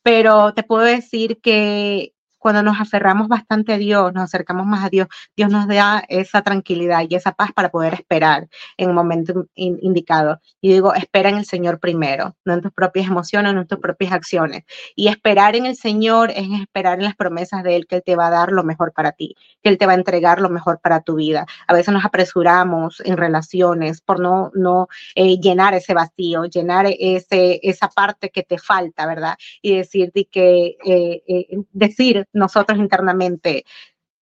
pero 0.03 0.53
te 0.53 0.63
puedo 0.63 0.83
decir 0.83 1.39
que 1.41 2.13
cuando 2.41 2.63
nos 2.63 2.81
aferramos 2.81 3.27
bastante 3.27 3.73
a 3.73 3.77
Dios, 3.77 4.11
nos 4.13 4.23
acercamos 4.23 4.65
más 4.65 4.83
a 4.83 4.89
Dios, 4.89 5.07
Dios 5.37 5.51
nos 5.51 5.67
da 5.67 6.03
esa 6.09 6.41
tranquilidad 6.41 7.05
y 7.07 7.13
esa 7.13 7.33
paz 7.33 7.51
para 7.53 7.69
poder 7.69 7.93
esperar 7.93 8.49
en 8.77 8.89
el 8.89 8.95
momento 8.95 9.45
indicado. 9.55 10.41
Y 10.59 10.73
digo, 10.73 10.95
espera 10.95 11.29
en 11.29 11.37
el 11.37 11.45
Señor 11.45 11.79
primero, 11.79 12.35
no 12.43 12.55
en 12.55 12.61
tus 12.61 12.71
propias 12.73 13.07
emociones, 13.07 13.53
no 13.53 13.61
en 13.61 13.67
tus 13.67 13.77
propias 13.77 14.11
acciones. 14.11 14.63
Y 14.95 15.07
esperar 15.07 15.55
en 15.55 15.67
el 15.67 15.75
Señor 15.75 16.31
es 16.31 16.47
esperar 16.59 16.97
en 16.97 17.05
las 17.05 17.15
promesas 17.15 17.63
de 17.63 17.75
Él, 17.75 17.85
que 17.85 17.97
Él 17.97 18.03
te 18.03 18.15
va 18.15 18.27
a 18.27 18.31
dar 18.31 18.51
lo 18.51 18.63
mejor 18.63 18.91
para 18.91 19.11
ti, 19.11 19.35
que 19.61 19.69
Él 19.69 19.77
te 19.77 19.85
va 19.85 19.91
a 19.91 19.95
entregar 19.95 20.41
lo 20.41 20.49
mejor 20.49 20.79
para 20.81 21.01
tu 21.01 21.15
vida. 21.17 21.45
A 21.67 21.75
veces 21.75 21.93
nos 21.93 22.05
apresuramos 22.05 23.01
en 23.05 23.17
relaciones 23.17 24.01
por 24.01 24.19
no, 24.19 24.49
no 24.55 24.87
eh, 25.13 25.37
llenar 25.39 25.75
ese 25.75 25.93
vacío, 25.93 26.45
llenar 26.45 26.87
ese, 26.87 27.59
esa 27.61 27.87
parte 27.87 28.31
que 28.31 28.41
te 28.41 28.57
falta, 28.57 29.05
¿verdad? 29.05 29.37
Y 29.61 29.75
decir 29.75 30.11
que, 30.31 30.77
eh, 30.83 31.23
eh, 31.27 31.57
decir 31.71 32.25
nosotros 32.34 32.79
internamente, 32.79 33.65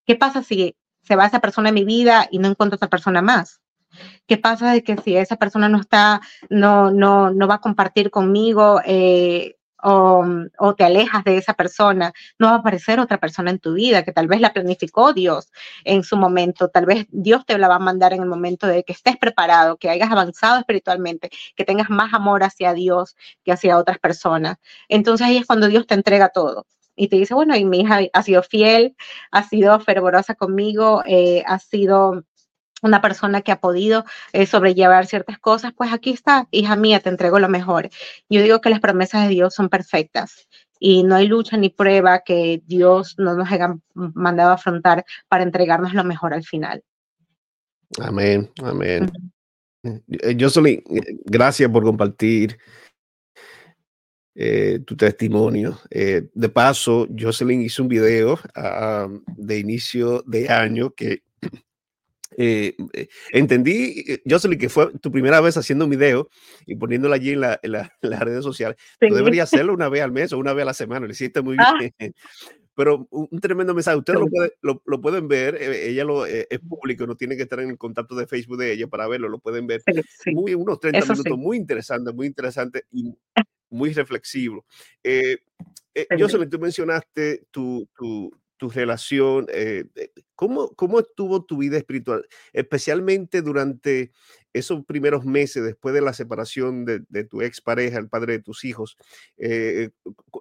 ¿qué 0.06 0.16
pasa 0.16 0.44
si 0.44 0.76
se 1.04 1.16
va 1.16 1.26
esa 1.26 1.40
persona 1.40 1.70
en 1.70 1.76
mi 1.76 1.86
vida 1.86 2.28
y 2.32 2.40
no 2.40 2.48
encuentro 2.48 2.76
otra 2.76 2.90
persona 2.90 3.22
más? 3.22 3.62
¿Qué 4.28 4.38
pasa 4.38 4.72
de 4.72 4.84
que 4.84 4.98
si 4.98 5.16
esa 5.18 5.38
persona 5.38 5.70
no 5.70 5.80
está, 5.80 6.22
no, 6.50 6.92
no, 6.92 7.32
no 7.32 7.48
va 7.48 7.56
a 7.56 7.62
compartir 7.62 8.12
conmigo 8.12 8.82
eh, 8.86 9.56
o, 9.82 10.26
o, 10.58 10.76
te 10.76 10.84
alejas 10.84 11.24
de 11.24 11.38
esa 11.38 11.54
persona, 11.54 12.12
no 12.38 12.48
va 12.48 12.54
a 12.54 12.58
aparecer 12.58 13.00
otra 13.00 13.18
persona 13.18 13.50
en 13.52 13.60
tu 13.60 13.74
vida 13.74 14.04
que 14.04 14.12
tal 14.12 14.28
vez 14.28 14.42
la 14.42 14.54
planificó 14.54 15.14
Dios 15.14 15.52
en 15.86 16.04
su 16.04 16.18
momento, 16.18 16.70
tal 16.70 16.86
vez 16.86 17.08
Dios 17.10 17.46
te 17.46 17.58
la 17.58 17.70
va 17.70 17.76
a 17.76 17.80
mandar 17.80 18.14
en 18.14 18.22
el 18.22 18.28
momento 18.28 18.68
de 18.68 18.84
que 18.84 18.94
estés 18.94 19.18
preparado, 19.18 19.78
que 19.78 19.90
hayas 19.90 20.12
avanzado 20.12 20.60
espiritualmente, 20.60 21.30
que 21.56 21.66
tengas 21.66 21.90
más 21.90 22.14
amor 22.14 22.44
hacia 22.44 22.74
Dios 22.74 23.16
que 23.44 23.54
hacia 23.54 23.78
otras 23.78 24.00
personas. 24.00 24.58
Entonces 24.90 25.26
ahí 25.28 25.38
es 25.38 25.46
cuando 25.46 25.68
Dios 25.68 25.88
te 25.88 25.94
entrega 25.96 26.30
todo 26.30 26.66
y 27.00 27.08
te 27.08 27.16
dice, 27.16 27.34
bueno, 27.34 27.56
y 27.56 27.64
mi 27.64 27.80
hija 27.80 28.02
ha 28.12 28.24
sido 28.24 28.44
fiel, 28.44 28.96
ha 29.32 29.48
sido 29.48 29.80
fervorosa 29.80 30.36
conmigo, 30.36 31.02
eh, 31.06 31.44
ha 31.48 31.58
sido 31.58 32.26
una 32.82 33.02
persona 33.02 33.42
que 33.42 33.54
ha 33.54 33.62
podido 33.62 34.04
eh, 34.34 34.46
sobrellevar 34.46 35.06
ciertas 35.06 35.40
cosas, 35.40 35.72
pues 35.76 35.94
aquí 35.94 36.12
está, 36.12 36.50
hija 36.52 36.76
mía, 36.76 37.00
te 37.00 37.08
entrego 37.08 37.40
lo 37.40 37.48
mejor. 37.48 37.90
Yo 38.30 38.42
digo 38.42 38.60
que 38.60 38.70
las 38.70 38.82
promesas 38.82 39.24
de 39.24 39.30
Dios 39.30 39.56
son 39.56 39.70
perfectas 39.70 40.50
y 40.78 41.04
no 41.04 41.16
hay 41.16 41.28
lucha 41.28 41.56
ni 41.56 41.70
prueba 41.70 42.20
que 42.20 42.62
Dios 42.66 43.16
no 43.18 43.34
nos 43.34 43.50
haya 43.50 43.78
mandado 43.94 44.52
a 44.52 44.56
afrontar 44.56 45.06
para 45.30 45.44
entregarnos 45.44 45.94
lo 45.94 46.04
mejor 46.04 46.34
al 46.34 46.44
final. 46.44 46.84
Amén, 48.02 48.52
amén. 48.62 49.10
Eh, 49.84 50.38
Jocelyn, 50.38 50.84
gracias 51.26 51.72
por 51.72 51.84
compartir 51.84 52.58
eh, 54.42 54.80
tu 54.86 54.96
testimonio. 54.96 55.82
Eh, 55.90 56.30
de 56.34 56.50
paso, 56.50 57.10
Jocelyn 57.16 57.62
hizo 57.62 57.84
un 57.84 57.90
video 57.90 58.40
uh, 58.56 59.22
de 59.36 59.60
inicio 59.60 60.24
de 60.26 60.48
año 60.48 60.92
que 60.92 61.24
eh, 62.38 62.74
eh 62.94 63.10
entendí, 63.34 64.06
eh, 64.08 64.22
Jocelyn, 64.26 64.58
que 64.58 64.70
fue 64.70 64.94
tu 65.00 65.12
primera 65.12 65.42
vez 65.42 65.58
haciendo 65.58 65.84
un 65.84 65.92
video 65.92 66.30
y 66.66 66.78
poniéndolo 66.78 67.14
allí 67.14 67.32
en, 67.32 67.42
la, 67.42 67.60
en, 67.62 67.74
la, 67.74 67.94
en 68.02 68.10
las 68.10 68.22
redes 68.22 68.46
sociales. 68.46 68.78
Sí. 69.02 69.10
Tú 69.10 69.16
deberías 69.16 69.54
hacerlo 69.54 69.74
una 69.74 69.90
vez 69.90 70.04
al 70.04 70.14
mes 70.14 70.32
o 70.32 70.38
una 70.38 70.54
vez 70.54 70.64
a 70.64 70.68
la 70.68 70.74
semana, 70.74 71.06
lo 71.06 71.12
hiciste 71.12 71.42
muy 71.42 71.58
ah. 71.60 71.74
bien. 71.78 72.16
Pero 72.76 73.10
un 73.12 73.42
tremendo 73.42 73.74
mensaje, 73.74 73.98
ustedes 73.98 74.22
lo, 74.22 74.28
puede, 74.28 74.54
lo, 74.62 74.82
lo, 74.86 75.02
pueden 75.02 75.28
ver, 75.28 75.56
eh, 75.56 75.90
ella 75.90 76.06
lo, 76.06 76.26
es 76.26 76.48
público, 76.66 77.06
no 77.06 77.18
tiene 77.18 77.36
que 77.36 77.44
estar 77.44 77.60
en 77.60 77.72
el 77.72 77.78
contacto 77.78 78.16
de 78.16 78.26
Facebook 78.26 78.58
de 78.58 78.72
ella 78.72 78.88
para 78.88 79.06
verlo, 79.10 79.28
lo 79.28 79.40
pueden 79.40 79.68
ver. 79.68 79.82
Sí. 80.24 80.34
Muy, 80.34 80.56
unos 80.56 80.80
30 80.80 81.00
Eso 81.00 81.12
minutos 81.12 81.38
muy 81.38 81.58
interesantes, 81.58 82.16
muy 82.16 82.28
interesantes 82.28 82.84
y 82.90 83.14
muy 83.70 83.94
reflexivo. 83.94 84.66
Eh, 85.04 85.38
eh, 85.94 86.08
Jocelyn, 86.18 86.50
tú 86.50 86.60
mencionaste 86.60 87.48
tu, 87.52 87.88
tu, 87.96 88.32
tu 88.60 88.70
relación, 88.70 89.48
eh, 89.52 89.86
¿cómo, 90.36 90.70
¿cómo 90.76 91.00
estuvo 91.00 91.44
tu 91.46 91.58
vida 91.58 91.78
espiritual? 91.78 92.28
Especialmente 92.54 93.42
durante 93.42 94.12
esos 94.52 94.84
primeros 94.86 95.26
meses 95.26 95.64
después 95.64 95.96
de 95.96 96.02
la 96.02 96.14
separación 96.14 96.84
de, 96.84 97.02
de 97.08 97.24
tu 97.24 97.42
expareja, 97.42 98.00
el 98.00 98.10
padre 98.10 98.34
de 98.34 98.44
tus 98.44 98.66
hijos, 98.66 98.98
eh, 99.38 99.92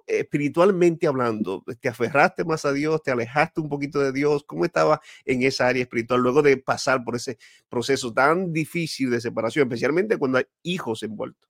espiritualmente 0.07 1.07
hablando, 1.07 1.63
¿te 1.79 1.89
aferraste 1.89 2.43
más 2.43 2.65
a 2.65 2.73
Dios? 2.73 3.01
¿Te 3.03 3.11
alejaste 3.11 3.61
un 3.61 3.69
poquito 3.69 3.99
de 3.99 4.11
Dios? 4.11 4.43
¿Cómo 4.43 4.65
estaba 4.65 4.99
en 5.25 5.43
esa 5.43 5.67
área 5.67 5.83
espiritual 5.83 6.21
luego 6.21 6.41
de 6.41 6.57
pasar 6.57 7.03
por 7.03 7.15
ese 7.15 7.37
proceso 7.69 8.13
tan 8.13 8.51
difícil 8.51 9.11
de 9.11 9.21
separación, 9.21 9.67
especialmente 9.67 10.17
cuando 10.17 10.39
hay 10.39 10.45
hijos 10.63 11.03
envueltos? 11.03 11.48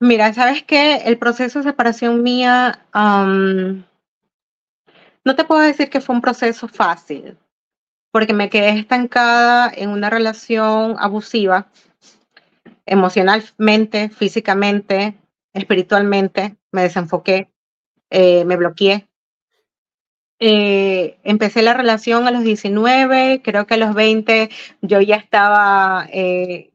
Mira, 0.00 0.32
sabes 0.34 0.62
que 0.62 0.96
el 0.96 1.18
proceso 1.18 1.60
de 1.60 1.70
separación 1.70 2.22
mía, 2.22 2.86
no 2.92 3.84
te 5.34 5.44
puedo 5.44 5.60
decir 5.60 5.88
que 5.88 6.00
fue 6.00 6.14
un 6.14 6.20
proceso 6.20 6.68
fácil, 6.68 7.38
porque 8.12 8.34
me 8.34 8.50
quedé 8.50 8.78
estancada 8.78 9.72
en 9.74 9.90
una 9.90 10.10
relación 10.10 10.96
abusiva 10.98 11.68
emocionalmente, 12.86 14.08
físicamente, 14.10 15.16
espiritualmente, 15.52 16.56
me 16.70 16.82
desenfoqué, 16.82 17.50
eh, 18.10 18.44
me 18.44 18.56
bloqueé. 18.56 19.08
Eh, 20.38 21.18
empecé 21.24 21.62
la 21.62 21.74
relación 21.74 22.26
a 22.26 22.30
los 22.30 22.44
19, 22.44 23.40
creo 23.42 23.66
que 23.66 23.74
a 23.74 23.78
los 23.78 23.94
20 23.94 24.50
yo 24.82 25.00
ya 25.00 25.16
estaba 25.16 26.06
eh, 26.12 26.70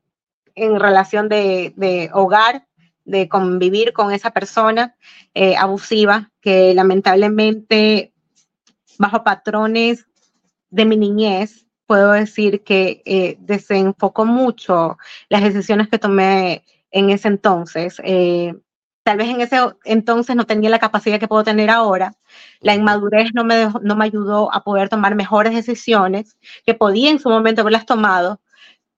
en 0.56 0.80
relación 0.80 1.30
de, 1.30 2.10
hogar, 2.14 2.68
de 3.06 3.28
convivir 3.28 3.94
con 3.94 4.12
esa 4.12 4.32
persona 4.32 4.96
abusiva 5.58 6.32
que 6.42 6.74
lamentablemente 6.74 8.14
bajo 8.98 9.24
patrones 9.24 10.06
de 10.70 10.86
mi 10.86 10.98
niñez 10.98 11.66
puedo 11.92 12.14
decir 12.14 12.64
que 12.64 13.02
eh, 13.06 13.36
desenfocó 13.42 14.26
mucho 14.26 14.98
las 15.28 15.44
decisiones 15.44 15.90
que 15.90 16.00
tomé 16.00 16.64
en 16.90 17.10
ese 17.10 17.28
entonces. 17.28 18.02
Eh, 18.06 18.56
tal 19.04 19.18
vez 19.18 19.28
en 19.28 19.42
ese 19.42 19.58
entonces 19.84 20.38
no 20.38 20.46
tenía 20.46 20.70
la 20.70 20.80
capacidad 20.80 21.20
que 21.20 21.28
puedo 21.28 21.44
tener 21.44 21.70
ahora. 21.70 22.14
La 22.62 22.76
inmadurez 22.76 23.32
no 23.34 23.44
me, 23.44 23.68
no 23.82 23.98
me 23.98 24.06
ayudó 24.06 24.54
a 24.54 24.64
poder 24.64 24.88
tomar 24.88 25.16
mejores 25.16 25.54
decisiones 25.54 26.38
que 26.66 26.74
podía 26.76 27.12
en 27.12 27.20
su 27.20 27.30
momento 27.30 27.60
haberlas 27.60 27.86
tomado, 27.86 28.40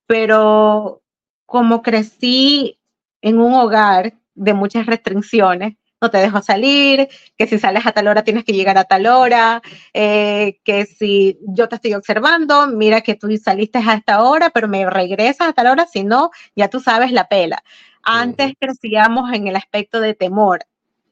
pero 0.06 1.01
como 1.47 1.82
crecí 1.82 2.78
en 3.24 3.39
un 3.39 3.53
hogar 3.53 4.13
de 4.36 4.53
muchas 4.53 4.86
restricciones, 4.86 5.76
no 6.01 6.11
te 6.11 6.17
dejo 6.17 6.41
salir, 6.41 7.07
que 7.38 7.47
si 7.47 7.57
sales 7.57 7.86
a 7.86 7.93
tal 7.93 8.09
hora 8.09 8.24
tienes 8.24 8.43
que 8.43 8.51
llegar 8.51 8.78
a 8.78 8.84
tal 8.84 9.07
hora, 9.07 9.61
eh, 9.93 10.59
que 10.65 10.86
si 10.86 11.39
yo 11.47 11.69
te 11.69 11.76
estoy 11.76 11.93
observando, 11.93 12.67
mira 12.67 12.99
que 12.99 13.15
tú 13.15 13.30
saliste 13.38 13.80
a 13.80 13.93
esta 13.93 14.21
hora, 14.21 14.49
pero 14.49 14.67
me 14.67 14.88
regresas 14.89 15.47
a 15.47 15.53
tal 15.53 15.67
hora, 15.67 15.88
si 15.88 16.03
no, 16.03 16.32
ya 16.55 16.67
tú 16.67 16.82
sabes 16.82 17.13
la 17.13 17.30
pela. 17.30 17.63
Antes 18.03 18.53
crecíamos 18.59 19.32
en 19.32 19.47
el 19.47 19.55
aspecto 19.55 20.01
de 20.01 20.13
temor 20.13 20.65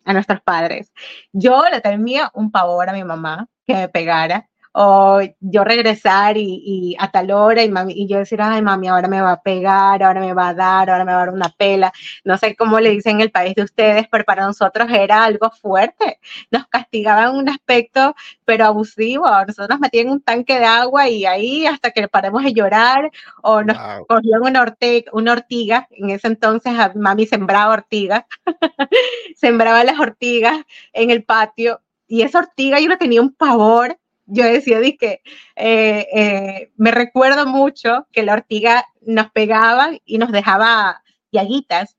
a 0.04 0.12
nuestros 0.12 0.42
padres. 0.42 0.92
Yo 1.32 1.64
le 1.72 1.80
temía 1.80 2.30
un 2.34 2.52
pavor 2.52 2.90
a 2.90 2.94
mi 2.94 3.06
mamá 3.06 3.48
que 3.66 3.74
me 3.74 3.88
pegara 3.88 4.50
o 4.74 5.20
yo 5.40 5.64
regresar 5.64 6.38
y, 6.38 6.96
a 7.00 7.12
tal 7.12 7.32
hora 7.32 7.64
y, 7.64 7.70
mami, 7.70 7.94
y 7.96 8.08
yo 8.08 8.20
decir, 8.20 8.42
ay 8.42 8.62
mami, 8.62 8.88
ahora 8.88 9.08
me 9.08 9.22
va 9.22 9.34
a 9.34 9.42
pegar, 9.42 10.02
ahora 10.04 10.22
me 10.22 10.34
va 10.34 10.50
a 10.50 10.54
dar, 10.54 10.90
ahora 10.90 11.06
me 11.06 11.12
va 11.12 11.22
a 11.22 11.26
dar 11.26 11.34
una 11.34 11.50
pela. 11.50 11.92
No 12.24 12.38
sé 12.38 12.56
cómo 12.56 12.80
le 12.80 12.92
dicen 12.92 13.18
en 13.18 13.22
el 13.22 13.32
país 13.32 13.56
de 13.56 13.64
ustedes, 13.64 14.08
pero 14.10 14.24
para 14.24 14.46
nosotros 14.46 14.90
era 14.92 15.26
algo 15.26 15.50
fuerte. 15.52 16.20
Nos 16.52 16.68
castigaban 16.68 17.36
un 17.36 17.50
aspecto, 17.50 18.16
pero 18.46 18.66
abusivo. 18.66 19.28
Nosotros 19.28 19.70
nos 19.70 19.80
metían 19.80 20.10
un 20.10 20.22
tanque 20.22 20.60
de 20.60 20.66
agua 20.66 21.10
y 21.10 21.26
ahí 21.26 21.66
hasta 21.66 21.92
que 21.92 22.08
paremos 22.08 22.44
de 22.44 22.54
llorar 22.54 23.12
o 23.42 23.64
nos 23.64 23.78
cogían 24.08 24.42
una, 24.42 24.62
ortiga, 24.62 25.12
una 25.14 25.34
ortiga. 25.34 25.88
En 25.92 26.12
ese 26.12 26.28
entonces 26.28 26.74
mami 26.96 27.26
sembraba 27.28 27.74
ortigas, 27.74 28.24
sembraba 29.36 29.84
las 29.84 30.00
ortigas 30.00 30.64
en 30.94 31.10
el 31.12 31.24
patio 31.24 31.82
y 32.08 32.24
esa 32.24 32.40
ortiga 32.40 32.80
yo 32.80 32.90
le 32.90 32.98
tenía 32.98 33.22
un 33.22 33.34
pavor 33.34 33.98
yo 34.32 34.46
decía, 34.46 34.80
que 34.98 35.22
eh, 35.56 36.08
eh, 36.14 36.72
me 36.78 36.92
recuerdo 36.92 37.46
mucho 37.46 38.08
que 38.12 38.24
la 38.24 38.34
ortiga 38.34 38.86
nos 39.02 39.30
pegaba 39.32 39.90
y 40.06 40.18
nos 40.18 40.32
dejaba 40.32 41.04
llaguitas 41.32 41.98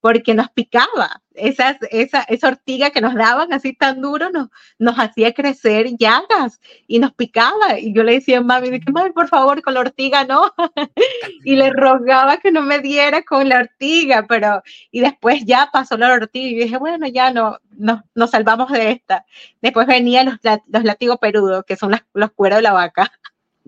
porque 0.00 0.34
nos 0.34 0.48
picaba. 0.50 1.22
esa, 1.34 1.78
esa 1.90 2.48
ortiga 2.48 2.90
que 2.90 3.00
nos 3.00 3.14
daban 3.14 3.52
así 3.52 3.72
tan 3.72 4.00
duro 4.00 4.30
nos, 4.30 4.48
nos 4.78 4.98
hacía 4.98 5.32
crecer 5.32 5.88
llagas 5.98 6.60
y 6.86 6.98
nos 6.98 7.12
picaba. 7.14 7.78
Y 7.78 7.92
yo 7.92 8.02
le 8.02 8.14
decía 8.14 8.38
a 8.38 8.42
mami, 8.42 8.80
mami, 8.92 9.10
por 9.10 9.28
favor, 9.28 9.62
con 9.62 9.74
la 9.74 9.80
ortiga 9.80 10.24
no. 10.24 10.52
y 11.44 11.56
le 11.56 11.70
rogaba 11.70 12.38
que 12.38 12.50
no 12.52 12.62
me 12.62 12.80
diera 12.80 13.22
con 13.22 13.48
la 13.48 13.60
ortiga, 13.60 14.26
pero 14.28 14.62
y 14.90 15.00
después 15.00 15.44
ya 15.44 15.70
pasó 15.72 15.96
la 15.96 16.12
ortiga 16.12 16.48
y 16.48 16.64
dije, 16.64 16.78
bueno, 16.78 17.06
ya 17.06 17.32
no, 17.32 17.58
no 17.70 18.04
nos 18.14 18.30
salvamos 18.30 18.70
de 18.72 18.90
esta. 18.90 19.24
Después 19.62 19.86
venían 19.86 20.26
los, 20.26 20.60
los 20.66 20.84
latigos 20.84 21.18
perudos, 21.18 21.64
que 21.64 21.76
son 21.76 21.94
los 22.14 22.30
cueros 22.32 22.58
de 22.58 22.62
la 22.62 22.72
vaca. 22.72 23.10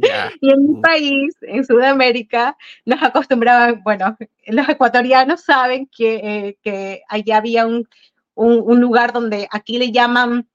Y 0.40 0.50
en 0.50 0.66
mi 0.66 0.80
país, 0.80 1.36
en 1.42 1.64
Sudamérica, 1.64 2.56
nos 2.84 3.02
acostumbraban, 3.02 3.82
bueno, 3.82 4.16
los 4.46 4.68
ecuatorianos 4.68 5.42
saben 5.42 5.86
que, 5.86 6.14
eh, 6.16 6.58
que 6.62 7.02
allá 7.08 7.36
había 7.36 7.66
un, 7.66 7.88
un, 8.34 8.80
lugar 8.80 9.12
donde 9.12 9.48
aquí 9.50 9.78
le 9.78 9.92
llaman 9.92 10.48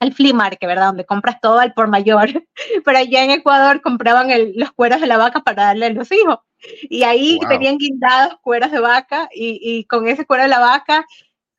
el 0.00 0.12
flea 0.12 0.34
market, 0.34 0.68
¿verdad? 0.68 0.86
Donde 0.86 1.04
compras 1.04 1.40
todo 1.40 1.58
al 1.58 1.74
por 1.74 1.88
mayor. 1.88 2.28
Pero 2.84 2.98
allá 2.98 3.24
en 3.24 3.30
Ecuador 3.30 3.80
compraban 3.80 4.28
los 4.54 4.72
cueros 4.72 5.00
de 5.00 5.06
la 5.06 5.16
vaca 5.16 5.40
para 5.40 5.64
darle 5.64 5.86
a 5.86 5.90
los 5.90 6.10
hijos. 6.12 6.38
Y 6.82 7.02
ahí 7.02 7.40
tenían 7.48 7.76
guindados 7.76 8.36
cueros 8.40 8.70
de 8.70 8.78
vaca 8.78 9.28
y, 9.34 9.58
y 9.60 9.84
con 9.84 10.06
ese 10.06 10.24
cuero 10.24 10.44
de 10.44 10.48
la 10.48 10.60
vaca 10.60 11.04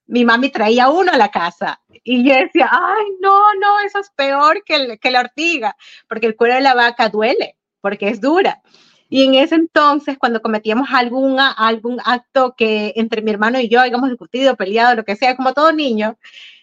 mi 0.06 0.26
mami 0.26 0.50
traía 0.50 0.90
uno 0.90 1.12
a 1.12 1.18
la 1.18 1.32
casa 1.32 1.80
y 2.04 2.28
yo 2.28 2.36
decía, 2.36 2.70
ay, 2.72 3.06
no, 3.22 3.54
no, 3.60 3.80
eso 3.82 4.00
es 4.00 4.10
peor 4.16 4.64
que, 4.64 4.98
que 4.98 5.12
la 5.12 5.22
ortiga, 5.22 5.76
porque 6.08 6.28
el 6.28 6.36
cuero 6.36 6.56
de 6.56 6.62
la 6.62 6.74
vaca 6.74 7.10
duele, 7.10 7.58
porque 7.82 8.10
es 8.10 8.20
dura. 8.20 8.62
Y 9.10 9.24
en 9.26 9.36
ese 9.36 9.56
entonces, 9.56 10.18
cuando 10.18 10.42
cometíamos 10.42 10.90
algún, 10.92 11.40
algún 11.40 12.00
acto 12.04 12.56
que 12.58 12.94
entre 12.96 13.22
mi 13.22 13.30
hermano 13.30 13.60
y 13.60 13.70
yo 13.70 13.80
hayamos 13.80 14.10
discutido, 14.10 14.56
peleado, 14.56 14.96
lo 14.96 15.06
que 15.06 15.16
sea, 15.16 15.36
como 15.36 15.54
todo 15.54 15.72
niño, 15.72 16.18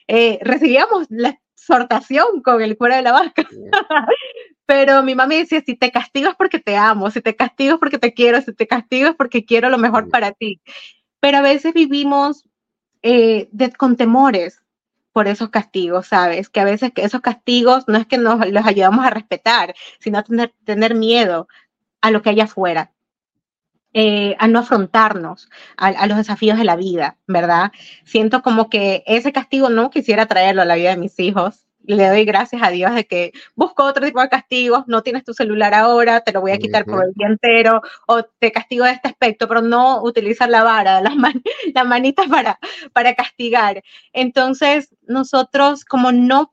eh, 0.09 0.41
recibíamos 0.43 1.07
la 1.11 1.39
exhortación 1.55 2.43
con 2.43 2.61
el 2.61 2.77
cuero 2.77 2.97
de 2.97 3.03
la 3.03 3.13
vaca. 3.13 3.47
Pero 4.67 5.03
mi 5.05 5.15
mami 5.15 5.37
decía, 5.37 5.63
si 5.65 5.77
te 5.77 5.93
castigas 5.93 6.35
porque 6.37 6.59
te 6.59 6.77
amo, 6.77 7.11
si 7.13 7.21
te 7.21 7.37
castigas 7.37 7.79
porque 7.79 7.99
te 7.99 8.13
quiero, 8.15 8.41
si 8.41 8.53
te 8.53 8.67
castigas 8.67 9.15
porque 9.17 9.45
quiero 9.45 9.71
lo 9.71 9.79
mejor 9.79 10.09
para 10.11 10.33
ti. 10.33 10.61
Pero 11.21 11.39
a 11.39 11.43
veces 11.43 11.73
vivimos 11.73 12.45
eh, 13.03 13.49
con 13.77 13.97
temores 13.97 14.63
por 15.13 15.29
esos 15.29 15.51
castigos, 15.51 16.07
¿sabes? 16.07 16.49
Que 16.49 16.61
a 16.61 16.65
veces 16.65 16.93
que 16.93 17.03
esos 17.05 17.21
castigos 17.21 17.85
no 17.89 17.99
es 17.99 18.07
que 18.07 18.19
nos 18.19 18.47
los 18.49 18.67
ayudamos 18.67 19.05
a 19.05 19.11
respetar, 19.11 19.75
sino 19.99 20.19
a 20.19 20.23
tener, 20.23 20.55
tener 20.65 20.95
miedo 20.95 21.49
a 22.01 22.11
lo 22.11 22.23
que 22.23 22.31
hay 22.31 22.41
afuera. 22.41 22.93
Eh, 23.93 24.37
a 24.39 24.47
no 24.47 24.61
afrontarnos 24.61 25.49
a, 25.77 25.89
a, 25.89 26.07
los 26.07 26.17
desafíos 26.17 26.57
de 26.57 26.65
la 26.65 26.77
vida, 26.77 27.19
¿verdad? 27.27 27.73
Siento 28.05 28.41
como 28.41 28.71
que 28.71 29.03
ese 29.05 29.33
castigo 29.33 29.69
no 29.69 29.91
quisiera 29.91 30.27
traerlo 30.27 30.63
a 30.63 30.65
la 30.65 30.77
vida 30.77 30.91
de 30.91 30.97
mis 30.97 31.19
hijos, 31.19 31.67
le 31.85 32.09
doy 32.09 32.25
gracias 32.25 32.63
a 32.63 32.71
Dios 32.71 32.95
de 32.95 33.07
que 33.07 33.33
busco 33.55 33.85
otro 33.85 34.05
tipo 34.05 34.21
de 34.21 34.29
castigos, 34.29 34.85
no 34.87 35.03
tienes 35.03 35.25
tu 35.25 35.35
celular 35.35 35.75
ahora, 35.75 36.21
te 36.21 36.33
lo 36.33 36.41
voy 36.41 36.53
a 36.53 36.59
quitar 36.59 36.85
por 36.85 37.05
el 37.05 37.13
día 37.15 37.27
entero, 37.27 37.81
o 38.07 38.23
te 38.23 38.53
castigo 38.53 38.85
de 38.85 38.93
este 38.93 39.09
aspecto, 39.09 39.49
pero 39.49 39.63
no 39.63 40.03
utilizar 40.03 40.49
la 40.49 40.63
vara, 40.63 41.01
las, 41.03 41.17
man 41.17 41.43
las 41.75 41.87
manitas 41.87 42.29
para, 42.29 42.59
para 42.93 43.15
castigar. 43.15 43.83
Entonces, 44.13 44.95
nosotros 45.07 45.85
como 45.85 46.13
no, 46.13 46.53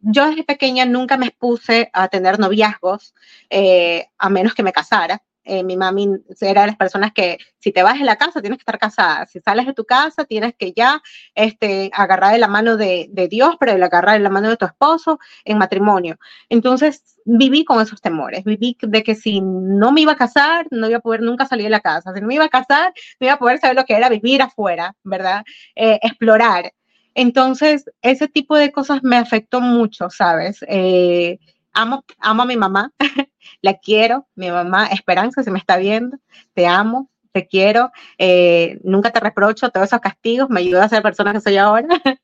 yo 0.00 0.28
desde 0.28 0.44
pequeña 0.44 0.84
nunca 0.84 1.16
me 1.16 1.26
expuse 1.26 1.90
a 1.92 2.08
tener 2.08 2.38
noviazgos, 2.38 3.14
eh, 3.50 4.06
a 4.18 4.30
menos 4.30 4.54
que 4.54 4.62
me 4.62 4.72
casara. 4.72 5.22
Eh, 5.50 5.64
mi 5.64 5.78
mami 5.78 6.10
era 6.42 6.60
de 6.60 6.66
las 6.66 6.76
personas 6.76 7.12
que 7.14 7.38
si 7.58 7.72
te 7.72 7.82
vas 7.82 7.98
de 7.98 8.04
la 8.04 8.16
casa 8.16 8.42
tienes 8.42 8.58
que 8.58 8.62
estar 8.62 8.78
casada, 8.78 9.26
si 9.26 9.40
sales 9.40 9.64
de 9.64 9.72
tu 9.72 9.86
casa 9.86 10.26
tienes 10.26 10.54
que 10.54 10.72
ya 10.72 11.00
este, 11.34 11.90
agarrar 11.94 12.32
de 12.32 12.38
la 12.38 12.48
mano 12.48 12.76
de, 12.76 13.08
Dios, 13.30 13.56
pero 13.58 13.72
agarrar 13.72 14.18
de 14.18 14.22
la 14.22 14.28
mano 14.28 14.50
de 14.50 14.58
tu 14.58 14.66
esposo 14.66 15.18
en 15.46 15.56
matrimonio. 15.56 16.18
Entonces 16.50 17.16
viví 17.24 17.64
con 17.64 17.80
esos 17.80 18.02
temores, 18.02 18.44
viví 18.44 18.76
de 18.80 19.02
que 19.02 19.14
si 19.14 19.40
no 19.40 19.90
me 19.90 20.02
iba 20.02 20.12
a 20.12 20.16
casar, 20.16 20.66
no 20.70 20.86
iba 20.86 20.98
a 20.98 21.00
poder 21.00 21.22
nunca 21.22 21.46
salir 21.46 21.64
de 21.64 21.70
la 21.70 21.80
casa, 21.80 22.12
si 22.12 22.20
no 22.20 22.26
me 22.26 22.34
iba 22.34 22.44
a 22.44 22.50
casar, 22.50 22.92
no 23.18 23.26
iba 23.26 23.34
a 23.34 23.38
poder 23.38 23.58
saber 23.58 23.76
lo 23.76 23.84
que 23.86 23.94
era 23.94 24.10
vivir 24.10 24.42
afuera, 24.42 24.94
¿verdad? 25.02 25.44
Eh, 25.74 25.98
explorar. 26.02 26.74
Entonces, 27.14 27.86
ese 28.02 28.28
tipo 28.28 28.54
de 28.54 28.70
cosas 28.70 29.02
me 29.02 29.16
afectó 29.16 29.62
mucho, 29.62 30.10
¿sabes? 30.10 30.62
Eh, 30.68 31.38
amo, 31.72 32.04
amo 32.18 32.42
a 32.42 32.46
mi 32.46 32.56
mamá, 32.56 32.92
la 33.62 33.74
quiero, 33.74 34.28
mi 34.34 34.50
mamá 34.50 34.86
Esperanza, 34.86 35.42
si 35.42 35.50
me 35.50 35.58
está 35.58 35.76
viendo, 35.76 36.18
te 36.54 36.66
amo, 36.66 37.10
te 37.32 37.46
quiero, 37.46 37.90
eh, 38.18 38.80
nunca 38.84 39.10
te 39.10 39.20
reprocho 39.20 39.70
todos 39.70 39.86
esos 39.88 40.00
castigos, 40.00 40.50
me 40.50 40.60
ayuda 40.60 40.84
a 40.84 40.88
ser 40.88 40.98
la 40.98 41.02
persona 41.02 41.32
que 41.32 41.40
soy 41.40 41.56
ahora, 41.56 41.88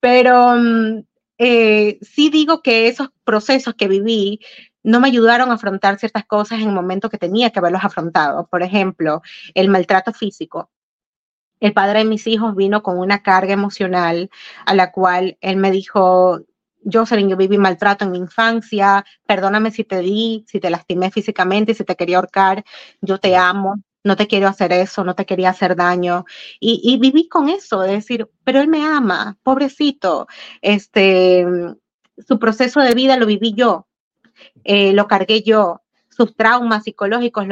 pero 0.00 0.54
mm, 0.56 1.04
eh, 1.38 1.98
sí 2.02 2.30
digo 2.30 2.62
que 2.62 2.88
esos 2.88 3.08
procesos 3.24 3.74
que 3.74 3.88
viví 3.88 4.40
no 4.82 5.00
me 5.00 5.08
ayudaron 5.08 5.50
a 5.50 5.54
afrontar 5.54 5.98
ciertas 5.98 6.26
cosas 6.26 6.60
en 6.60 6.68
el 6.68 6.74
momento 6.74 7.10
que 7.10 7.18
tenía 7.18 7.50
que 7.50 7.58
haberlos 7.58 7.84
afrontado. 7.84 8.46
Por 8.46 8.62
ejemplo, 8.62 9.22
el 9.54 9.68
maltrato 9.68 10.12
físico. 10.12 10.70
El 11.60 11.74
padre 11.74 12.00
de 12.00 12.04
mis 12.06 12.26
hijos 12.26 12.56
vino 12.56 12.82
con 12.82 12.98
una 12.98 13.22
carga 13.22 13.52
emocional 13.52 14.30
a 14.64 14.74
la 14.74 14.92
cual 14.92 15.36
él 15.42 15.56
me 15.56 15.70
dijo, 15.70 16.40
Jocelyn, 16.84 17.28
yo 17.28 17.36
viví 17.36 17.58
maltrato 17.58 18.04
en 18.04 18.12
mi 18.12 18.18
infancia, 18.18 19.04
perdóname 19.26 19.70
si 19.70 19.84
te 19.84 20.00
di, 20.00 20.44
si 20.48 20.60
te 20.60 20.70
lastimé 20.70 21.10
físicamente, 21.10 21.74
si 21.74 21.84
te 21.84 21.96
quería 21.96 22.16
ahorcar, 22.16 22.64
yo 23.00 23.18
te 23.18 23.36
amo, 23.36 23.76
no 24.02 24.16
te 24.16 24.26
quiero 24.26 24.48
hacer 24.48 24.72
eso, 24.72 25.04
no 25.04 25.14
te 25.14 25.26
quería 25.26 25.50
hacer 25.50 25.76
daño. 25.76 26.24
Y, 26.58 26.98
viví 26.98 27.28
con 27.28 27.48
eso, 27.48 27.80
de 27.80 27.92
decir, 27.92 28.28
pero 28.44 28.60
él 28.60 28.68
me 28.68 28.84
ama, 28.84 29.38
pobrecito, 29.42 30.26
este, 30.62 31.46
su 32.26 32.38
proceso 32.38 32.80
de 32.80 32.94
vida 32.94 33.16
lo 33.16 33.26
viví 33.26 33.52
yo, 33.54 33.86
eh, 34.64 34.92
lo 34.92 35.06
cargué 35.06 35.42
yo, 35.42 35.82
sus 36.08 36.34
traumas 36.34 36.84
psicológicos 36.84 37.46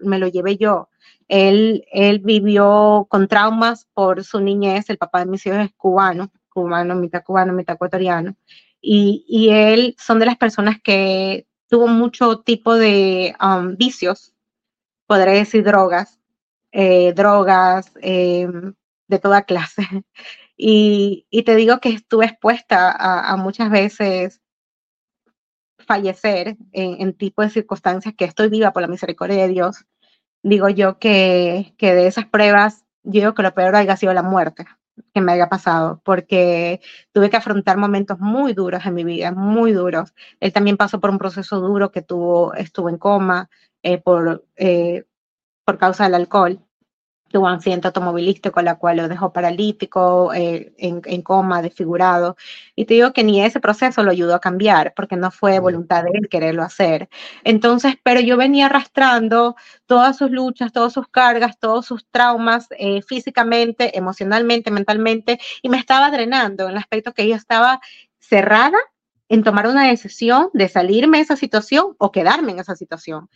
me 0.00 0.18
lo 0.18 0.28
llevé 0.28 0.56
yo. 0.56 0.88
Él, 1.28 1.84
él 1.90 2.20
vivió 2.20 3.06
con 3.10 3.26
traumas 3.26 3.88
por 3.94 4.22
su 4.22 4.40
niñez, 4.40 4.88
el 4.90 4.98
papá 4.98 5.20
de 5.20 5.26
mis 5.26 5.44
hijos 5.46 5.58
es 5.58 5.72
cubano, 5.76 6.30
cubano, 6.48 6.94
mitad 6.94 7.24
cubano, 7.24 7.52
mitad 7.52 7.74
ecuatoriano, 7.74 8.36
y, 8.88 9.24
y 9.26 9.50
él 9.50 9.96
son 9.98 10.20
de 10.20 10.26
las 10.26 10.36
personas 10.36 10.80
que 10.80 11.48
tuvo 11.68 11.88
mucho 11.88 12.38
tipo 12.42 12.76
de 12.76 13.34
um, 13.42 13.76
vicios, 13.76 14.32
podré 15.06 15.32
decir 15.32 15.64
drogas, 15.64 16.20
eh, 16.70 17.12
drogas 17.12 17.92
em, 18.00 18.74
de 19.08 19.18
toda 19.18 19.42
clase. 19.42 19.82
Y, 20.58 21.26
te 21.44 21.54
digo 21.54 21.80
que 21.80 21.90
estuve 21.90 22.24
expuesta 22.24 22.90
a, 22.90 23.36
muchas 23.36 23.70
veces 23.70 24.40
fallecer 25.86 26.56
en, 26.72 27.12
tipo 27.12 27.42
de 27.42 27.50
circunstancias 27.50 28.14
que 28.16 28.24
estoy 28.24 28.48
viva 28.48 28.72
por 28.72 28.80
la 28.80 28.88
misericordia 28.88 29.42
de 29.42 29.48
Dios, 29.48 29.84
digo 30.42 30.70
yo 30.70 30.98
que, 30.98 31.74
que 31.76 31.94
de 31.94 32.06
esas 32.06 32.24
pruebas, 32.24 32.86
yo 33.02 33.20
digo 33.20 33.34
que 33.34 33.42
lo 33.42 33.52
peor 33.52 33.76
haya 33.76 33.98
sido 33.98 34.14
la 34.14 34.22
muerte 34.22 34.64
que 35.14 35.20
me 35.20 35.32
haya 35.32 35.48
pasado, 35.48 36.00
porque 36.04 36.80
tuve 37.12 37.30
que 37.30 37.36
afrontar 37.36 37.76
momentos 37.78 38.18
muy 38.18 38.52
duros 38.54 38.84
en 38.86 38.94
mi 38.94 39.04
vida, 39.04 39.32
muy 39.32 39.72
duros. 39.72 40.14
Él 40.40 40.52
también 40.52 40.76
pasó 40.76 41.00
por 41.00 41.10
un 41.10 41.18
proceso 41.18 41.60
duro 41.60 41.92
que 41.92 42.02
tuvo, 42.02 42.54
estuvo 42.54 42.88
en 42.88 42.98
coma 42.98 43.50
eh, 43.82 43.98
por, 43.98 44.44
eh, 44.56 45.04
por 45.64 45.78
causa 45.78 46.04
del 46.04 46.14
alcohol 46.14 46.65
tuvo 47.30 47.46
un 47.46 47.52
accidente 47.52 47.88
automovilístico, 47.88 48.62
la 48.62 48.76
cual 48.76 48.98
lo 48.98 49.08
dejó 49.08 49.32
paralítico, 49.32 50.32
eh, 50.32 50.72
en, 50.78 51.22
coma, 51.22 51.62
desfigurado. 51.62 52.36
Y 52.74 52.84
te 52.84 52.94
digo 52.94 53.12
que 53.12 53.24
ni 53.24 53.42
ese 53.44 53.60
proceso 53.60 54.02
lo 54.02 54.10
ayudó 54.10 54.34
a 54.34 54.40
cambiar, 54.40 54.94
porque 54.94 55.16
no 55.16 55.30
fue 55.30 55.58
voluntad 55.58 56.04
de 56.04 56.10
él 56.14 56.28
quererlo 56.28 56.62
hacer. 56.62 57.08
Entonces, 57.44 57.94
pero 58.02 58.20
yo 58.20 58.36
venía 58.36 58.66
arrastrando 58.66 59.56
todas 59.86 60.16
sus 60.16 60.30
luchas, 60.30 60.72
todas 60.72 60.92
sus 60.92 61.08
cargas, 61.08 61.58
todos 61.58 61.86
sus 61.86 62.06
traumas, 62.10 62.68
eh, 62.78 63.02
físicamente, 63.02 63.96
emocionalmente, 63.98 64.70
mentalmente, 64.70 65.38
y 65.62 65.68
me 65.68 65.78
estaba 65.78 66.10
drenando 66.10 66.64
en 66.64 66.70
el 66.70 66.76
aspecto 66.78 67.12
que 67.12 67.28
yo 67.28 67.34
estaba 67.34 67.80
cerrada 68.18 68.78
en 69.28 69.42
tomar 69.42 69.66
una 69.66 69.88
decisión 69.88 70.50
de 70.52 70.68
salirme 70.68 71.18
de 71.18 71.24
esa 71.24 71.36
situación 71.36 71.96
o 71.98 72.12
quedarme 72.12 72.52
en 72.52 72.60
esa 72.60 72.76
situación 72.76 73.28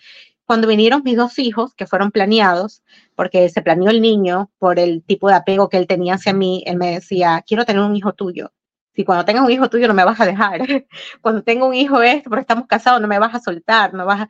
cuando 0.50 0.66
vinieron 0.66 1.02
mis 1.04 1.16
dos 1.16 1.38
hijos, 1.38 1.76
que 1.76 1.86
fueron 1.86 2.10
planeados, 2.10 2.82
porque 3.14 3.48
se 3.50 3.62
planeó 3.62 3.88
el 3.88 4.00
niño 4.00 4.50
por 4.58 4.80
el 4.80 5.04
tipo 5.04 5.28
de 5.28 5.36
apego 5.36 5.68
que 5.68 5.76
él 5.76 5.86
tenía 5.86 6.14
hacia 6.14 6.32
mí, 6.32 6.64
él 6.66 6.76
me 6.76 6.94
decía, 6.94 7.44
quiero 7.46 7.64
tener 7.64 7.80
un 7.82 7.94
hijo 7.94 8.14
tuyo. 8.14 8.52
Si 8.92 9.04
cuando 9.04 9.24
tengas 9.24 9.44
un 9.44 9.52
hijo 9.52 9.70
tuyo 9.70 9.86
no 9.86 9.94
me 9.94 10.02
vas 10.02 10.18
a 10.18 10.26
dejar. 10.26 10.60
cuando 11.22 11.44
tengo 11.44 11.68
un 11.68 11.74
hijo 11.74 12.02
este, 12.02 12.28
porque 12.28 12.40
estamos 12.40 12.66
casados, 12.66 13.00
no 13.00 13.06
me 13.06 13.20
vas 13.20 13.32
a 13.32 13.38
soltar, 13.38 13.94
no 13.94 14.04
vas 14.04 14.22
a... 14.22 14.28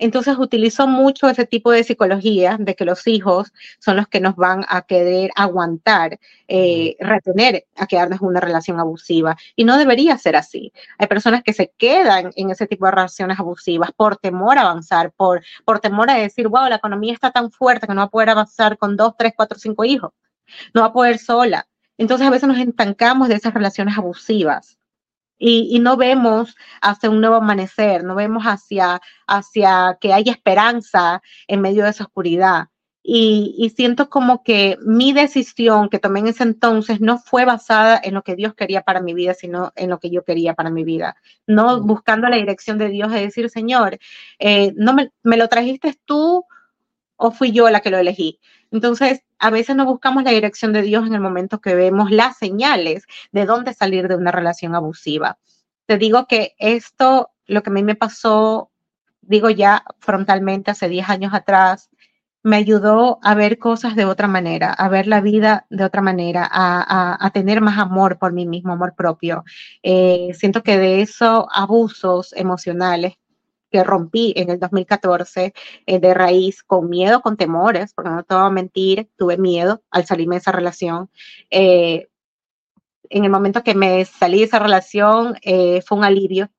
Entonces 0.00 0.38
utilizo 0.38 0.86
mucho 0.88 1.28
ese 1.28 1.44
tipo 1.46 1.70
de 1.70 1.84
psicología 1.84 2.56
de 2.58 2.74
que 2.74 2.86
los 2.86 3.06
hijos 3.06 3.52
son 3.78 3.96
los 3.96 4.08
que 4.08 4.18
nos 4.18 4.34
van 4.34 4.64
a 4.66 4.80
querer 4.82 5.30
aguantar, 5.36 6.18
eh, 6.48 6.96
retener 7.00 7.66
a 7.76 7.86
quedarnos 7.86 8.22
en 8.22 8.28
una 8.28 8.40
relación 8.40 8.80
abusiva. 8.80 9.36
Y 9.56 9.64
no 9.64 9.76
debería 9.76 10.16
ser 10.16 10.36
así. 10.36 10.72
Hay 10.98 11.06
personas 11.06 11.42
que 11.42 11.52
se 11.52 11.72
quedan 11.76 12.32
en 12.36 12.50
ese 12.50 12.66
tipo 12.66 12.86
de 12.86 12.92
relaciones 12.92 13.38
abusivas 13.38 13.90
por 13.92 14.16
temor 14.16 14.56
a 14.56 14.62
avanzar, 14.62 15.12
por, 15.12 15.42
por 15.66 15.80
temor 15.80 16.08
a 16.10 16.14
decir, 16.14 16.48
wow, 16.48 16.70
la 16.70 16.76
economía 16.76 17.12
está 17.12 17.30
tan 17.30 17.50
fuerte 17.50 17.86
que 17.86 17.92
no 17.92 18.00
va 18.00 18.06
a 18.06 18.10
poder 18.10 18.30
avanzar 18.30 18.78
con 18.78 18.96
dos, 18.96 19.14
tres, 19.18 19.34
cuatro, 19.36 19.58
cinco 19.58 19.84
hijos. 19.84 20.12
No 20.72 20.80
va 20.80 20.88
a 20.88 20.92
poder 20.94 21.18
sola. 21.18 21.66
Entonces 21.98 22.26
a 22.26 22.30
veces 22.30 22.48
nos 22.48 22.58
estancamos 22.58 23.28
de 23.28 23.34
esas 23.34 23.52
relaciones 23.52 23.98
abusivas 23.98 24.79
y, 25.40 25.78
no 25.80 25.96
vemos 25.96 26.54
hacia 26.82 27.10
un 27.10 27.20
nuevo 27.20 27.36
amanecer, 27.36 28.04
no 28.04 28.14
vemos 28.14 28.44
hacia, 28.44 29.00
hacia 29.26 29.96
que 30.00 30.12
haya 30.12 30.32
esperanza 30.32 31.22
en 31.48 31.62
medio 31.62 31.84
de 31.84 31.90
esa 31.90 32.04
oscuridad. 32.04 32.68
Y, 33.02 33.72
siento 33.74 34.10
como 34.10 34.42
que 34.42 34.76
mi 34.82 35.14
decisión 35.14 35.88
que 35.88 35.98
tomé 35.98 36.20
en 36.20 36.26
ese 36.28 36.42
entonces 36.42 37.00
no 37.00 37.18
fue 37.18 37.46
basada 37.46 37.98
en 38.02 38.14
lo 38.14 38.22
que 38.22 38.36
Dios 38.36 38.54
quería 38.54 38.82
para 38.82 39.00
mi 39.00 39.14
vida, 39.14 39.32
sino 39.32 39.72
en 39.76 39.88
lo 39.88 39.98
que 39.98 40.10
yo 40.10 40.24
quería 40.24 40.54
para 40.54 40.70
mi 40.70 40.84
vida. 40.84 41.16
No 41.46 41.80
buscando 41.80 42.28
la 42.28 42.36
dirección 42.36 42.76
de 42.76 42.90
Dios, 42.90 43.10
de 43.10 43.20
decir, 43.22 43.48
Señor, 43.48 43.98
eh, 44.38 44.74
no 44.76 44.92
me, 44.92 45.10
me 45.22 45.38
lo 45.38 45.48
trajiste 45.48 45.98
tú 46.04 46.44
o 47.20 47.30
fui 47.30 47.52
yo 47.52 47.68
la 47.70 47.80
que 47.80 47.90
lo 47.90 47.98
elegí. 47.98 48.40
Entonces, 48.70 49.22
a 49.38 49.50
veces 49.50 49.76
no 49.76 49.84
buscamos 49.84 50.24
la 50.24 50.30
dirección 50.30 50.72
de 50.72 50.82
Dios 50.82 51.06
en 51.06 51.14
el 51.14 51.20
momento 51.20 51.60
que 51.60 51.74
vemos 51.74 52.10
las 52.10 52.38
señales 52.38 53.04
de 53.30 53.44
dónde 53.44 53.74
salir 53.74 54.08
de 54.08 54.16
una 54.16 54.32
relación 54.32 54.74
abusiva. 54.74 55.38
Te 55.86 55.98
digo 55.98 56.26
que 56.26 56.54
esto, 56.58 57.30
lo 57.46 57.62
que 57.62 57.70
a 57.70 57.72
mí 57.72 57.82
me 57.82 57.94
pasó, 57.94 58.70
digo 59.20 59.50
ya 59.50 59.84
frontalmente 59.98 60.70
hace 60.70 60.88
10 60.88 61.08
años 61.10 61.34
atrás, 61.34 61.90
me 62.42 62.56
ayudó 62.56 63.18
a 63.22 63.34
ver 63.34 63.58
cosas 63.58 63.96
de 63.96 64.06
otra 64.06 64.26
manera, 64.26 64.72
a 64.72 64.88
ver 64.88 65.06
la 65.06 65.20
vida 65.20 65.66
de 65.68 65.84
otra 65.84 66.00
manera, 66.00 66.48
a, 66.50 67.30
tener 67.34 67.60
más 67.60 67.78
amor 67.78 68.18
por 68.18 68.32
mí 68.32 68.46
mismo, 68.46 68.72
amor 68.72 68.94
propio. 68.96 69.44
Eh, 69.82 70.30
siento 70.32 70.62
que 70.62 70.78
de 70.78 71.02
esos 71.02 71.44
abusos 71.52 72.32
emocionales 72.34 73.19
que 73.70 73.84
rompí 73.84 74.32
en 74.36 74.50
el 74.50 74.58
2014 74.58 75.54
eh, 75.86 75.98
de 75.98 76.14
raíz 76.14 76.62
con 76.62 76.88
miedo, 76.88 77.20
con 77.20 77.36
temores, 77.36 77.94
porque 77.94 78.10
no 78.10 78.24
te 78.24 78.34
voy 78.34 78.44
a 78.44 78.50
mentir, 78.50 79.08
tuve 79.16 79.38
miedo 79.38 79.82
al 79.90 80.06
salirme 80.06 80.36
de 80.36 80.40
esa 80.40 80.52
relación. 80.52 81.10
Eh, 81.50 82.08
en 83.10 83.24
el 83.24 83.30
momento 83.30 83.62
que 83.62 83.74
me 83.74 84.04
salí 84.04 84.38
de 84.38 84.44
esa 84.44 84.58
relación 84.58 85.36
eh, 85.42 85.82
fue 85.82 85.98
un 85.98 86.04
alivio 86.04 86.50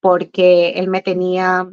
porque 0.00 0.70
él 0.76 0.88
me 0.88 1.02
tenía 1.02 1.68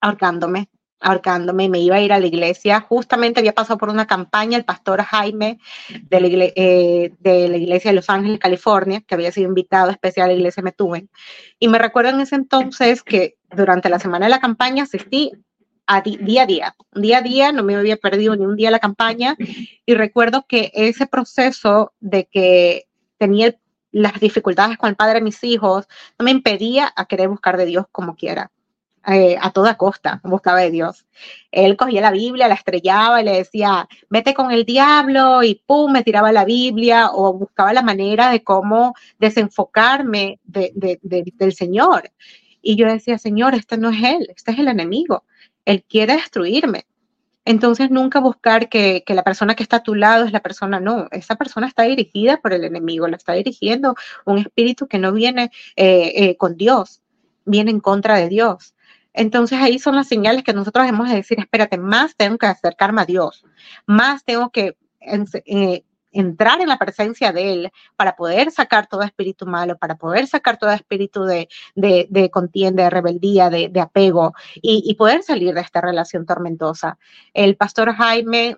ahorcándome, 0.00 0.68
ahorcándome 1.00 1.68
me 1.68 1.78
iba 1.80 1.96
a 1.96 2.00
ir 2.00 2.12
a 2.12 2.20
la 2.20 2.26
iglesia. 2.26 2.80
Justamente 2.80 3.40
había 3.40 3.54
pasado 3.54 3.78
por 3.78 3.88
una 3.88 4.06
campaña 4.06 4.58
el 4.58 4.64
pastor 4.64 5.02
Jaime 5.02 5.58
de 5.88 6.20
la, 6.20 6.28
eh, 6.28 7.12
de 7.18 7.48
la 7.48 7.56
iglesia 7.56 7.90
de 7.90 7.96
Los 7.96 8.10
Ángeles, 8.10 8.38
California, 8.38 9.00
que 9.00 9.14
había 9.14 9.32
sido 9.32 9.48
invitado 9.48 9.90
especial 9.90 10.26
a 10.26 10.32
la 10.32 10.38
iglesia 10.38 10.62
Metuven. 10.62 11.08
Y 11.58 11.68
me 11.68 11.78
recuerdo 11.78 12.10
en 12.10 12.20
ese 12.20 12.36
entonces 12.36 13.02
que 13.02 13.35
durante 13.50 13.88
la 13.88 13.98
semana 13.98 14.26
de 14.26 14.30
la 14.30 14.40
campaña 14.40 14.84
asistí 14.84 15.32
a 15.86 16.00
día 16.00 16.42
a 16.42 16.46
día, 16.46 16.74
día 16.94 17.18
a 17.18 17.22
día, 17.22 17.52
no 17.52 17.62
me 17.62 17.76
había 17.76 17.96
perdido 17.96 18.34
ni 18.34 18.44
un 18.44 18.56
día 18.56 18.70
la 18.70 18.80
campaña. 18.80 19.36
Y 19.86 19.94
recuerdo 19.94 20.44
que 20.48 20.72
ese 20.74 21.06
proceso 21.06 21.92
de 22.00 22.26
que 22.26 22.86
tenía 23.18 23.54
las 23.92 24.18
dificultades 24.20 24.78
con 24.78 24.90
el 24.90 24.96
padre 24.96 25.14
de 25.14 25.24
mis 25.24 25.42
hijos 25.44 25.86
no 26.18 26.24
me 26.24 26.30
impedía 26.30 26.92
a 26.96 27.06
querer 27.06 27.28
buscar 27.28 27.56
de 27.56 27.66
Dios 27.66 27.86
como 27.92 28.16
quiera 28.16 28.50
eh, 29.06 29.38
a 29.40 29.52
toda 29.52 29.76
costa, 29.76 30.20
buscaba 30.24 30.60
de 30.60 30.72
Dios. 30.72 31.06
Él 31.52 31.76
cogía 31.76 32.00
la 32.00 32.10
Biblia, 32.10 32.48
la 32.48 32.56
estrellaba 32.56 33.22
y 33.22 33.24
le 33.24 33.36
decía, 33.36 33.88
vete 34.10 34.34
con 34.34 34.50
el 34.50 34.64
diablo 34.64 35.44
y 35.44 35.62
pum, 35.64 35.92
me 35.92 36.02
tiraba 36.02 36.32
la 36.32 36.44
Biblia 36.44 37.10
o 37.12 37.32
buscaba 37.32 37.72
la 37.72 37.82
manera 37.82 38.30
de 38.30 38.42
cómo 38.42 38.94
desenfocarme 39.20 40.40
del 40.42 41.52
Señor. 41.52 42.10
Y 42.68 42.74
yo 42.74 42.88
decía, 42.88 43.16
Señor, 43.16 43.54
este 43.54 43.78
no 43.78 43.90
es 43.90 44.02
Él, 44.02 44.26
este 44.34 44.50
es 44.50 44.58
el 44.58 44.66
enemigo. 44.66 45.22
Él 45.64 45.84
quiere 45.88 46.14
destruirme. 46.14 46.84
Entonces 47.44 47.92
nunca 47.92 48.18
buscar 48.18 48.68
que, 48.68 49.04
la 49.06 49.22
persona 49.22 49.54
que 49.54 49.62
está 49.62 49.76
a 49.76 49.82
tu 49.84 49.94
lado 49.94 50.24
es 50.24 50.32
la 50.32 50.40
persona, 50.40 50.80
no, 50.80 51.06
esa 51.12 51.36
persona 51.36 51.68
está 51.68 51.84
dirigida 51.84 52.38
por 52.38 52.52
el 52.52 52.64
enemigo, 52.64 53.06
la 53.06 53.18
está 53.18 53.34
dirigiendo 53.34 53.94
un 54.24 54.38
espíritu 54.38 54.88
que 54.88 54.98
no 54.98 55.12
viene 55.12 55.52
eh, 55.76 56.12
eh, 56.16 56.36
con 56.36 56.56
Dios, 56.56 57.02
viene 57.44 57.70
en 57.70 57.78
contra 57.78 58.16
de 58.16 58.28
Dios. 58.28 58.74
Entonces 59.12 59.60
ahí 59.60 59.78
son 59.78 59.94
las 59.94 60.08
señales 60.08 60.42
que 60.42 60.52
nosotros 60.52 60.88
hemos 60.88 61.08
de 61.08 61.14
decir, 61.14 61.38
espérate, 61.38 61.78
más 61.78 62.16
tengo 62.16 62.36
que 62.36 62.46
acercarme 62.46 63.02
a 63.02 63.06
Dios, 63.06 63.44
más 63.86 64.24
tengo 64.24 64.50
que 64.50 64.76
entrar 66.18 66.60
en 66.60 66.68
la 66.68 66.78
presencia 66.78 67.32
de 67.32 67.52
Él 67.52 67.72
para 67.96 68.16
poder 68.16 68.50
sacar 68.50 68.86
todo 68.86 69.02
espíritu 69.02 69.46
malo, 69.46 69.76
para 69.76 69.96
poder 69.96 70.26
sacar 70.26 70.56
todo 70.58 70.70
espíritu 70.70 71.24
de, 71.24 71.48
de, 71.74 72.30
contienda, 72.30 72.84
de 72.84 72.90
rebeldía, 72.90 73.50
de, 73.50 73.80
apego 73.80 74.34
y, 74.54 74.94
poder 74.94 75.22
salir 75.22 75.54
de 75.54 75.60
esta 75.60 75.80
relación 75.80 76.26
tormentosa. 76.26 76.98
El 77.34 77.56
pastor 77.56 77.92
Jaime 77.94 78.56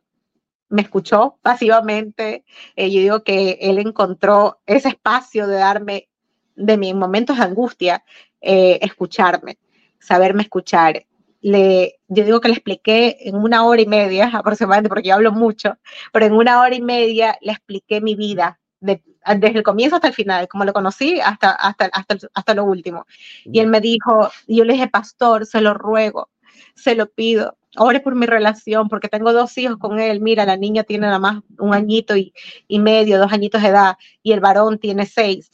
me 0.69 0.83
escuchó 0.83 1.39
pasivamente. 1.43 2.45
Eh, 2.77 2.91
yo 2.91 3.01
digo 3.01 3.23
que 3.23 3.59
él 3.61 3.79
encontró 3.79 4.61
ese 4.67 4.89
espacio 4.89 5.47
de 5.47 5.57
darme, 5.57 6.09
de 6.55 6.77
mis 6.77 6.95
momentos 6.95 7.39
de 7.39 7.45
angustia, 7.45 8.05
eh, 8.41 8.79
escucharme 8.83 9.59
saberme 9.99 10.43
escuchar. 10.43 11.05
Le, 11.41 12.01
yo 12.09 12.25
digo 12.25 12.41
que 12.41 12.49
le 12.49 12.55
expliqué 12.55 13.17
en 13.21 13.37
una 13.37 13.65
hora 13.65 13.81
y 13.81 13.87
media 13.87 14.31
aproximadamente, 14.35 14.89
porque 14.89 15.09
yo 15.09 15.15
hablo 15.15 15.33
mucho, 15.33 15.77
pero 16.13 16.27
en 16.27 16.33
una 16.33 16.61
hora 16.61 16.75
y 16.75 16.83
media 16.83 17.39
le 17.41 17.53
expliqué 17.53 18.01
mi 18.01 18.15
vida, 18.15 18.59
desde 18.81 19.59
el 19.59 19.63
comienzo 19.63 19.97
hasta 19.97 20.09
el 20.09 20.15
final, 20.15 20.49
como 20.49 20.65
lo 20.65 20.73
conocí 20.73 21.21
hasta, 21.21 21.51
hasta, 21.53 21.87
hasta, 21.93 22.17
hasta 22.33 22.55
lo 22.55 22.65
último. 22.65 23.07
Y 23.45 23.61
él 23.61 23.67
me 23.69 23.81
dijo, 23.81 24.31
yo 24.47 24.65
le 24.65 24.75
dije, 24.75 24.89
pastor, 24.89 25.47
se 25.47 25.61
lo 25.61 25.75
ruego, 25.75 26.31
se 26.75 26.95
lo 26.95 27.11
pido, 27.11 27.57
ore 27.77 28.01
por 28.01 28.15
mi 28.15 28.27
relación, 28.27 28.89
porque 28.89 29.09
tengo 29.09 29.33
dos 29.33 29.57
hijos 29.59 29.79
con 29.79 29.99
él. 29.99 30.21
Mira, 30.21 30.45
la 30.45 30.57
niña 30.57 30.85
tiene 30.85 31.07
nada 31.07 31.19
más 31.19 31.43
un 31.59 31.75
añito 31.75 32.17
y, 32.17 32.33
y 32.67 32.79
medio, 32.79 33.19
dos 33.19 33.33
añitos 33.33 33.63
de 33.63 33.69
edad, 33.69 33.97
y 34.23 34.33
el 34.33 34.41
varón 34.41 34.79
tiene 34.79 35.07
seis. 35.07 35.51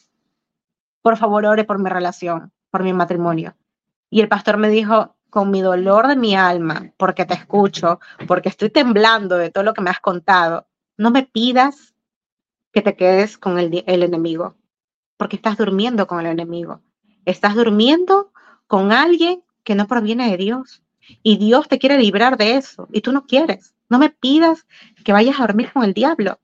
Por 1.02 1.16
favor, 1.16 1.44
ore 1.46 1.64
por 1.64 1.78
mi 1.78 1.90
relación, 1.90 2.52
por 2.70 2.82
mi 2.82 2.92
matrimonio. 2.92 3.56
Y 4.10 4.20
el 4.20 4.28
pastor 4.28 4.58
me 4.58 4.68
dijo, 4.68 5.13
con 5.34 5.50
mi 5.50 5.62
dolor 5.62 6.06
de 6.06 6.14
mi 6.14 6.36
alma, 6.36 6.92
porque 6.96 7.24
te 7.24 7.34
escucho, 7.34 7.98
porque 8.28 8.48
estoy 8.48 8.70
temblando 8.70 9.36
de 9.36 9.50
todo 9.50 9.64
lo 9.64 9.74
que 9.74 9.82
me 9.82 9.90
has 9.90 9.98
contado, 9.98 10.68
no 10.96 11.10
me 11.10 11.24
pidas 11.24 11.96
que 12.70 12.82
te 12.82 12.94
quedes 12.94 13.36
con 13.36 13.58
el, 13.58 13.82
el 13.84 14.04
enemigo, 14.04 14.54
porque 15.16 15.34
estás 15.34 15.56
durmiendo 15.56 16.06
con 16.06 16.20
el 16.20 16.26
enemigo. 16.26 16.82
Estás 17.24 17.56
durmiendo 17.56 18.30
con 18.68 18.92
alguien 18.92 19.42
que 19.64 19.74
no 19.74 19.88
proviene 19.88 20.30
de 20.30 20.36
Dios. 20.36 20.84
Y 21.24 21.36
Dios 21.36 21.66
te 21.66 21.80
quiere 21.80 21.98
librar 21.98 22.36
de 22.36 22.56
eso. 22.56 22.86
Y 22.92 23.00
tú 23.00 23.10
no 23.10 23.26
quieres. 23.26 23.74
No 23.88 23.98
me 23.98 24.10
pidas 24.10 24.68
que 25.04 25.12
vayas 25.12 25.40
a 25.40 25.46
dormir 25.48 25.72
con 25.72 25.82
el 25.82 25.94
diablo. 25.94 26.38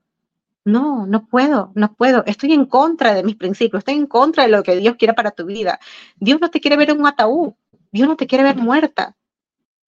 No, 0.65 1.07
no 1.07 1.29
puedo, 1.29 1.71
no 1.77 1.95
puedo. 1.95 2.25
Estoy 2.27 2.55
en 2.55 2.67
contra 2.67 3.15
de 3.15 3.23
mis 3.23 3.37
principios. 3.37 3.83
Estoy 3.83 3.95
en 3.95 4.09
contra 4.09 4.43
de 4.43 4.51
lo 4.51 4.65
que 4.65 4.75
Dios 4.75 4.97
quiere 4.97 5.15
para 5.15 5.31
tu 5.31 5.47
vida. 5.47 5.79
Dios 6.17 6.41
no 6.41 6.51
te 6.51 6.61
quiere 6.61 6.77
ver 6.77 6.91
en 6.91 6.99
un 6.99 7.07
ataúd. 7.07 7.53
Dios 7.93 8.09
no 8.09 8.17
te 8.17 8.27
quiere 8.27 8.45
ver 8.45 8.57
muerta. 8.57 9.17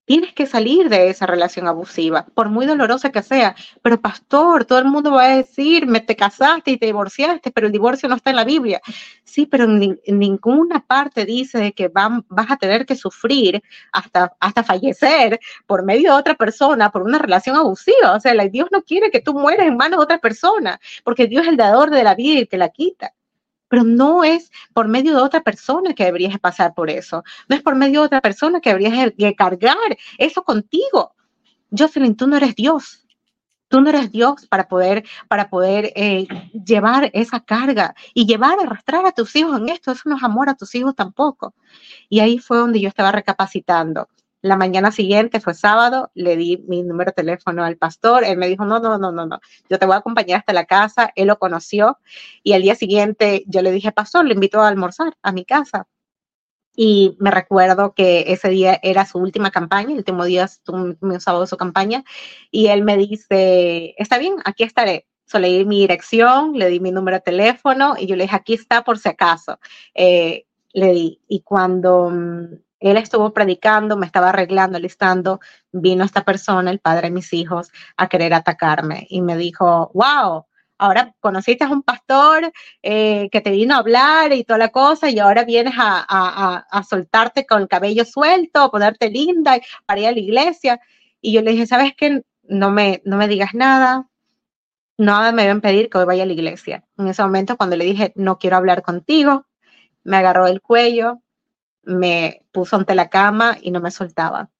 Tienes 0.05 0.34
que 0.34 0.46
salir 0.46 0.88
de 0.88 1.11
esa 1.11 1.26
relación 1.26 1.68
abusiva, 1.68 2.26
por 2.34 2.48
muy 2.48 2.66
dolorosa 2.66 3.12
que 3.12 3.22
sea. 3.22 3.55
Pero 3.82 4.00
pastor, 4.00 4.64
todo 4.64 4.80
el 4.80 4.86
mundo 4.86 5.12
va 5.12 5.26
a 5.26 5.36
decir, 5.36 5.86
me 5.86 6.00
te 6.00 6.16
casaste 6.16 6.72
y 6.72 6.76
te 6.76 6.86
divorciaste, 6.86 7.53
pero 7.53 7.68
el 7.68 7.72
divorcio 7.72 8.09
no 8.09 8.16
está 8.16 8.30
en 8.30 8.36
la 8.36 8.44
Biblia. 8.44 8.80
Sí, 9.22 9.46
pero 9.46 9.64
en, 9.64 10.00
ninguna 10.09 10.84
parte 10.84 11.24
dice 11.24 11.72
que 11.72 11.88
vas 11.88 12.50
a 12.50 12.57
tener 12.57 12.84
que 12.84 12.96
sufrir 12.96 13.62
hasta, 13.92 14.36
hasta 14.40 14.64
fallecer 14.64 15.38
por 15.66 15.84
medio 15.84 16.12
de 16.12 16.18
otra 16.18 16.34
persona, 16.34 16.90
por 16.90 17.03
una 17.03 17.18
relación 17.18 17.55
abusiva. 17.55 18.16
O 18.16 18.20
sea, 18.20 18.34
Dios 18.48 18.68
no 18.72 18.82
quiere 18.82 19.11
que 19.11 19.20
tú 19.20 19.34
mueras 19.34 19.68
en 19.68 19.76
manos 19.76 19.98
de 19.98 20.05
otra 20.05 20.18
persona, 20.18 20.80
porque 21.05 21.28
Dios 21.28 21.44
es 21.44 21.50
el 21.50 21.57
dador 21.57 21.90
de 21.90 22.03
la 22.03 22.16
vida 22.16 22.40
y 22.40 22.46
te 22.46 22.59
la 22.59 22.70
quita 22.70 23.14
pero 23.72 23.84
no 23.84 24.22
es 24.22 24.52
por 24.74 24.86
medio 24.86 25.16
de 25.16 25.22
otra 25.22 25.40
persona 25.40 25.94
que 25.94 26.04
deberías 26.04 26.38
pasar 26.38 26.74
por 26.74 26.90
eso, 26.90 27.24
no 27.48 27.56
es 27.56 27.62
por 27.62 27.74
medio 27.74 28.00
de 28.00 28.06
otra 28.08 28.20
persona 28.20 28.60
que 28.60 28.68
deberías 28.68 29.10
cargar 29.34 29.96
eso 30.18 30.44
contigo. 30.44 31.14
Jocelyn, 31.70 32.14
tú 32.14 32.26
no 32.26 32.36
eres 32.36 32.54
Dios, 32.54 33.06
tú 33.68 33.80
no 33.80 33.88
eres 33.88 34.12
Dios 34.12 34.46
para 34.46 34.68
poder, 34.68 35.04
para 35.26 35.48
poder 35.48 35.90
eh, 35.96 36.28
llevar 36.52 37.10
esa 37.14 37.40
carga 37.40 37.94
y 38.12 38.26
llevar, 38.26 38.60
arrastrar 38.60 39.06
a 39.06 39.12
tus 39.12 39.34
hijos 39.36 39.58
en 39.58 39.70
esto, 39.70 39.92
eso 39.92 40.02
no 40.04 40.18
es 40.18 40.22
amor 40.22 40.50
a 40.50 40.54
tus 40.54 40.74
hijos 40.74 40.94
tampoco. 40.94 41.54
Y 42.10 42.20
ahí 42.20 42.38
fue 42.38 42.58
donde 42.58 42.78
yo 42.78 42.90
estaba 42.90 43.10
recapacitando. 43.10 44.06
La 44.43 44.57
mañana 44.57 44.90
siguiente, 44.90 45.40
fue 45.40 45.55
sábado, 45.55 46.11
le 46.14 46.36
di 46.36 46.64
mi 46.66 46.82
número 46.82 47.11
de 47.11 47.14
teléfono 47.14 47.64
al 47.64 47.76
pastor. 47.76 48.24
Él 48.24 48.36
me 48.38 48.49
dijo, 48.49 48.64
no, 48.64 48.80
no, 48.80 48.99
no, 48.99 49.12
no, 49.12 49.24
no, 49.24 49.40
yo 49.70 49.78
te 49.78 49.86
voy 49.86 49.95
a 49.95 49.99
acompañar 49.99 50.40
hasta 50.40 50.53
la 50.53 50.66
casa. 50.66 51.12
Él 51.14 51.28
lo 51.28 51.38
conoció. 51.38 51.99
Y 52.43 52.53
el 52.53 52.62
día 52.62 52.74
siguiente 52.74 53.45
yo 53.47 53.62
le 53.62 53.70
dije, 53.70 53.93
pastor, 53.93 54.26
le 54.26 54.34
invito 54.34 54.61
a 54.61 54.68
almorzar 54.68 55.16
a 55.22 55.32
mi 55.32 55.45
casa. 55.45 55.86
Y 56.74 57.16
me 57.20 57.30
recuerdo 57.30 57.95
que 57.95 58.24
ese 58.28 58.49
día 58.49 58.80
era 58.82 59.07
su 59.07 59.18
última 59.18 59.51
campaña, 59.51 59.93
el 59.93 59.99
último 59.99 60.24
día, 60.24 60.49
un 60.68 61.20
sábado 61.20 61.43
de 61.45 61.49
su 61.49 61.57
campaña. 61.57 62.03
Y 62.51 62.66
él 62.68 62.82
me 62.82 62.97
dice, 62.97 63.95
está 63.97 64.18
bien, 64.18 64.36
aquí 64.45 64.64
estaré. 64.64 65.07
So, 65.26 65.38
le 65.38 65.49
di 65.49 65.64
mi 65.64 65.80
dirección, 65.80 66.59
le 66.59 66.68
di 66.68 66.80
mi 66.80 66.90
número 66.90 67.18
de 67.18 67.22
teléfono 67.22 67.95
y 67.99 68.07
yo 68.07 68.16
le 68.16 68.24
dije, 68.24 68.36
aquí 68.36 68.55
está 68.55 68.82
por 68.82 68.99
si 68.99 69.09
acaso. 69.09 69.59
Eh, 69.95 70.47
le 70.72 70.93
di. 70.93 71.20
Y 71.28 71.43
cuando 71.43 72.11
mm, 72.11 72.45
él 72.82 72.96
estuvo 72.96 73.32
predicando, 73.32 73.96
me 73.96 74.06
estaba 74.06 74.30
arreglando, 74.30 74.78
listando, 74.78 75.40
vino 75.72 76.04
esta 76.04 76.24
persona, 76.24 76.70
el 76.70 76.80
padre 76.80 77.08
de 77.08 77.14
mis 77.14 77.32
hijos, 77.32 77.70
a 77.96 78.08
querer 78.08 78.34
atacarme 78.34 79.06
y 79.08 79.22
me 79.22 79.36
dijo, 79.36 79.90
wow, 79.94 80.46
ahora 80.78 81.14
conociste 81.20 81.64
a 81.64 81.68
un 81.68 81.82
pastor 81.82 82.52
eh, 82.82 83.28
que 83.30 83.40
te 83.40 83.50
vino 83.50 83.74
a 83.74 83.78
hablar 83.78 84.32
y 84.32 84.44
toda 84.44 84.58
la 84.58 84.70
cosa 84.70 85.08
y 85.10 85.18
ahora 85.18 85.44
vienes 85.44 85.74
a, 85.78 86.84
soltarte 86.88 87.46
con 87.46 87.62
el 87.62 87.68
cabello 87.68 88.04
suelto, 88.04 88.60
a 88.62 88.70
ponerte 88.70 89.08
linda 89.08 89.60
para 89.86 90.00
ir 90.00 90.06
a 90.08 90.12
la 90.12 90.18
iglesia. 90.18 90.80
Y 91.20 91.32
yo 91.32 91.42
le 91.42 91.52
dije, 91.52 91.66
¿sabes 91.66 91.92
qué? 91.96 92.22
No 92.42 92.70
me, 92.70 93.00
no 93.04 93.16
me 93.16 93.28
digas 93.28 93.54
nada, 93.54 94.08
nada 94.98 95.32
me 95.32 95.42
deben 95.42 95.60
pedir 95.60 95.88
que 95.88 95.98
hoy 95.98 96.04
vaya 96.04 96.24
a 96.24 96.26
la 96.26 96.32
iglesia. 96.32 96.84
En 96.98 97.08
ese 97.08 97.22
momento, 97.22 97.56
cuando 97.56 97.76
le 97.76 97.84
dije, 97.84 98.12
no 98.16 98.38
quiero 98.38 98.56
hablar 98.56 98.82
contigo, 98.82 99.46
me 100.02 100.16
agarró 100.16 100.48
el 100.48 100.60
cuello, 100.60 101.22
me 101.84 102.42
puso 102.52 102.76
ante 102.76 102.94
la 102.94 103.08
cama 103.08 103.58
y 103.60 103.70
no 103.70 103.80
me 103.80 103.90
soltaba. 103.90 104.50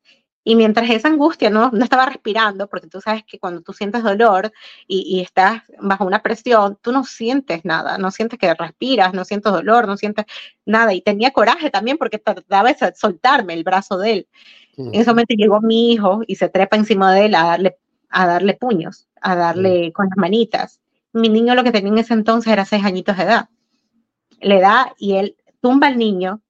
Y 0.45 0.57
mientras 0.57 0.91
esa 0.91 1.09
angustia 1.09 1.51
no, 1.51 1.71
no 1.71 1.85
estaba 1.85 2.07
respirando, 2.07 2.69
porque 2.69 2.89
tú 2.89 3.01
sabes 3.01 3.23
que 3.25 3.39
cuando 3.39 3.61
tú 3.63 3.73
sientes 3.73 4.03
dolor 4.03 4.53
y, 4.89 5.21
estás 5.21 5.63
bajo 5.81 6.05
una 6.05 6.21
presión, 6.21 6.77
tú 6.83 6.91
no 6.91 7.05
sientes 7.05 7.65
nada, 7.65 7.97
no 7.99 8.11
sientes 8.11 8.39
que 8.39 8.53
respiras, 8.53 9.15
no 9.15 9.25
sientes 9.25 9.53
dolor, 9.53 9.87
no 9.87 9.97
sientes 9.97 10.25
nada. 10.67 10.95
Y 10.95 11.01
tenía 11.01 11.31
coraje 11.31 11.71
también 11.71 11.97
porque 11.97 12.19
trataba 12.19 12.73
de 12.73 12.95
soltarme 12.97 13.55
el 13.55 13.63
brazo 13.63 13.99
de 13.99 14.13
él. 14.13 14.29
En 14.77 14.95
ese 14.95 15.11
momento 15.11 15.35
llegó 15.37 15.61
mi 15.61 15.93
hijo 15.93 16.23
y 16.27 16.37
se 16.37 16.49
trepa 16.49 16.77
encima 16.77 17.13
de 17.15 17.27
él 17.27 17.35
a 17.35 17.45
darle, 17.45 17.77
a 18.09 18.27
darle 18.27 18.55
puños, 18.55 19.07
a 19.21 19.37
darle 19.37 19.93
con 19.93 20.07
las 20.09 20.17
manitas. 20.17 20.81
Mi 21.13 21.29
niño 21.29 21.55
lo 21.55 21.63
que 21.63 21.73
tenía 21.73 21.93
en 21.93 21.99
ese 21.99 22.15
entonces 22.15 22.53
era 22.53 22.65
seis 22.65 22.85
añitos 22.85 23.17
de 23.17 23.25
edad. 23.25 23.49
Le 24.41 24.61
da 24.61 24.93
y 24.99 25.17
él 25.17 25.37
tumba 25.61 25.87
al 25.87 25.99
niño 25.99 26.41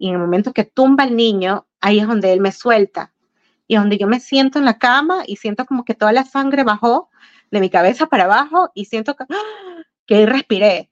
y 0.00 0.08
en 0.08 0.14
el 0.14 0.20
momento 0.20 0.54
que 0.54 0.64
tumba 0.64 1.04
el 1.04 1.14
niño, 1.14 1.66
ahí 1.78 2.00
es 2.00 2.08
donde 2.08 2.32
él 2.32 2.40
me 2.40 2.52
suelta. 2.52 3.12
Y 3.68 3.76
donde 3.76 3.98
yo 3.98 4.08
me 4.08 4.18
siento 4.18 4.58
en 4.58 4.64
la 4.64 4.78
cama 4.78 5.24
y 5.26 5.36
siento 5.36 5.66
como 5.66 5.84
que 5.84 5.94
toda 5.94 6.10
la 6.10 6.24
sangre 6.24 6.64
bajó 6.64 7.10
de 7.50 7.60
mi 7.60 7.68
cabeza 7.68 8.06
para 8.06 8.24
abajo 8.24 8.70
y 8.74 8.86
siento 8.86 9.14
que, 9.14 9.24
¡ah! 9.28 9.82
que 10.06 10.24
respiré. 10.24 10.90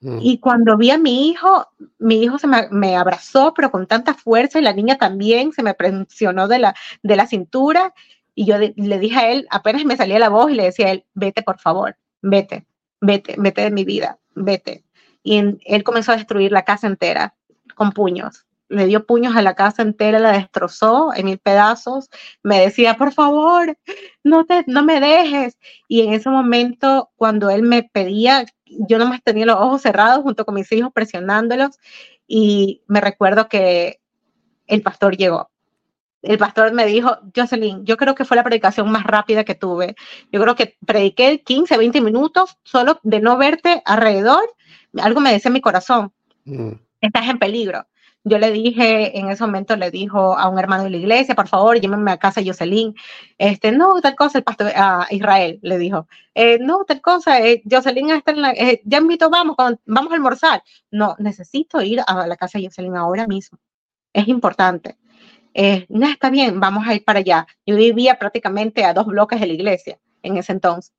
Mm. 0.00 0.20
Y 0.22 0.38
cuando 0.38 0.78
vi 0.78 0.90
a 0.90 0.96
mi 0.96 1.28
hijo, 1.28 1.68
mi 1.98 2.22
hijo 2.22 2.38
se 2.38 2.46
me, 2.46 2.96
abrazó, 2.96 3.52
pero 3.52 3.70
con 3.70 3.86
tanta 3.86 4.14
fuerza, 4.14 4.58
y 4.58 4.62
la 4.62 4.72
niña 4.72 4.96
también 4.96 5.52
se 5.52 5.62
me 5.62 5.74
presionó 5.74 6.48
de 6.48 6.58
la, 6.58 6.74
de 7.02 7.16
la 7.16 7.26
cintura. 7.26 7.92
Y 8.34 8.46
yo 8.46 8.56
le 8.58 8.98
dije 8.98 9.18
a 9.18 9.30
él, 9.32 9.46
apenas 9.50 9.84
me 9.84 9.98
salía 9.98 10.18
la 10.18 10.30
voz 10.30 10.50
y 10.50 10.54
le 10.54 10.64
decía 10.64 10.86
a 10.86 10.90
él, 10.92 11.04
vete 11.12 11.42
por 11.42 11.58
favor, 11.58 11.94
vete, 12.22 12.64
vete, 13.02 13.34
vete 13.36 13.60
de 13.60 13.70
mi 13.70 13.84
vida, 13.84 14.18
vete. 14.34 14.82
Y 15.22 15.58
él 15.66 15.84
comenzó 15.84 16.12
a 16.12 16.16
destruir 16.16 16.52
la 16.52 16.64
casa 16.64 16.86
entera 16.86 17.34
con 17.74 17.92
puños 17.92 18.45
le 18.68 18.86
dio 18.86 19.06
puños 19.06 19.36
a 19.36 19.42
la 19.42 19.54
casa 19.54 19.82
entera, 19.82 20.18
la 20.18 20.32
destrozó 20.32 21.12
en 21.14 21.26
mil 21.26 21.38
pedazos, 21.38 22.08
me 22.42 22.60
decía, 22.60 22.96
por 22.96 23.12
favor, 23.12 23.78
no, 24.24 24.44
te, 24.44 24.64
no 24.66 24.84
me 24.84 25.00
dejes. 25.00 25.58
Y 25.88 26.02
en 26.02 26.12
ese 26.12 26.30
momento, 26.30 27.10
cuando 27.16 27.50
él 27.50 27.62
me 27.62 27.84
pedía, 27.84 28.44
yo 28.66 28.98
nomás 28.98 29.22
tenía 29.22 29.46
los 29.46 29.56
ojos 29.56 29.82
cerrados 29.82 30.22
junto 30.22 30.44
con 30.44 30.54
mis 30.54 30.70
hijos 30.72 30.92
presionándolos 30.92 31.78
y 32.26 32.82
me 32.88 33.00
recuerdo 33.00 33.48
que 33.48 34.00
el 34.66 34.82
pastor 34.82 35.16
llegó. 35.16 35.50
El 36.22 36.38
pastor 36.38 36.72
me 36.72 36.86
dijo, 36.86 37.18
Jocelyn, 37.36 37.84
yo 37.84 37.96
creo 37.96 38.16
que 38.16 38.24
fue 38.24 38.36
la 38.36 38.42
predicación 38.42 38.90
más 38.90 39.04
rápida 39.04 39.44
que 39.44 39.54
tuve. 39.54 39.94
Yo 40.32 40.40
creo 40.40 40.56
que 40.56 40.76
prediqué 40.84 41.40
15, 41.44 41.76
20 41.76 42.00
minutos 42.00 42.58
solo 42.64 42.98
de 43.04 43.20
no 43.20 43.36
verte 43.36 43.80
alrededor. 43.84 44.42
Algo 44.98 45.20
me 45.20 45.30
decía 45.30 45.50
en 45.50 45.52
mi 45.52 45.60
corazón, 45.60 46.12
mm. 46.44 46.72
estás 47.00 47.28
en 47.28 47.38
peligro 47.38 47.86
yo 48.28 48.38
le 48.38 48.50
dije, 48.50 49.16
en 49.16 49.30
ese 49.30 49.44
momento 49.44 49.76
le 49.76 49.92
dijo 49.92 50.36
a 50.36 50.48
un 50.48 50.58
hermano 50.58 50.82
de 50.82 50.90
la 50.90 50.96
iglesia, 50.96 51.36
por 51.36 51.46
favor, 51.46 51.80
llévenme 51.80 52.10
a 52.10 52.18
casa 52.18 52.42
Jocelyn. 52.44 52.92
Este, 53.38 53.70
no, 53.70 54.00
tal 54.00 54.16
cosa, 54.16 54.38
el 54.38 54.44
pastor 54.44 54.72
a 54.74 55.06
Israel 55.10 55.60
le 55.62 55.78
dijo, 55.78 56.08
eh, 56.34 56.58
no, 56.60 56.84
tal 56.84 57.00
cosa, 57.00 57.40
eh, 57.40 57.62
Jocelyn 57.70 58.10
está 58.10 58.32
en 58.32 58.42
la, 58.42 58.50
eh, 58.50 58.82
ya 58.84 58.98
invito, 58.98 59.30
vamos, 59.30 59.54
vamos 59.56 60.10
a 60.10 60.14
almorzar. 60.16 60.64
No, 60.90 61.14
necesito 61.20 61.80
ir 61.82 62.00
a 62.04 62.26
la 62.26 62.36
casa 62.36 62.58
de 62.58 62.64
Jocelyn 62.64 62.96
ahora 62.96 63.28
mismo. 63.28 63.58
Es 64.12 64.26
importante. 64.26 64.96
no, 65.88 66.08
está 66.08 66.28
bien, 66.30 66.58
vamos 66.60 66.86
a 66.88 66.94
ir 66.94 67.04
para 67.04 67.20
allá. 67.20 67.46
Yo 67.64 67.76
vivía 67.76 68.18
prácticamente 68.18 68.84
a 68.84 68.92
dos 68.92 69.06
bloques 69.06 69.40
de 69.40 69.46
la 69.46 69.52
iglesia 69.52 69.98
en 70.22 70.36
ese 70.36 70.52
entonces 70.52 70.92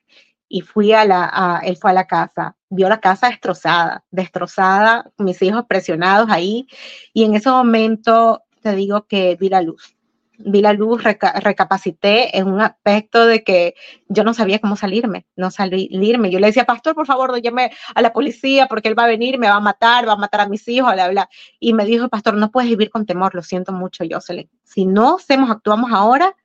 y 0.50 0.62
fui 0.62 0.94
a 0.94 1.06
la, 1.06 1.62
él 1.64 1.78
fue 1.78 1.92
a 1.92 1.94
la 1.94 2.08
casa, 2.08 2.56
vio 2.70 2.89
la 2.89 2.99
casa 2.99 3.30
destrozada, 3.30 4.03
destrozada, 4.11 5.11
mis 5.18 5.41
hijos 5.41 5.65
presionados 5.68 6.30
ahí, 6.30 6.68
y 7.13 7.24
en 7.24 7.36
ese 7.36 7.49
momento 7.49 8.43
te 8.61 8.76
digo 8.76 9.07
que 9.07 9.38
vi 9.39 9.49
la 9.49 9.61
luz, 9.61 9.97
vi 10.39 10.61
la 10.61 10.74
luz, 10.74 11.03
recapacité 11.03 12.38
en 12.38 12.47
un 12.47 12.61
aspecto 12.61 13.26
de 13.26 13.43
que 13.43 13.76
yo 14.07 14.24
no 14.24 14.34
sabía 14.34 14.59
cómo 14.59 14.76
salirme, 14.76 15.26
no 15.36 15.51
salirme. 15.51 16.30
Yo 16.30 16.39
le 16.39 16.47
decía, 16.47 16.65
pastor, 16.65 16.93
por 16.93 17.05
favor, 17.05 17.32
no 17.32 17.38
llame 17.38 17.72
a 17.95 18.01
la 18.01 18.13
policía 18.13 18.68
porque 18.68 18.88
él 18.88 18.97
va 18.97 19.05
a 19.05 19.07
venir, 19.07 19.39
me 19.39 19.47
va 19.47 19.55
a 19.55 19.59
matar, 19.59 20.07
va 20.07 20.13
a 20.13 20.18
matar 20.18 20.41
a 20.41 20.47
mis 20.47 20.68
hijos, 20.68 20.93
bla, 20.93 21.09
bla. 21.09 21.30
Y 21.59 21.74
me 21.74 21.86
dijo, 21.86 22.09
pastor, 22.09 22.36
no 22.36 22.51
puedes 22.51 22.70
vivir 22.70 22.89
con 22.89 23.05
temor, 23.05 23.34
lo 23.34 23.41
siento 23.41 23.72
mucho, 23.72 24.03
Jocelyn. 24.09 24.49
Si 24.63 24.86
no 24.86 25.15
hacemos, 25.15 25.49
actuamos 25.49 25.91
ahora, 25.91 26.36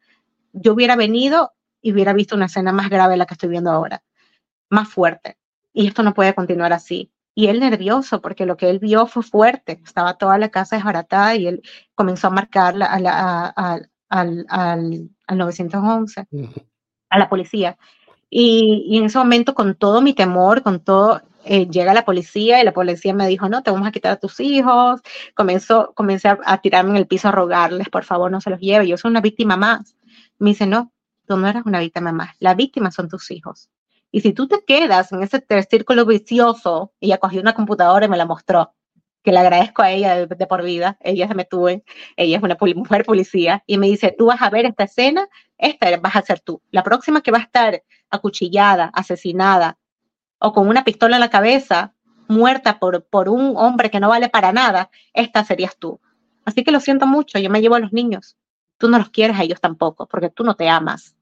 yo 0.52 0.72
hubiera 0.72 0.96
venido 0.96 1.52
y 1.82 1.92
hubiera 1.92 2.12
visto 2.12 2.36
una 2.36 2.46
escena 2.46 2.72
más 2.72 2.88
grave 2.88 3.16
la 3.16 3.26
que 3.26 3.34
estoy 3.34 3.50
viendo 3.50 3.70
ahora, 3.70 4.02
más 4.70 4.88
fuerte. 4.88 5.36
Y 5.72 5.86
esto 5.86 6.02
no 6.02 6.14
puede 6.14 6.34
continuar 6.34 6.72
así. 6.72 7.10
Y 7.34 7.46
él 7.46 7.60
nervioso, 7.60 8.20
porque 8.20 8.46
lo 8.46 8.56
que 8.56 8.68
él 8.68 8.78
vio 8.78 9.06
fue 9.06 9.22
fuerte. 9.22 9.80
Estaba 9.84 10.18
toda 10.18 10.38
la 10.38 10.50
casa 10.50 10.76
desbaratada 10.76 11.34
y 11.34 11.46
él 11.46 11.62
comenzó 11.94 12.26
a 12.26 12.30
marcar 12.30 12.74
al, 12.82 13.06
al, 14.08 15.10
911, 15.34 16.26
a 17.08 17.18
la 17.18 17.28
policía. 17.28 17.78
Y, 18.28 18.84
y, 18.88 18.98
en 18.98 19.04
ese 19.04 19.18
momento, 19.18 19.54
con 19.54 19.74
todo 19.74 20.00
mi 20.02 20.14
temor, 20.14 20.62
con 20.62 20.80
todo, 20.80 21.22
eh, 21.44 21.66
llega 21.68 21.92
la 21.92 22.04
policía 22.04 22.60
y 22.60 22.64
la 22.64 22.72
policía 22.72 23.14
me 23.14 23.26
dijo, 23.26 23.48
no, 23.48 23.62
te 23.62 23.70
vamos 23.70 23.88
a 23.88 23.92
quitar 23.92 24.12
a 24.12 24.16
tus 24.16 24.38
hijos. 24.40 25.00
Comenzó, 25.34 25.92
comencé 25.94 26.28
a, 26.28 26.58
tirarme 26.60 26.90
en 26.90 26.96
el 26.96 27.06
piso 27.06 27.28
a 27.28 27.32
rogarles, 27.32 27.88
por 27.88 28.04
favor, 28.04 28.30
no 28.30 28.40
se 28.40 28.50
los 28.50 28.60
lleve, 28.60 28.86
yo 28.88 28.96
soy 28.96 29.10
una 29.10 29.20
víctima 29.20 29.56
más. 29.56 29.96
Me 30.38 30.50
dice, 30.50 30.66
no, 30.66 30.92
tú 31.26 31.36
no 31.36 31.48
eres 31.48 31.64
una 31.66 31.80
víctima 31.80 32.12
más, 32.12 32.36
la 32.38 32.54
víctima 32.54 32.90
son 32.90 33.08
tus 33.08 33.30
hijos. 33.30 33.68
Y 34.14 34.20
si 34.20 34.34
tú 34.34 34.46
te 34.46 34.62
quedas 34.64 35.10
en 35.10 35.22
ese 35.22 35.42
círculo 35.68 36.04
vicioso, 36.04 36.92
ella 37.00 37.16
cogió 37.16 37.40
una 37.40 37.54
computadora 37.54 38.04
y 38.04 38.08
me 38.10 38.18
la 38.18 38.26
mostró, 38.26 38.74
que 39.22 39.32
le 39.32 39.38
agradezco 39.38 39.80
a 39.80 39.90
ella 39.90 40.26
de, 40.26 40.46
por 40.46 40.62
vida, 40.62 40.98
ella 41.00 41.26
se 41.26 41.34
me 41.34 41.46
tuve, 41.46 41.82
ella 42.16 42.36
es 42.36 42.42
una 42.42 42.58
mujer 42.74 43.06
policía, 43.06 43.64
y 43.66 43.78
me 43.78 43.86
dice, 43.86 44.14
tú 44.16 44.26
vas 44.26 44.42
a 44.42 44.50
ver 44.50 44.66
esta 44.66 44.84
escena, 44.84 45.26
esta 45.56 45.96
vas 45.96 46.14
a 46.14 46.22
ser 46.22 46.40
tú. 46.40 46.60
La 46.70 46.82
próxima 46.82 47.22
que 47.22 47.30
va 47.30 47.38
a 47.38 47.42
estar 47.42 47.82
acuchillada, 48.10 48.90
asesinada, 48.92 49.78
o 50.38 50.52
con 50.52 50.68
una 50.68 50.84
pistola 50.84 51.16
en 51.16 51.20
la 51.20 51.30
cabeza, 51.30 51.94
muerta 52.28 52.78
por, 52.78 53.04
por 53.04 53.30
un 53.30 53.56
hombre 53.56 53.90
que 53.90 54.00
no 54.00 54.10
vale 54.10 54.28
para 54.28 54.52
nada, 54.52 54.90
esta 55.14 55.42
serías 55.42 55.76
tú. 55.78 56.00
Así 56.44 56.64
que 56.64 56.72
lo 56.72 56.80
siento 56.80 57.06
mucho, 57.06 57.38
yo 57.38 57.48
me 57.48 57.62
llevo 57.62 57.76
a 57.76 57.80
los 57.80 57.94
niños. 57.94 58.36
Tú 58.76 58.90
no 58.90 58.98
los 58.98 59.08
quieres 59.08 59.38
a 59.38 59.42
ellos 59.42 59.60
tampoco, 59.60 60.06
porque 60.06 60.28
tú 60.28 60.44
no 60.44 60.54
te 60.54 60.68
amas. 60.68 61.14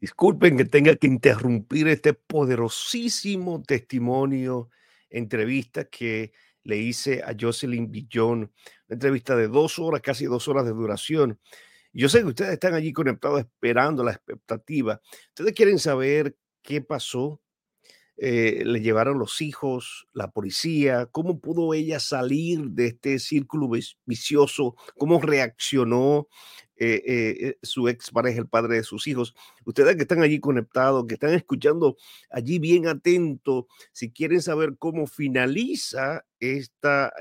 Disculpen 0.00 0.56
que 0.56 0.64
tenga 0.64 0.96
que 0.96 1.06
interrumpir 1.06 1.86
este 1.88 2.14
poderosísimo 2.14 3.62
testimonio, 3.62 4.70
entrevista 5.10 5.84
que 5.84 6.32
le 6.64 6.78
hice 6.78 7.22
a 7.22 7.34
Jocelyn 7.38 7.90
Billón, 7.90 8.38
una 8.88 8.94
entrevista 8.94 9.36
de 9.36 9.48
dos 9.48 9.78
horas, 9.78 10.00
casi 10.00 10.24
dos 10.24 10.48
horas 10.48 10.64
de 10.64 10.72
duración. 10.72 11.38
Yo 11.92 12.08
sé 12.08 12.20
que 12.20 12.28
ustedes 12.28 12.52
están 12.52 12.74
allí 12.74 12.92
conectados 12.92 13.40
esperando 13.40 14.02
la 14.02 14.12
expectativa. 14.12 15.00
Ustedes 15.28 15.52
quieren 15.52 15.78
saber 15.78 16.34
qué 16.62 16.80
pasó, 16.80 17.42
eh, 18.16 18.62
le 18.64 18.80
llevaron 18.80 19.18
los 19.18 19.40
hijos, 19.40 20.06
la 20.12 20.30
policía, 20.30 21.06
cómo 21.06 21.40
pudo 21.40 21.74
ella 21.74 22.00
salir 22.00 22.60
de 22.70 22.88
este 22.88 23.18
círculo 23.18 23.70
vicioso, 24.04 24.76
cómo 24.98 25.20
reaccionó 25.20 26.28
eh, 26.80 27.02
eh, 27.06 27.58
su 27.62 27.88
ex 27.88 28.10
pareja, 28.10 28.40
el 28.40 28.48
padre 28.48 28.76
de 28.76 28.82
sus 28.82 29.06
hijos. 29.06 29.34
Ustedes 29.64 29.96
que 29.96 30.02
están 30.02 30.22
allí 30.22 30.40
conectados, 30.40 31.06
que 31.06 31.14
están 31.14 31.34
escuchando 31.34 31.96
allí 32.30 32.58
bien 32.58 32.88
atentos, 32.88 33.66
si 33.92 34.10
quieren 34.10 34.42
saber 34.42 34.76
cómo 34.78 35.06
finaliza 35.06 36.24
esta, 36.40 37.12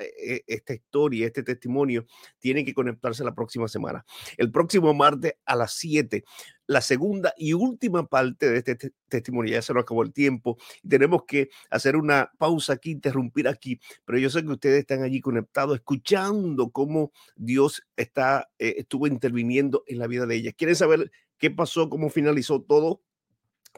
esta 0.47 0.73
historia, 0.73 1.27
este 1.27 1.43
testimonio, 1.43 2.05
tienen 2.39 2.65
que 2.65 2.73
conectarse 2.73 3.23
la 3.23 3.35
próxima 3.35 3.67
semana. 3.67 4.05
El 4.37 4.49
próximo 4.51 4.93
martes 4.93 5.33
a 5.45 5.55
las 5.55 5.73
7 5.73 6.23
la 6.69 6.81
segunda 6.81 7.33
y 7.35 7.53
última 7.53 8.05
parte 8.07 8.47
de 8.47 8.59
este 8.59 8.93
testimonio. 9.07 9.53
Ya 9.53 9.61
se 9.63 9.73
nos 9.73 9.81
acabó 9.81 10.03
el 10.03 10.13
tiempo 10.13 10.57
tenemos 10.87 11.23
que 11.25 11.49
hacer 11.71 11.95
una 11.95 12.31
pausa 12.37 12.73
aquí, 12.73 12.91
interrumpir 12.91 13.47
aquí, 13.47 13.79
pero 14.05 14.19
yo 14.19 14.29
sé 14.29 14.43
que 14.43 14.51
ustedes 14.51 14.79
están 14.79 15.01
allí 15.01 15.19
conectados, 15.19 15.75
escuchando 15.75 16.69
cómo 16.69 17.11
Dios 17.35 17.83
está, 17.95 18.49
eh, 18.59 18.75
estuvo 18.77 19.07
interviniendo 19.07 19.83
en 19.87 19.97
la 19.97 20.07
vida 20.07 20.27
de 20.27 20.35
ellas. 20.35 20.53
¿Quieren 20.55 20.75
saber 20.75 21.11
qué 21.37 21.49
pasó, 21.49 21.89
cómo 21.89 22.09
finalizó 22.09 22.61
todo? 22.61 23.01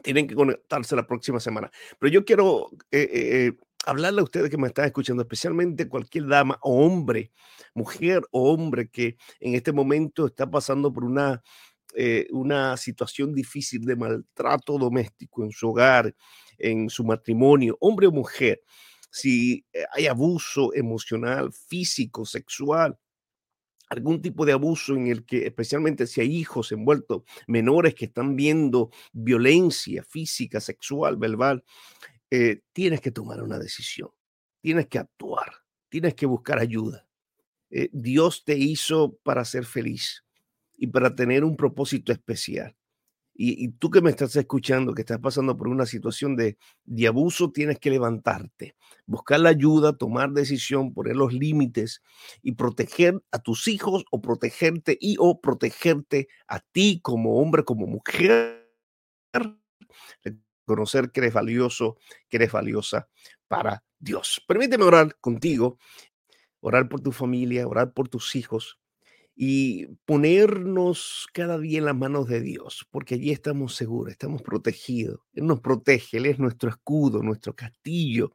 Tienen 0.02 0.26
que 0.26 0.34
conectarse 0.34 0.94
la 0.94 1.06
próxima 1.06 1.40
semana. 1.40 1.70
Pero 1.98 2.12
yo 2.12 2.24
quiero 2.24 2.70
eh, 2.90 3.08
eh, 3.12 3.52
hablarle 3.86 4.20
a 4.20 4.24
ustedes 4.24 4.50
que 4.50 4.58
me 4.58 4.68
están 4.68 4.84
escuchando, 4.84 5.22
especialmente 5.22 5.88
cualquier 5.88 6.26
dama 6.26 6.58
o 6.60 6.84
hombre, 6.84 7.32
mujer 7.74 8.22
o 8.32 8.52
hombre 8.52 8.90
que 8.90 9.16
en 9.40 9.54
este 9.54 9.72
momento 9.72 10.26
está 10.26 10.50
pasando 10.50 10.92
por 10.92 11.04
una 11.04 11.42
eh, 11.94 12.26
una 12.30 12.76
situación 12.76 13.34
difícil 13.34 13.84
de 13.84 13.96
maltrato 13.96 14.78
doméstico 14.78 15.44
en 15.44 15.50
su 15.50 15.68
hogar, 15.68 16.14
en 16.58 16.88
su 16.88 17.04
matrimonio, 17.04 17.76
hombre 17.80 18.06
o 18.06 18.12
mujer, 18.12 18.62
si 19.10 19.66
eh, 19.72 19.84
hay 19.92 20.06
abuso 20.06 20.72
emocional, 20.74 21.52
físico, 21.52 22.24
sexual, 22.24 22.98
algún 23.90 24.22
tipo 24.22 24.46
de 24.46 24.52
abuso 24.52 24.94
en 24.94 25.08
el 25.08 25.26
que, 25.26 25.46
especialmente 25.46 26.06
si 26.06 26.22
hay 26.22 26.34
hijos 26.34 26.72
envueltos, 26.72 27.24
menores 27.46 27.94
que 27.94 28.06
están 28.06 28.36
viendo 28.36 28.90
violencia 29.12 30.02
física, 30.02 30.60
sexual, 30.60 31.16
verbal, 31.18 31.62
eh, 32.30 32.62
tienes 32.72 33.02
que 33.02 33.10
tomar 33.10 33.42
una 33.42 33.58
decisión, 33.58 34.08
tienes 34.62 34.86
que 34.86 34.98
actuar, 34.98 35.52
tienes 35.90 36.14
que 36.14 36.24
buscar 36.26 36.58
ayuda. 36.58 37.06
Dios 37.90 38.44
te 38.44 38.54
hizo 38.58 39.16
para 39.22 39.46
ser 39.46 39.64
feliz 39.64 40.22
y 40.82 40.88
para 40.88 41.14
tener 41.14 41.44
un 41.44 41.56
propósito 41.56 42.10
especial. 42.10 42.74
Y, 43.34 43.68
tú 43.74 43.88
que 43.88 44.00
me 44.00 44.10
estás 44.10 44.34
escuchando, 44.34 44.94
que 44.94 45.02
estás 45.02 45.20
pasando 45.20 45.56
por 45.56 45.68
una 45.68 45.86
situación 45.86 46.34
de, 46.34 46.58
de 46.84 47.06
abuso, 47.06 47.52
tienes 47.52 47.78
que 47.78 47.88
levantarte, 47.88 48.74
buscar 49.06 49.38
la 49.38 49.50
ayuda, 49.50 49.96
tomar 49.96 50.32
decisión, 50.32 50.92
poner 50.92 51.14
los 51.14 51.32
límites 51.32 52.02
y 52.42 52.52
proteger 52.52 53.22
a 53.30 53.38
tus 53.38 53.68
hijos 53.68 54.04
o 54.10 54.20
protegerte 54.20 54.98
y 55.00 55.14
o 55.20 55.40
protegerte 55.40 56.26
a 56.48 56.58
ti 56.58 56.98
como 57.00 57.38
hombre, 57.40 57.62
como 57.62 57.86
mujer. 57.86 58.68
Reconocer 60.66 61.12
que 61.12 61.20
eres 61.20 61.32
valioso, 61.32 61.96
que 62.28 62.38
eres 62.38 62.50
valiosa 62.50 63.08
para 63.46 63.84
Dios. 64.00 64.42
Permíteme 64.48 64.82
orar 64.82 65.16
contigo, 65.20 65.78
orar 66.58 66.88
por 66.88 67.00
tu 67.00 67.12
familia, 67.12 67.68
orar 67.68 67.92
por 67.92 68.08
tus 68.08 68.34
hijos 68.34 68.81
y 69.34 69.86
ponernos 70.04 71.26
cada 71.32 71.58
día 71.58 71.78
en 71.78 71.86
las 71.86 71.96
manos 71.96 72.28
de 72.28 72.40
Dios, 72.40 72.86
porque 72.90 73.14
allí 73.14 73.30
estamos 73.30 73.74
seguros, 73.74 74.12
estamos 74.12 74.42
protegidos. 74.42 75.20
Él 75.34 75.46
nos 75.46 75.60
protege, 75.60 76.18
Él 76.18 76.26
es 76.26 76.38
nuestro 76.38 76.68
escudo, 76.70 77.22
nuestro 77.22 77.54
castillo. 77.54 78.34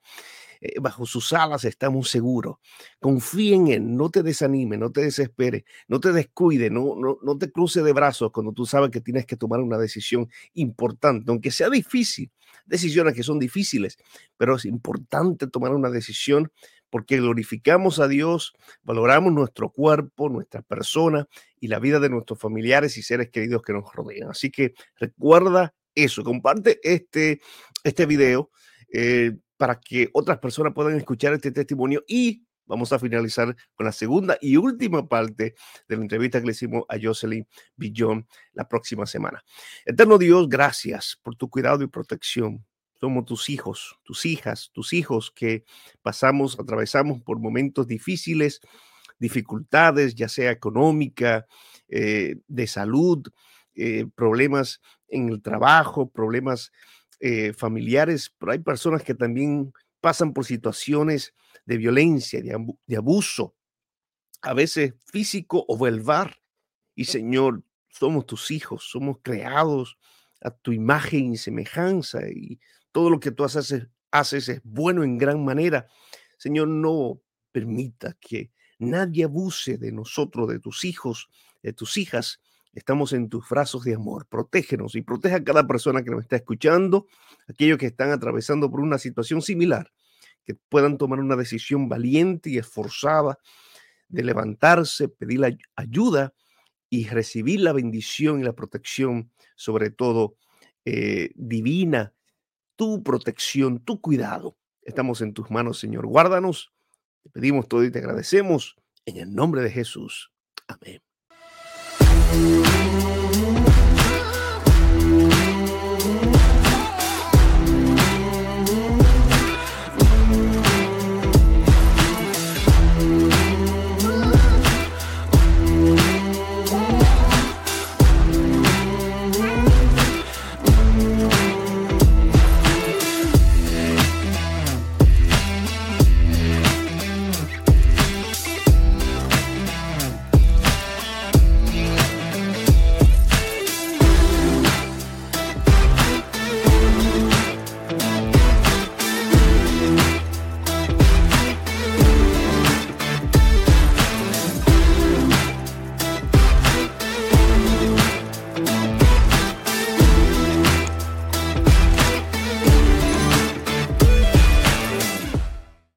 Eh, 0.60 0.80
bajo 0.80 1.06
sus 1.06 1.34
alas 1.34 1.66
estamos 1.66 2.10
seguros. 2.10 2.58
Confía 3.00 3.56
en 3.56 3.68
Él, 3.68 3.96
no 3.96 4.10
te 4.10 4.24
desanime, 4.24 4.78
no 4.78 4.92
te 4.92 5.02
desespere, 5.02 5.66
no 5.88 6.00
te 6.00 6.12
descuide, 6.12 6.70
no, 6.70 6.96
no, 6.96 7.20
no 7.22 7.38
te 7.38 7.52
cruce 7.52 7.84
de 7.84 7.94
brazos 7.94 8.32
cuando 8.32 8.54
tú 8.54 8.66
sabes 8.66 8.90
que 8.90 9.02
tienes 9.02 9.26
que 9.26 9.38
tomar 9.38 9.60
una 9.60 9.78
decisión 9.78 10.28
importante, 10.54 11.30
aunque 11.32 11.52
sea 11.52 11.70
difícil. 11.70 12.32
Decisiones 12.66 13.14
que 13.14 13.24
son 13.24 13.40
difíciles, 13.40 13.98
pero 14.36 14.56
es 14.56 14.66
importante 14.66 15.48
tomar 15.48 15.74
una 15.74 15.90
decisión 15.90 16.52
porque 16.90 17.18
glorificamos 17.18 18.00
a 18.00 18.08
Dios, 18.08 18.54
valoramos 18.84 19.34
nuestro 19.34 19.70
cuerpo, 19.70 20.30
nuestra 20.30 20.62
persona 20.62 21.28
y 21.60 21.68
la 21.68 21.80
vida 21.80 22.00
de 22.00 22.10
nuestros 22.10 22.40
familiares 22.40 22.98
y 22.98 23.04
seres 23.04 23.30
queridos 23.30 23.62
que 23.62 23.74
nos 23.74 23.92
rodean. 23.94 24.30
Así 24.30 24.50
que 24.52 24.74
recuerda 25.00 25.74
eso, 25.96 26.24
comparte 26.24 26.80
este, 26.84 27.42
este 27.84 28.06
video 28.06 28.52
eh, 28.94 29.34
para 29.58 29.80
que 29.80 30.10
otras 30.14 30.38
personas 30.40 30.74
puedan 30.74 30.96
escuchar 30.96 31.34
este 31.34 31.52
testimonio 31.52 32.04
y 32.08 32.44
vamos 32.66 32.94
a 32.94 33.00
finalizar 33.00 33.56
con 33.74 33.86
la 33.86 33.92
segunda 33.92 34.38
y 34.40 34.58
última 34.58 35.08
parte 35.08 35.56
de 35.88 35.96
la 35.96 36.02
entrevista 36.02 36.40
que 36.40 36.46
le 36.46 36.52
hicimos 36.52 36.84
a 36.90 36.98
Jocelyn 37.02 37.48
Billón 37.76 38.28
la 38.54 38.68
próxima 38.68 39.06
semana. 39.06 39.44
Eterno 39.86 40.18
Dios, 40.18 40.48
gracias 40.48 41.20
por 41.24 41.36
tu 41.36 41.50
cuidado 41.50 41.84
y 41.84 41.88
protección 41.88 42.66
somos 43.00 43.26
tus 43.26 43.50
hijos, 43.50 44.00
tus 44.04 44.26
hijas, 44.26 44.72
tus 44.74 44.94
hijos 44.94 45.32
que 45.32 45.64
pasamos, 46.02 46.60
atravesamos 46.60 47.22
por 47.22 47.40
momentos 47.40 47.88
difíciles, 47.88 48.62
dificultades, 49.20 50.16
ya 50.16 50.30
sea 50.30 50.52
económica, 50.52 51.48
eh, 51.88 52.38
de 52.48 52.68
salud, 52.68 53.28
eh, 53.76 54.06
problemas 54.16 54.82
en 55.08 55.30
el 55.30 55.42
trabajo, 55.42 56.10
problemas 56.10 56.72
eh, 57.20 57.54
familiares, 57.54 58.34
pero 58.38 58.52
hay 58.52 58.60
personas 58.60 59.04
que 59.04 59.14
también 59.14 59.72
pasan 60.02 60.34
por 60.34 60.46
situaciones 60.46 61.34
de 61.66 61.78
violencia, 61.78 62.42
de, 62.42 62.98
abuso, 62.98 63.56
a 64.42 64.54
veces 64.54 64.94
físico 65.06 65.66
o 65.68 65.78
verbal. 65.78 66.36
Y 66.96 67.06
Señor, 67.06 67.64
somos 67.90 68.26
tus 68.26 68.52
hijos, 68.52 68.90
somos 68.90 69.18
creados 69.22 69.98
a 70.42 70.52
tu 70.52 70.72
imagen 70.72 71.34
y 71.34 71.38
semejanza 71.38 72.28
y 72.30 72.60
todo 72.98 73.12
lo 73.12 73.20
que 73.20 73.30
tú 73.30 73.44
haces, 73.44 74.50
es 74.50 74.62
bueno 74.64 75.04
en 75.04 75.20
gran 75.20 75.46
manera. 75.46 75.86
Señor, 76.40 76.68
no 76.68 77.22
permita 77.52 78.18
que 78.20 78.50
nadie 78.80 79.26
abuse 79.26 79.78
de 79.78 79.92
nosotros, 79.92 80.50
de 80.50 80.58
tus 80.58 80.84
hijos, 80.84 81.30
de 81.62 81.74
tus 81.74 81.96
hijas. 81.98 82.42
Estamos 82.74 83.14
en 83.14 83.30
tus 83.30 83.48
brazos 83.48 83.84
de 83.84 83.94
amor. 83.94 84.26
Protégenos 84.26 84.96
y 84.96 85.04
proteja 85.04 85.36
a 85.36 85.44
cada 85.44 85.68
persona 85.68 86.02
que 86.02 86.10
nos 86.10 86.24
está 86.24 86.38
escuchando, 86.38 87.06
aquellos 87.48 87.78
que 87.78 87.86
están 87.86 88.10
atravesando 88.10 88.72
por 88.72 88.80
una 88.80 88.98
situación 88.98 89.44
similar, 89.44 89.92
que 90.44 90.56
puedan 90.56 90.98
tomar 90.98 91.20
una 91.20 91.36
decisión 91.36 91.90
valiente 91.90 92.50
y 92.50 92.58
esforzada 92.58 93.38
de 94.08 94.24
levantarse, 94.24 95.08
pedir 95.08 95.42
la 95.42 95.56
ayuda 95.76 96.34
y 96.90 97.06
recibir 97.06 97.60
la 97.60 97.74
bendición 97.74 98.40
y 98.40 98.44
la 98.44 98.54
protección, 98.54 99.32
sobre 99.56 99.92
todo 99.92 100.36
eh, 100.84 101.30
divina 101.36 102.16
tu 102.78 103.04
protección, 103.04 103.80
tu 103.80 104.00
cuidado. 104.00 104.56
Estamos 104.82 105.20
en 105.22 105.34
tus 105.34 105.52
manos, 105.52 105.80
Señor. 105.80 106.08
Guárdanos. 106.08 106.72
Te 107.24 107.30
pedimos 107.30 107.68
todo 107.68 107.84
y 107.84 107.92
te 107.92 108.00
agradecemos 108.00 108.78
en 109.06 109.18
el 109.18 109.34
nombre 109.34 109.62
de 109.62 109.70
Jesús. 109.70 110.32
Amén. 110.68 111.02